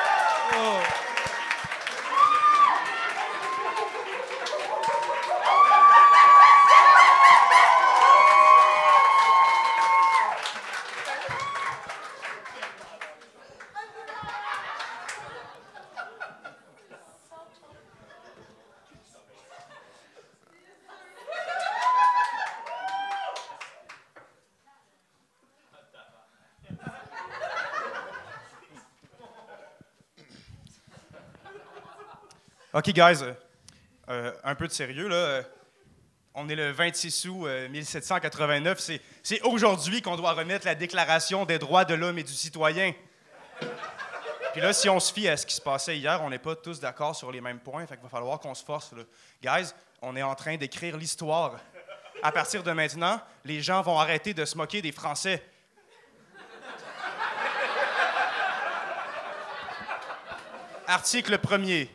OK, 32.75 32.91
guys, 32.91 33.23
euh, 33.23 33.35
euh, 34.09 34.33
un 34.45 34.55
peu 34.55 34.67
de 34.67 34.73
sérieux, 34.73 35.07
là. 35.07 35.17
Euh, 35.17 35.43
On 36.35 36.49
est 36.49 36.55
le 36.55 36.71
26 36.71 37.27
août 37.27 37.45
euh, 37.47 37.69
1789. 37.69 38.79
C'est, 38.79 39.03
c'est 39.23 39.43
aujourd'hui 39.43 40.01
qu'on 40.01 40.17
doit 40.17 40.33
remettre 40.33 40.65
la 40.65 40.75
Déclaration 40.75 41.45
des 41.45 41.59
droits 41.59 41.85
de 41.85 41.93
l'homme 41.93 42.17
et 42.17 42.23
du 42.23 42.33
citoyen. 42.33 42.95
Puis 44.53 44.63
là, 44.63 44.73
si 44.73 44.89
on 44.89 44.99
se 44.99 45.13
fie 45.13 45.29
à 45.29 45.37
ce 45.37 45.45
qui 45.45 45.55
se 45.55 45.61
passait 45.61 45.99
hier, 45.99 46.23
on 46.23 46.31
n'est 46.31 46.39
pas 46.39 46.57
tous 46.57 46.81
d'accord 46.81 47.15
sur 47.15 47.31
les 47.31 47.43
mêmes 47.43 47.59
points. 47.61 47.87
Fait 47.87 47.97
qu'il 47.97 48.05
va 48.05 48.09
falloir 48.09 48.41
qu'on 48.41 48.55
se 48.55 48.65
force. 48.65 48.93
Là. 48.93 49.03
Guys, 49.43 49.73
on 50.01 50.17
est 50.17 50.23
en 50.23 50.35
train 50.35 50.57
d'écrire 50.57 50.97
l'histoire. 50.97 51.59
À 52.23 52.33
partir 52.33 52.63
de 52.63 52.73
maintenant, 52.73 53.21
les 53.45 53.61
gens 53.61 53.83
vont 53.83 53.99
arrêter 53.99 54.33
de 54.33 54.47
se 54.47 54.57
moquer 54.57 54.81
des 54.81 54.93
Français. 54.93 55.43
Article 60.87 61.37
1er. 61.37 61.89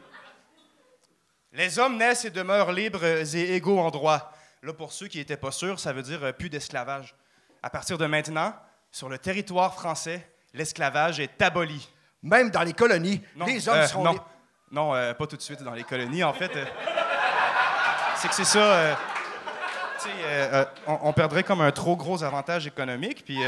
Les 1.57 1.79
hommes 1.79 1.97
naissent 1.97 2.23
et 2.23 2.29
demeurent 2.29 2.71
libres 2.71 3.03
et 3.03 3.55
égaux 3.55 3.79
en 3.79 3.89
droit. 3.89 4.31
Là, 4.61 4.73
pour 4.73 4.91
ceux 4.91 5.07
qui 5.07 5.17
n'étaient 5.17 5.37
pas 5.37 5.51
sûrs, 5.51 5.79
ça 5.79 5.91
veut 5.91 6.03
dire 6.03 6.23
euh, 6.23 6.31
plus 6.31 6.51
d'esclavage. 6.51 7.15
À 7.63 7.71
partir 7.71 7.97
de 7.97 8.05
maintenant, 8.05 8.53
sur 8.91 9.09
le 9.09 9.17
territoire 9.17 9.73
français, 9.73 10.29
l'esclavage 10.53 11.19
est 11.19 11.41
aboli. 11.41 11.89
Même 12.21 12.51
dans 12.51 12.61
les 12.61 12.73
colonies, 12.73 13.23
Non, 13.35 13.47
les 13.47 13.67
hommes 13.67 13.77
euh, 13.77 13.87
seront 13.87 14.03
non. 14.03 14.11
libres. 14.11 14.29
Non, 14.71 14.93
euh, 14.93 15.15
pas 15.15 15.25
tout 15.25 15.35
de 15.35 15.41
suite 15.41 15.63
dans 15.63 15.73
les 15.73 15.83
colonies. 15.83 16.23
En 16.23 16.33
fait, 16.33 16.55
euh, 16.55 16.65
c'est 18.17 18.27
que 18.27 18.35
c'est 18.35 18.45
ça. 18.45 18.95
on, 20.85 20.99
on 21.01 21.13
perdrait 21.13 21.43
comme 21.43 21.61
un 21.61 21.71
trop 21.71 21.95
gros 21.95 22.23
avantage 22.23 22.67
économique. 22.67 23.25
Puis, 23.25 23.39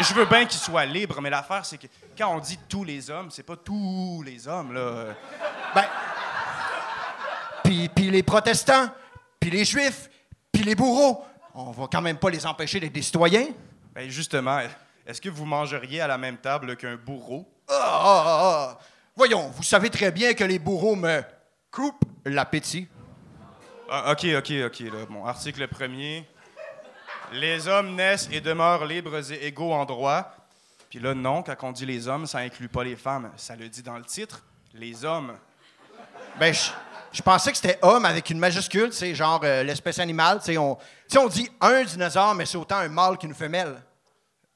je 0.00 0.14
veux 0.14 0.24
bien 0.24 0.44
qu'ils 0.46 0.60
soient 0.60 0.86
libres, 0.86 1.20
mais 1.20 1.30
l'affaire, 1.30 1.64
c'est 1.64 1.78
que 1.78 1.86
quand 2.18 2.34
on 2.34 2.40
dit 2.40 2.58
tous 2.68 2.82
les 2.82 3.10
hommes, 3.10 3.30
c'est 3.30 3.44
pas 3.44 3.56
tous 3.56 4.24
les 4.26 4.48
hommes, 4.48 4.72
là. 4.72 5.14
Ben, 5.74 5.84
puis, 7.72 7.88
puis 7.88 8.10
les 8.10 8.22
protestants, 8.22 8.90
puis 9.40 9.48
les 9.48 9.64
juifs, 9.64 10.10
puis 10.52 10.62
les 10.62 10.74
bourreaux, 10.74 11.24
on 11.54 11.70
va 11.70 11.86
quand 11.90 12.02
même 12.02 12.18
pas 12.18 12.28
les 12.28 12.44
empêcher 12.44 12.78
d'être 12.78 12.92
des 12.92 13.00
citoyens. 13.02 13.46
Ben, 13.94 14.10
justement, 14.10 14.60
est-ce 15.06 15.20
que 15.22 15.30
vous 15.30 15.46
mangeriez 15.46 16.02
à 16.02 16.06
la 16.06 16.18
même 16.18 16.36
table 16.36 16.76
qu'un 16.76 16.96
bourreau? 16.96 17.48
Ah, 17.68 17.74
ah, 17.80 18.24
ah, 18.26 18.40
ah. 18.42 18.78
Voyons, 19.16 19.48
vous 19.48 19.62
savez 19.62 19.88
très 19.88 20.10
bien 20.10 20.34
que 20.34 20.44
les 20.44 20.58
bourreaux 20.58 20.96
me 20.96 21.22
coupent 21.70 22.04
l'appétit. 22.26 22.88
Ah, 23.90 24.12
OK, 24.12 24.26
OK, 24.36 24.52
OK. 24.66 24.80
Là. 24.80 25.06
Bon, 25.08 25.24
article 25.24 25.66
premier. 25.68 26.28
Les 27.32 27.68
hommes 27.68 27.94
naissent 27.94 28.28
et 28.30 28.42
demeurent 28.42 28.84
libres 28.84 29.32
et 29.32 29.46
égaux 29.46 29.72
en 29.72 29.86
droit. 29.86 30.34
Puis 30.90 30.98
là, 30.98 31.14
non, 31.14 31.42
quand 31.42 31.56
on 31.62 31.72
dit 31.72 31.86
les 31.86 32.06
hommes, 32.06 32.26
ça 32.26 32.38
inclut 32.38 32.68
pas 32.68 32.84
les 32.84 32.96
femmes. 32.96 33.30
Ça 33.36 33.56
le 33.56 33.70
dit 33.70 33.82
dans 33.82 33.96
le 33.96 34.04
titre, 34.04 34.44
les 34.74 35.06
hommes. 35.06 35.34
Ben, 36.38 36.52
je, 36.52 36.70
je 37.12 37.22
pensais 37.22 37.50
que 37.50 37.56
c'était 37.58 37.78
homme 37.82 38.04
avec 38.04 38.30
une 38.30 38.38
majuscule, 38.38 38.92
sais, 38.92 39.14
genre 39.14 39.40
euh, 39.44 39.62
l'espèce 39.62 39.98
animale. 39.98 40.38
Tu 40.38 40.46
sais, 40.46 40.58
on, 40.58 40.78
on 41.18 41.26
dit 41.28 41.50
un 41.60 41.82
dinosaure, 41.84 42.34
mais 42.34 42.46
c'est 42.46 42.56
autant 42.56 42.76
un 42.78 42.88
mâle 42.88 43.18
qu'une 43.18 43.34
femelle. 43.34 43.80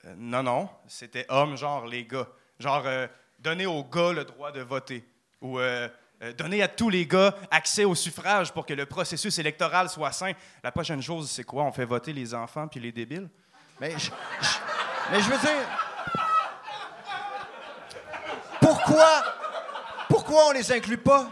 Euh, 0.07 0.15
non, 0.17 0.43
non, 0.43 0.69
c'était 0.89 1.27
homme, 1.29 1.57
genre 1.57 1.87
les 1.87 2.05
gars. 2.05 2.27
Genre, 2.59 2.83
euh, 2.87 3.07
donner 3.39 3.67
aux 3.67 3.85
gars 3.85 4.13
le 4.13 4.25
droit 4.25 4.51
de 4.53 4.61
voter. 4.63 5.05
Ou 5.43 5.59
donner 6.39 6.63
à 6.63 6.69
tous 6.69 6.89
les 6.89 7.07
gars 7.07 7.35
accès 7.51 7.85
au 7.85 7.95
suffrage 7.95 8.51
pour 8.51 8.65
que 8.65 8.73
le 8.73 8.87
processus 8.87 9.39
électoral 9.39 9.91
soit 9.91 10.13
sain. 10.13 10.33
La 10.65 10.73
prochaine 10.73 11.03
chose, 11.03 11.31
c'est 11.31 11.45
quoi? 11.45 11.63
On 11.65 11.73
fait 11.73 11.85
voter 11.85 12.15
les 12.15 12.33
enfants 12.33 12.67
puis 12.67 12.81
les 12.81 12.91
débiles? 12.91 13.29
Mais 13.79 13.91
je, 13.99 14.07
je- 14.41 14.49
mais 15.13 15.21
je 15.21 15.29
veux 15.29 15.39
dire. 15.39 15.69
Pourquoi? 18.61 19.23
Pourquoi 20.09 20.49
on 20.49 20.53
les 20.53 20.73
inclut 20.73 20.97
pas? 20.99 21.31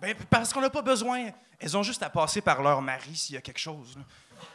Ben, 0.00 0.14
parce 0.30 0.52
qu'on 0.52 0.60
n'a 0.60 0.70
pas 0.70 0.82
besoin. 0.82 1.30
Elles 1.58 1.76
ont 1.76 1.82
juste 1.82 2.02
à 2.02 2.10
passer 2.10 2.40
par 2.40 2.62
leur 2.62 2.82
mari 2.82 3.16
s'il 3.16 3.34
y 3.34 3.38
a 3.38 3.40
quelque 3.40 3.58
chose. 3.58 3.96
là. 3.96 4.02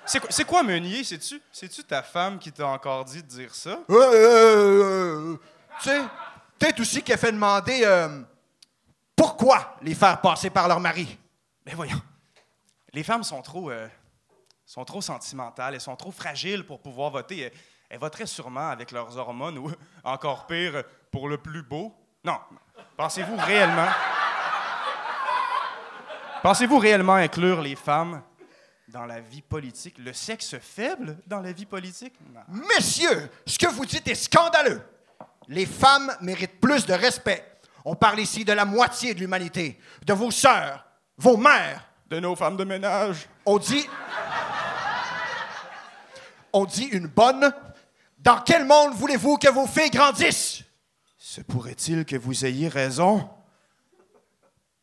C'est 0.06 0.20
quoi, 0.20 0.30
c'est 0.32 0.46
quoi 0.46 0.64
Meunier? 0.64 1.04
C'est-tu, 1.04 1.42
c'est-tu 1.52 1.84
ta 1.84 2.04
femme 2.04 2.40
qui 2.40 2.52
t'a 2.52 2.68
encore 2.68 3.06
dit 3.06 3.22
de 3.22 3.28
dire 3.28 3.54
ça? 3.56 3.80
Euh, 3.90 3.96
euh, 3.96 5.34
euh, 5.34 5.38
tu 5.82 5.90
sais, 5.90 6.02
peut-être 6.60 6.80
aussi 6.80 7.02
qu'elle 7.02 7.18
fait 7.18 7.32
demander 7.32 7.82
euh, 7.84 8.22
pourquoi 9.16 9.76
les 9.82 9.96
faire 9.96 10.22
passer 10.22 10.50
par 10.50 10.68
leur 10.68 10.80
mari. 10.80 11.18
Ben 11.66 11.76
voyons. 11.76 12.02
Les 12.94 13.04
femmes 13.04 13.24
sont 13.24 13.42
trop, 13.42 13.72
euh, 13.72 13.88
sont 14.66 14.86
trop 14.86 15.02
sentimentales, 15.02 15.74
elles 15.76 15.82
sont 15.82 15.96
trop 15.96 16.12
fragiles 16.12 16.66
pour 16.66 16.80
pouvoir 16.80 17.10
voter. 17.12 17.40
Elles, 17.40 17.54
elles 17.90 18.00
voteraient 18.00 18.26
sûrement 18.28 18.70
avec 18.70 18.92
leurs 18.92 19.18
hormones 19.18 19.58
ou, 19.58 19.72
encore 20.04 20.46
pire, 20.46 20.84
pour 21.12 21.28
le 21.30 21.38
plus 21.38 21.64
beau. 21.64 21.96
Non. 22.24 22.38
Pensez-vous 22.98 23.38
réellement... 23.38 23.90
Pensez-vous 26.44 26.80
réellement 26.80 27.16
inclure 27.16 27.62
les 27.62 27.76
femmes 27.76 28.24
dans 28.88 29.06
la 29.06 29.20
vie 29.20 29.44
politique? 29.44 30.00
Le 30.00 30.12
sexe 30.12 30.56
faible 30.60 31.18
dans 31.28 31.40
la 31.40 31.52
vie 31.52 31.68
politique? 31.68 32.16
Non. 32.34 32.42
Messieurs, 32.76 33.30
ce 33.46 33.60
que 33.60 33.68
vous 33.68 33.86
dites 33.86 34.08
est 34.08 34.16
scandaleux. 34.16 34.82
Les 35.48 35.68
femmes 35.68 36.12
méritent 36.22 36.60
plus 36.60 36.86
de 36.88 36.94
respect. 36.94 37.46
On 37.86 37.96
parle 37.96 38.20
ici 38.20 38.44
de 38.44 38.54
la 38.54 38.66
moitié 38.66 39.14
de 39.14 39.20
l'humanité, 39.20 39.80
de 40.06 40.14
vos 40.14 40.32
sœurs, 40.32 40.86
vos 41.18 41.38
mères. 41.38 41.88
De 42.10 42.20
nos 42.20 42.36
femmes 42.36 42.58
de 42.58 42.66
ménage. 42.66 43.30
On 43.46 43.58
dit. 43.58 43.88
On 46.52 46.66
dit 46.66 46.86
une 46.86 47.08
bonne. 47.08 47.54
Dans 48.18 48.42
quel 48.42 48.66
monde 48.66 48.94
voulez-vous 48.94 49.38
que 49.38 49.50
vos 49.50 49.66
filles 49.66 49.92
grandissent? 49.92 50.64
Se 51.18 51.40
pourrait-il 51.40 52.04
que 52.04 52.18
vous 52.18 52.46
ayez 52.46 52.68
raison? 52.68 53.30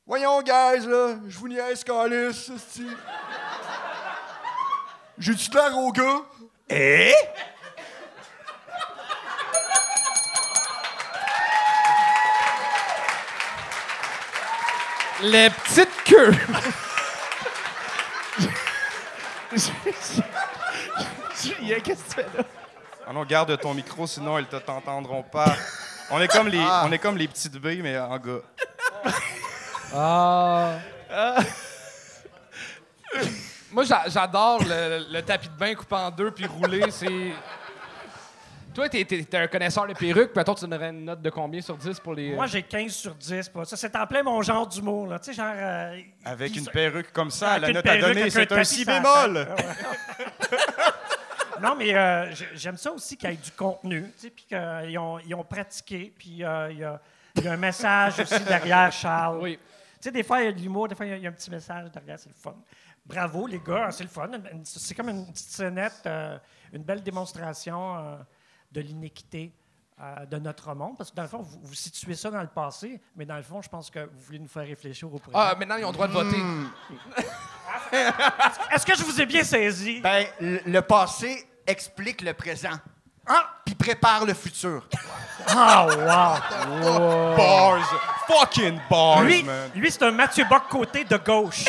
Voyons, 0.09 0.41
guys, 0.41 0.87
là, 0.87 1.17
je 1.29 1.39
vous 1.39 1.49
niaise, 1.49 1.85
calice, 1.85 2.49
esti. 2.49 2.87
J'ai-tu 5.19 5.51
l'air 5.51 5.77
au 5.77 5.93
gars? 5.93 6.23
Eh? 6.71 7.13
Les 15.21 15.51
petites 15.51 16.05
queues. 16.07 16.33
Julien, 21.43 21.81
qu'est-ce 21.81 22.03
que 22.05 22.09
tu 22.09 22.15
fais 22.15 22.27
là? 22.35 22.45
Ah 23.07 23.13
non, 23.13 23.27
garde 23.27 23.61
ton 23.61 23.75
micro, 23.75 24.07
sinon 24.07 24.39
elles 24.39 24.47
te 24.47 24.57
t'entendront 24.57 25.23
pas. 25.23 25.55
On 26.11 26.19
est 26.19 26.29
comme 26.29 26.49
les, 26.49 26.65
on 26.85 26.91
est 26.93 26.99
comme 26.99 27.19
les 27.19 27.29
petites 27.29 27.59
billes, 27.59 27.83
mais 27.83 27.99
en 27.99 28.17
gars. 28.17 28.41
Moi, 33.71 33.85
j'a- 33.85 34.05
j'adore 34.09 34.63
le, 34.65 35.07
le 35.13 35.23
tapis 35.23 35.49
de 35.49 35.55
bain 35.55 35.75
coupé 35.75 35.95
en 35.95 36.11
deux 36.11 36.31
puis 36.31 36.47
roulé. 36.47 36.91
C'est. 36.91 37.33
Toi, 38.75 38.89
t'es, 38.89 39.05
t'es 39.05 39.37
un 39.37 39.47
connaisseur 39.49 39.87
de 39.87 39.93
perruques. 39.95 40.33
Puis, 40.33 40.45
toi, 40.45 40.55
tu 40.55 40.61
donnerais 40.63 40.91
une 40.91 41.05
note 41.05 41.21
de 41.21 41.31
combien 41.31 41.61
sur 41.61 41.77
10 41.77 41.99
pour 42.01 42.15
les. 42.15 42.35
Moi, 42.35 42.47
j'ai 42.47 42.63
15 42.63 42.93
sur 42.93 43.15
10. 43.15 43.49
pas 43.49 43.65
Ça, 43.65 43.77
c'est 43.77 43.95
en 43.97 44.07
plein 44.07 44.23
mon 44.23 44.41
genre 44.43 44.67
d'humour. 44.67 45.07
là. 45.09 45.19
Tu 45.19 45.27
sais, 45.27 45.33
genre. 45.35 45.53
euh, 45.55 45.99
Avec 46.25 46.57
une 46.57 46.67
perruque 46.67 47.13
comme 47.13 47.31
ça, 47.31 47.53
avec 47.53 47.69
la 47.69 47.73
note 47.75 47.87
à 47.87 47.97
donner, 47.99 48.31
c'est 48.31 48.51
un 48.53 48.65
si 48.65 48.85
bémol. 48.85 49.37
ouais. 49.37 49.47
non, 51.63 51.75
mais 51.77 51.95
euh, 51.95 52.33
j'ai- 52.35 52.49
j'aime 52.55 52.77
ça 52.77 52.93
aussi 52.93 53.17
qu'il 53.17 53.29
y 53.29 53.33
ait 53.33 53.37
du 53.37 53.51
contenu, 53.51 54.03
tu 54.17 54.27
sais, 54.27 54.31
puis 54.31 54.45
qu'ils 54.49 54.99
ont, 54.99 55.19
ils 55.19 55.35
ont 55.35 55.45
pratiqué, 55.45 56.13
puis 56.17 56.45
euh, 56.45 56.69
il 56.71 56.77
y, 56.79 57.43
y 57.45 57.49
a 57.49 57.53
un 57.53 57.57
message 57.57 58.21
aussi 58.21 58.41
derrière 58.45 58.93
Charles. 58.93 59.39
Oui. 59.43 59.59
Tu 60.01 60.05
sais, 60.09 60.11
des 60.13 60.23
fois, 60.23 60.41
il 60.41 60.45
y 60.45 60.49
a 60.49 60.53
de 60.53 60.61
l'humour, 60.61 60.87
des 60.89 60.95
fois, 60.95 61.07
il 61.07 61.11
y 61.11 61.13
a- 61.13 61.17
il 61.17 61.23
y, 61.23 61.27
a 61.27 61.31
un 61.31 61.33
petit 61.33 61.51
message 61.51 61.91
derrière, 61.91 62.19
c'est 62.19 62.29
le 62.29 62.35
fun. 62.35 62.55
Bravo, 63.05 63.47
les 63.47 63.59
gars, 63.59 63.87
hein, 63.87 63.91
c'est 63.91 64.05
le 64.05 64.09
fun. 64.11 64.29
C'est 64.65 64.95
comme 64.95 65.09
une 65.09 65.27
petite 65.33 65.49
scénette, 65.51 66.03
euh, 66.07 66.39
une 66.73 66.83
belle 66.83 67.03
démonstration 67.03 67.97
euh, 67.97 68.17
de 68.71 68.81
l'inéquité 68.81 69.53
euh, 70.01 70.27
de 70.27 70.37
notre 70.39 70.73
monde. 70.75 70.97
Parce 70.97 71.11
que 71.11 71.17
dans 71.17 71.23
le 71.23 71.29
fond, 71.29 71.43
vous, 71.43 71.59
vous 71.63 71.75
situez 71.75 72.15
ça 72.15 72.31
dans 72.31 72.41
le 72.43 72.47
passé, 72.49 73.01
mais 73.17 73.25
dans 73.25 73.37
le 73.37 73.43
fond, 73.43 73.61
je 73.63 73.69
pense 73.69 73.91
que 73.91 74.01
vous 74.07 74.21
voulez 74.21 74.39
nous 74.39 74.47
faire 74.49 74.67
réfléchir 74.67 75.13
au 75.13 75.19
présent. 75.19 75.37
Ah, 75.41 75.55
maintenant, 75.59 75.77
ils 75.77 75.85
ont 75.85 75.89
le 75.89 75.95
droit 75.95 76.07
de 76.07 76.13
voter. 76.13 76.37
Est-ce 78.73 78.87
que 78.87 78.95
je 78.97 79.03
vous 79.03 79.21
ai 79.21 79.27
bien 79.27 79.43
saisi? 79.43 80.01
Ben, 80.01 80.27
le, 80.41 80.61
le 80.67 80.83
passé 80.83 81.49
explique 81.67 82.21
le 82.23 82.35
présent. 82.35 82.79
Ah, 83.27 83.61
puis 83.65 83.75
prépare 83.75 84.25
le 84.27 84.35
futur. 84.35 84.87
Ah, 85.47 85.87
wow! 85.87 87.37
Bars! 87.37 87.85
Fucking 88.27 88.81
bars, 88.91 89.23
Lui, 89.23 89.43
man! 89.43 89.71
lui 89.75 89.91
c'est 89.91 90.03
un 90.03 90.11
Mathieu 90.11 90.45
Bock 90.45 90.65
côté 90.69 91.05
de 91.05 91.17
gauche. 91.17 91.65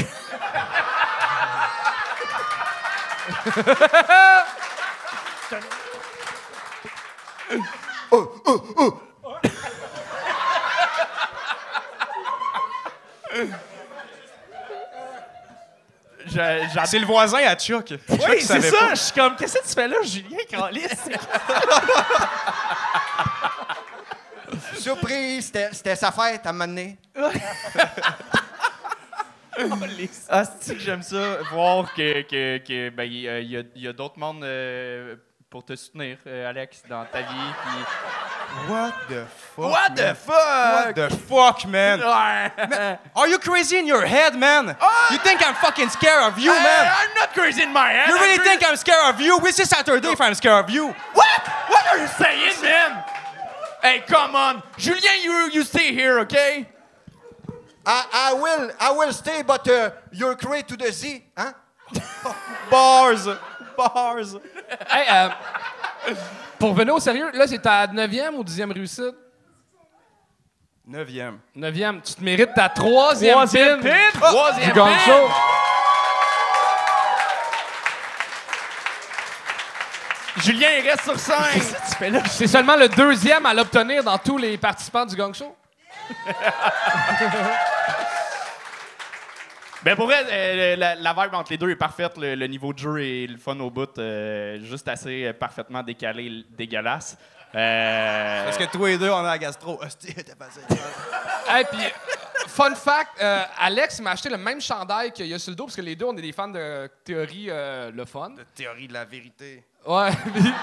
Je- 16.28 16.34
j'ad- 16.74 16.86
C'est 16.86 17.00
le 17.00 17.06
voisin 17.06 17.40
à 17.48 17.56
Chuck. 17.56 17.88
Chuck 17.88 18.00
Oui, 18.10 18.18
c'est 18.42 18.46
savait 18.48 18.70
ça. 18.70 18.78
pas. 18.78 18.90
Je 18.90 18.96
suis 19.00 19.14
comme, 19.14 19.36
qu'est-ce 19.38 19.58
que 19.60 19.68
tu 19.68 19.74
fais 19.74 19.88
là, 19.88 19.98
Julien, 20.04 20.38
Carlis? 20.50 20.82
Surprise, 24.96 25.46
c'était 25.46 25.70
c'était 25.74 25.96
sa 25.96 26.12
fête 26.12 26.46
à 26.46 26.52
m'amener. 26.54 26.98
Ah, 30.30 30.44
c'est 30.62 30.76
que 30.76 30.80
j'aime 30.80 31.02
ça, 31.02 31.38
voir 31.52 31.94
que, 31.94 32.22
que, 32.22 32.58
que 32.60 32.90
ben, 32.92 33.04
il 33.04 33.22
y 33.22 33.28
a- 33.30 33.40
il 33.40 33.52
y 33.52 33.58
a, 33.58 33.62
il 33.76 33.82
y 33.84 33.88
a 33.90 33.94
d'autres 33.94 34.18
mondes 34.18 34.42
euh, 34.44 35.16
pour 35.50 35.66
te 35.66 35.76
soutenir, 35.76 36.18
euh, 36.28 36.50
Alex, 36.50 36.84
dans 36.88 37.04
ta 37.06 37.20
vie. 37.20 37.26
puis- 37.28 38.70
What 38.74 38.94
the 39.10 39.26
fuck? 39.28 39.72
What 39.72 39.90
the 39.96 40.02
man? 40.02 40.16
fuck? 40.16 40.36
What 40.38 40.94
the 40.94 41.10
fuck, 41.28 41.66
man? 41.66 42.00
Ouais. 42.00 42.98
Are 43.16 43.28
you 43.28 43.38
crazy 43.38 43.78
in 43.80 43.86
your 43.86 44.06
head, 44.06 44.36
man? 44.38 44.76
You 45.12 45.18
think 45.18 45.42
I'm 45.46 45.56
fucking 45.56 45.90
scared 45.90 46.24
of 46.32 46.40
you, 46.40 46.52
Hey, 46.54 46.64
man? 46.64 46.86
I'm 46.88 47.14
not 47.20 47.34
crazy 47.34 47.64
in 47.64 47.74
my 47.74 47.92
head. 47.92 48.08
You 48.08 48.16
I'm 48.16 48.22
really 48.22 48.38
crazy- 48.38 48.50
think 48.60 48.64
I'm 48.72 48.78
scared 48.78 49.14
of 49.14 49.20
you? 49.20 49.38
Which 49.40 49.60
is 49.60 49.68
Saturday 49.70 50.08
if 50.10 50.22
I'm 50.22 50.36
scared 50.36 50.64
of 50.66 50.70
you? 50.72 50.88
What? 51.14 51.42
What 51.68 51.86
are 51.92 51.98
you 52.00 52.08
saying, 52.08 52.62
man? 52.62 53.04
Hey, 53.82 54.02
come 54.08 54.36
on. 54.36 54.62
Julien, 54.78 55.24
you, 55.24 55.50
you 55.54 55.64
stay 55.64 55.94
here, 55.94 56.20
okay? 56.20 56.68
I, 57.86 58.06
I 58.14 58.34
will, 58.34 58.72
I 58.80 58.92
will 58.92 59.14
stay, 59.14 59.42
but 59.42 59.68
uh, 59.68 59.92
you're 60.12 60.36
crazy 60.36 60.64
to 60.64 60.78
the 60.78 60.92
Z, 60.92 61.24
hein? 61.38 61.54
Bars! 62.70 63.28
Bars! 63.78 64.36
Hey, 64.88 65.06
euh, 65.10 65.30
pour 66.60 66.74
venir 66.74 66.94
au 66.94 67.00
sérieux, 67.00 67.32
là, 67.34 67.48
c'est 67.48 67.60
ta 67.60 67.88
9e 67.88 68.36
ou 68.36 68.44
10e 68.44 68.72
réussite? 68.74 69.16
Neuvième. 70.86 71.40
9e. 71.56 72.02
Tu 72.02 72.16
te 72.16 72.24
mérites 72.24 72.54
ta 72.54 72.68
troisième, 72.68 73.34
Troisième 73.34 73.82
pin. 73.82 73.90
pin? 74.14 74.20
Pin. 74.74 75.30
Julien, 80.42 80.70
il 80.80 80.90
reste 80.90 81.04
sur 81.04 81.20
5. 81.20 81.36
C'est 82.28 82.48
seulement 82.48 82.76
le 82.76 82.88
deuxième 82.90 83.46
à 83.46 83.54
l'obtenir 83.54 84.04
dans 84.04 84.18
tous 84.18 84.38
les 84.38 84.58
participants 84.58 85.06
du 85.06 85.16
gang 85.16 85.34
show. 85.34 85.56
Ben 89.82 89.96
pour 89.96 90.08
vrai, 90.08 90.26
euh, 90.30 90.76
la, 90.76 90.96
la 90.96 91.14
vibe 91.14 91.34
entre 91.36 91.52
les 91.54 91.58
deux 91.58 91.70
est 91.70 91.76
parfaite. 91.78 92.18
Le, 92.18 92.36
le 92.36 92.48
niveau 92.48 92.74
de 92.74 92.80
jeu 92.80 93.00
et 93.02 93.28
le 93.28 93.38
fun 93.38 93.58
au 93.62 93.70
bout, 93.70 93.98
euh, 93.98 94.60
juste 94.62 94.90
assez 94.90 95.24
euh, 95.28 95.32
parfaitement 95.32 95.82
décalé, 95.82 96.44
dégueulasse. 96.50 97.18
Euh, 97.56 98.44
Parce 98.44 98.58
que 98.58 98.66
toi 98.66 98.92
et 98.92 98.98
deux, 98.98 99.10
on 99.10 99.20
a 99.20 99.24
la 99.24 99.38
gastro. 99.38 99.80
Hostie, 99.82 100.14
t'es 100.14 100.36
passé. 100.36 100.60
Hey, 101.48 101.64
puis, 101.72 101.80
fun 102.48 102.76
fact, 102.76 103.22
euh, 103.22 103.42
Alex 103.58 104.02
m'a 104.02 104.12
acheté 104.12 104.28
le 104.30 104.38
même 104.38 104.60
chandail 104.60 105.14
qu'il 105.14 105.28
y 105.28 105.34
a 105.34 105.40
sur 105.40 105.52
le 105.52 105.56
dos, 105.56 105.66
parce 105.66 105.78
que 105.78 105.82
les 105.82 105.96
deux, 105.96 106.06
on 106.06 106.18
est 106.18 106.22
des 106.22 106.34
fans 106.34 106.50
de 106.50 106.90
théorie 107.06 107.48
euh, 107.50 107.90
le 107.90 108.04
fun. 108.04 108.32
De 108.32 108.44
théorie 108.54 108.90
de 108.90 108.94
la 108.94 109.06
vérité. 109.06 109.64
Ouais. 109.86 110.12
puis 110.34 110.54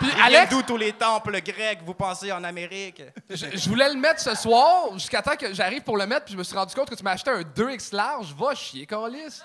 Puis 0.00 0.20
Alex- 0.22 0.50
d'où 0.50 0.62
tous 0.62 0.76
les 0.76 0.92
temples 0.92 1.40
grecs, 1.40 1.80
vous 1.84 1.94
pensez 1.94 2.30
en 2.32 2.42
Amérique? 2.44 3.02
je, 3.30 3.46
je 3.54 3.68
voulais 3.68 3.88
le 3.88 3.94
mettre 3.98 4.20
ce 4.20 4.34
soir, 4.34 4.88
jusqu'à 4.94 5.22
temps 5.22 5.36
que 5.36 5.54
j'arrive 5.54 5.82
pour 5.82 5.96
le 5.96 6.06
mettre, 6.06 6.24
puis 6.26 6.34
je 6.34 6.38
me 6.38 6.42
suis 6.44 6.56
rendu 6.56 6.74
compte 6.74 6.90
que 6.90 6.94
tu 6.94 7.02
m'as 7.04 7.12
acheté 7.12 7.30
un 7.30 7.40
2X 7.42 7.94
large. 7.94 8.34
Va 8.38 8.54
chier, 8.54 8.86
Calis. 8.86 9.40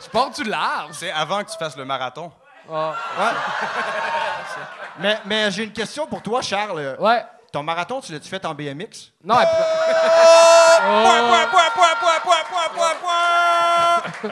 je 0.00 0.08
porte 0.12 0.36
du 0.40 0.44
large. 0.48 0.92
C'est 0.92 1.10
avant 1.10 1.42
que 1.44 1.50
tu 1.50 1.58
fasses 1.58 1.76
le 1.76 1.84
marathon. 1.84 2.30
Mais, 5.00 5.16
mais 5.26 5.50
j'ai 5.52 5.62
une 5.64 5.72
question 5.72 6.06
pour 6.08 6.20
toi, 6.20 6.42
Charles. 6.42 6.96
Ouais. 6.98 7.24
Ton 7.52 7.62
marathon, 7.62 8.00
tu 8.00 8.12
l'as-tu 8.12 8.28
fait 8.28 8.44
en 8.44 8.52
BMX? 8.52 9.12
Non, 9.24 9.36
elle- 9.40 9.46
Point, 10.80 11.28
point, 11.28 11.46
point, 11.46 11.70
point, 11.74 11.94
point, 12.00 12.20
point, 12.22 12.44
point, 12.50 12.68
point, 12.74 12.94
point! 14.22 14.30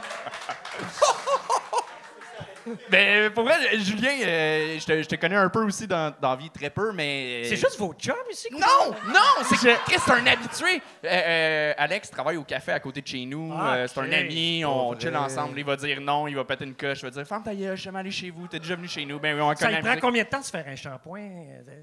Ben 2.91 3.31
pour 3.33 3.45
vrai, 3.45 3.55
Julien, 3.79 4.11
euh, 4.25 4.79
je, 4.79 4.85
te, 4.85 5.03
je 5.03 5.07
te 5.09 5.14
connais 5.17 5.37
un 5.37 5.49
peu 5.49 5.62
aussi 5.64 5.87
dans, 5.87 6.14
dans 6.21 6.31
la 6.31 6.37
vie, 6.37 6.51
très 6.51 6.71
peu, 6.71 6.93
mais... 6.93 7.43
C'est 7.45 7.57
juste 7.57 7.79
vos 7.79 7.93
chums 7.95 8.14
ici? 8.31 8.49
quoi? 8.51 8.61
Non, 8.61 8.95
non, 9.12 9.45
c'est 9.45 9.57
que 9.57 9.85
Chris, 9.85 9.97
c'est 10.05 10.11
un 10.12 10.27
habitué. 10.27 10.83
Euh, 11.05 11.09
euh, 11.09 11.75
Alex 11.79 12.11
travaille 12.11 12.37
au 12.37 12.45
café 12.45 12.73
à 12.73 12.81
côté 12.81 13.01
de 13.03 13.07
chez 13.07 13.25
nous. 13.27 13.53
Ah, 13.57 13.75
Euh, 13.75 13.87
c'est 13.87 14.01
un 14.01 14.12
ami, 14.12 14.64
on 14.64 14.99
chill 14.99 15.17
ensemble. 15.17 15.59
Il 15.59 15.64
va 15.64 15.77
dire 15.77 16.01
non, 16.01 16.27
il 16.29 16.35
va 16.37 16.45
péter 16.45 16.64
une 16.64 16.75
coche. 16.75 16.99
Il 17.01 17.05
va 17.05 17.11
dire 17.11 17.27
Ferme 17.27 17.43
ta 17.43 17.55
gueule, 17.55 17.71
je 17.77 17.81
suis 17.81 17.85
jamais 17.85 18.01
allé 18.01 18.11
chez 18.11 18.31
vous, 18.31 18.47
t'es 18.49 18.59
déjà 18.59 18.77
venu 18.77 18.89
chez 18.89 19.05
nous. 19.05 19.19
Ben 19.19 19.35
oui, 19.35 19.41
on 19.43 19.55
Ça 19.55 19.67
connaît 19.67 19.71
lui 19.71 19.77
la 19.77 19.81
prend 19.83 19.91
musique. 19.91 20.01
combien 20.03 20.23
de 20.25 20.29
temps 20.29 20.41
de 20.41 20.45
se 20.45 20.51
faire 20.51 20.64
un 20.67 20.77
shampoing? 20.77 21.21
euh, 21.21 21.83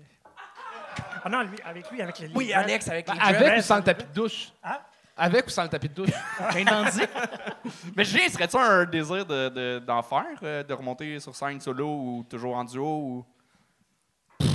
Ah 1.24 1.30
non, 1.30 1.42
lui, 1.44 1.58
avec 1.66 1.90
lui, 1.92 2.02
avec 2.02 2.20
les 2.20 2.30
Oui, 2.36 2.52
Alex, 2.54 2.88
avec 2.90 3.08
les 3.08 3.20
avec 3.20 3.40
dreads. 3.42 3.58
ou 3.60 3.62
sans 3.62 3.78
le 3.78 3.84
tapis 3.84 4.04
de 4.06 4.14
douche? 4.14 4.50
Hein? 4.64 4.78
Avec 5.16 5.45
ou 5.45 5.49
sans 5.51 5.64
le 5.64 5.70
tapis 5.70 5.89
de 5.89 5.93
douche? 5.93 6.09
Dandy. 6.66 7.01
Mais 7.95 8.03
Julien, 8.03 8.28
serait-tu 8.30 8.57
un 8.57 8.84
désir 8.86 9.26
de- 9.26 9.49
de- 9.49 9.80
d'en 9.86 10.01
faire, 10.01 10.26
euh, 10.41 10.64
de 10.64 10.74
remonter 10.74 11.20
sur 11.20 11.36
scène 11.36 11.61
solo 11.61 11.88
ou 11.88 12.26
toujours 12.28 12.55
en 12.55 12.64
duo? 12.64 12.84
Ou... 12.86 13.26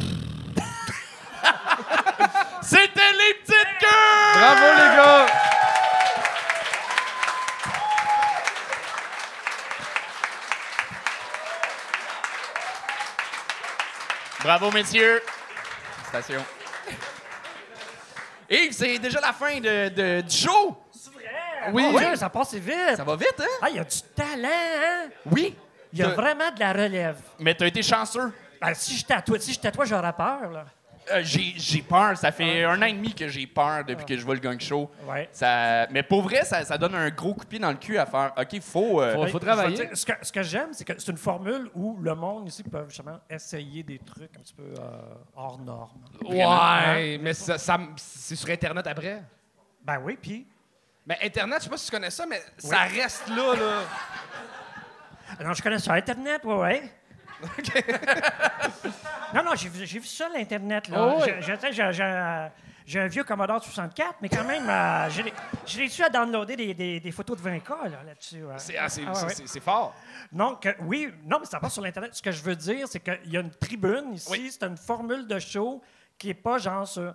C'était 2.63 3.13
les 3.13 3.35
petites 3.45 3.79
queues! 3.81 4.35
Bravo, 4.35 4.67
les 4.75 4.97
gars! 4.97 5.27
Bravo, 14.43 14.71
messieurs. 14.71 15.21
Félicitations. 16.11 16.45
Yves, 18.51 18.73
c'est 18.73 18.99
déjà 18.99 19.21
la 19.21 19.33
fin 19.33 19.59
de, 19.61 19.89
de- 19.89 20.21
du 20.23 20.35
show. 20.37 20.77
Oui, 21.73 21.85
Dieu, 21.97 22.17
ça 22.17 22.29
passe 22.31 22.55
vite. 22.55 22.97
Ça 22.97 23.05
va 23.05 23.17
vite, 23.17 23.35
hein? 23.41 23.45
Ah, 23.63 23.69
il 23.71 23.77
y 23.77 23.79
a 23.79 23.85
du 23.85 24.03
talent, 24.15 24.49
hein? 24.49 25.09
Oui. 25.31 25.55
Il 25.93 25.99
y 25.99 26.03
a 26.03 26.07
T'as- 26.09 26.15
vraiment 26.15 26.51
de 26.51 26.61
la 26.61 26.73
relève. 26.73 27.17
Mais 27.39 27.55
t'as 27.55 27.67
été 27.67 27.83
chanceux. 27.83 28.33
Ben, 28.61 28.75
si 28.75 28.97
j'étais 28.97 29.15
à 29.15 29.23
toi, 29.23 29.39
si 29.39 29.53
j'étais 29.53 29.69
à 29.69 29.73
toi, 29.73 29.85
j'aurais 29.85 30.13
peur, 30.13 30.51
là. 30.53 30.65
Euh, 31.13 31.21
j'ai 31.23 31.55
j'ai 31.57 31.83
peur. 31.83 32.17
Ça 32.17 32.33
fait 32.33 32.65
un 32.65 32.81
an 32.81 32.87
et 32.87 32.93
demi 32.93 33.15
que 33.15 33.29
j'ai 33.29 33.47
peur 33.47 33.85
depuis 33.85 34.05
que 34.05 34.17
je 34.17 34.25
vois 34.25 34.35
le 34.35 34.41
gang 34.41 34.59
show. 34.61 34.91
Ouais. 35.09 35.29
Ça, 35.33 35.87
mais 35.91 36.03
pour 36.03 36.23
vrai, 36.23 36.45
ça, 36.45 36.65
ça 36.65 36.77
donne 36.79 36.95
un 36.95 37.11
gros 37.11 37.35
coup 37.35 37.45
de 37.45 37.49
pied 37.49 37.59
dans 37.59 37.71
le 37.71 37.77
cul 37.77 37.97
à 37.99 38.07
faire 38.07 38.33
OK, 38.37 38.61
faut. 38.61 39.01
euh, 39.01 39.27
Faut- 39.29 39.39
travailler. 39.39 39.77
dire, 39.77 39.89
Ce 39.95 40.05
que, 40.07 40.13
ce 40.23 40.33
que 40.33 40.43
j'aime, 40.43 40.69
c'est 40.73 40.85
que 40.85 40.93
c'est 40.99 41.11
une 41.11 41.17
formule 41.19 41.71
où 41.75 41.97
le 42.01 42.15
monde 42.15 42.49
ici 42.49 42.63
peut 42.63 42.85
justement 42.89 43.19
essayer 43.31 43.83
des 43.83 43.99
trucs 43.99 44.37
un 44.37 44.41
petit 44.41 44.55
peu 44.55 44.63
euh, 44.79 45.01
hors 45.37 45.59
normes. 45.59 46.03
Ouais, 46.25 47.19
mais 47.19 47.33
ça, 47.35 47.59
ça- 47.59 47.79
c'est 47.97 48.37
sur 48.37 48.51
Internet 48.51 48.87
après. 48.87 49.23
Ben 49.85 49.99
oui, 50.03 50.19
puis. 50.21 50.47
Mais 51.07 51.17
Internet, 51.23 51.59
je 51.61 51.65
sais 51.65 51.71
pas 51.71 51.77
si 51.79 51.87
tu 51.87 51.91
connais 51.93 52.11
ça, 52.11 52.27
mais 52.27 52.43
ça 52.59 52.81
reste 52.81 53.29
là, 53.29 53.55
là. 53.55 53.81
Non, 55.45 55.53
je 55.53 55.63
connais 55.63 55.79
ça, 55.79 55.95
Internet, 55.95 56.43
ouais, 56.45 56.55
ouais. 56.55 56.83
non, 59.35 59.43
non, 59.45 59.55
j'ai 59.55 59.69
vu, 59.69 59.87
j'ai 59.87 59.99
vu 59.99 60.07
ça, 60.07 60.29
l'Internet, 60.35 60.89
là. 60.89 60.97
Oh, 61.17 61.21
oui. 61.25 61.33
J'ai- 62.87 63.01
un 63.01 63.07
vieux 63.07 63.23
Commodore 63.23 63.63
64, 63.63 64.15
mais 64.23 64.31
quand 64.31 64.45
même, 64.45 64.67
euh, 64.67 65.11
j'ai 65.11 65.31
j'ai 65.67 65.81
réussi 65.81 66.03
à 66.03 66.09
downloader 66.09 66.57
des, 66.57 66.73
des- 66.73 67.01
des 67.01 67.13
photos 67.13 67.37
de 67.37 67.43
20K 67.43 67.69
là, 67.91 68.03
là-dessus. 68.03 68.43
C'est 68.57 68.79
ah, 68.79 68.89
c'est- 68.89 69.03
Ah, 69.07 69.11
ouais, 69.11 69.15
c'est- 69.15 69.27
ouais. 69.27 69.35
c'est- 69.35 69.47
c'est 69.47 69.61
fort. 69.61 69.95
Non, 70.33 70.55
que, 70.57 70.71
oui, 70.81 71.13
non, 71.27 71.39
mais 71.39 71.45
ça 71.45 71.61
passe 71.61 71.75
sur 71.75 71.83
l'Internet. 71.83 72.15
Ce 72.15 72.23
que 72.23 72.33
je 72.33 72.43
veux 72.43 72.57
dire, 72.57 72.89
c'est 72.89 73.01
qu'il 73.01 73.31
y 73.31 73.37
a 73.37 73.41
une 73.41 73.51
tribune 73.51 74.15
ici. 74.15 74.29
Oui. 74.31 74.51
C'est 74.51 74.65
une 74.67 74.79
formule 74.79 75.27
de 75.27 75.39
show 75.39 75.83
qui 76.17 76.29
n'est 76.29 76.35
pas 76.35 76.57
genre 76.57 76.89
sur 76.89 77.15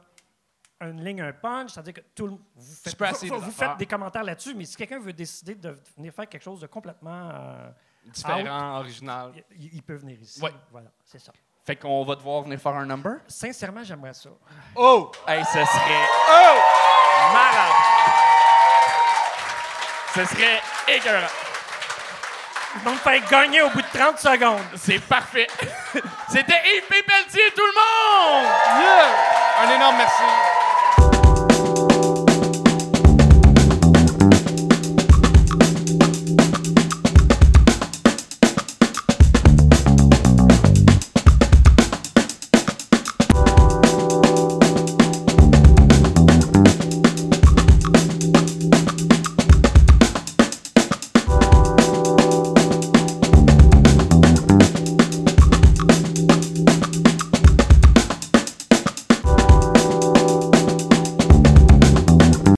une 0.80 1.04
ligne, 1.04 1.22
un 1.22 1.34
punch. 1.34 1.72
C'est-à-dire 1.72 1.96
que 1.96 2.02
tout 2.14 2.28
le, 2.28 2.34
vous 2.34 2.40
faites, 2.56 2.94
vous- 3.40 3.52
faites 3.52 3.78
des 3.80 3.88
commentaires 3.88 4.24
là-dessus, 4.24 4.54
mais 4.54 4.66
si 4.66 4.76
quelqu'un 4.78 5.00
veut 5.00 5.14
décider 5.14 5.56
de 5.56 5.76
venir 5.98 6.14
faire 6.14 6.30
quelque 6.30 6.44
chose 6.44 6.62
de 6.62 6.68
complètement. 6.68 7.32
euh, 7.34 7.70
Différent, 8.06 8.80
original. 8.80 9.32
il, 9.58 9.76
il 9.76 9.84
peut 9.84 9.96
venir 9.96 10.18
ici. 10.22 10.40
Oui. 10.44 10.50
Voilà, 10.72 10.90
c'est 11.06 11.20
ça. 11.20 11.32
Fait 11.66 11.76
qu'on 11.78 12.04
va 12.04 12.16
devoir 12.16 12.42
venir 12.44 12.60
faire 12.60 12.74
un 12.76 12.86
number? 12.86 13.14
Sincèrement, 13.28 13.84
j'aimerais 13.84 14.14
ça. 14.14 14.30
Oh! 14.76 15.12
Hey, 15.28 15.44
ce 15.46 15.52
serait. 15.54 16.08
Oh! 16.30 16.60
Malade! 17.34 17.74
Ce 20.14 20.26
serait 20.26 20.62
écœurant. 20.88 21.28
Ils 22.76 22.82
vont 22.82 22.92
me 22.92 22.98
faire 22.98 23.30
gagner 23.30 23.62
au 23.62 23.70
bout 23.70 23.82
de 23.82 23.88
30 23.98 24.18
secondes. 24.20 24.62
C'est 24.76 25.00
parfait. 25.00 25.48
C'était 26.30 26.62
Yves 26.66 26.88
Pépeltier, 26.90 27.52
tout 27.56 27.66
le 27.66 27.74
monde! 27.74 28.46
Yeah! 28.82 29.64
Un 29.64 29.76
énorme 29.76 29.98
merci. 29.98 30.24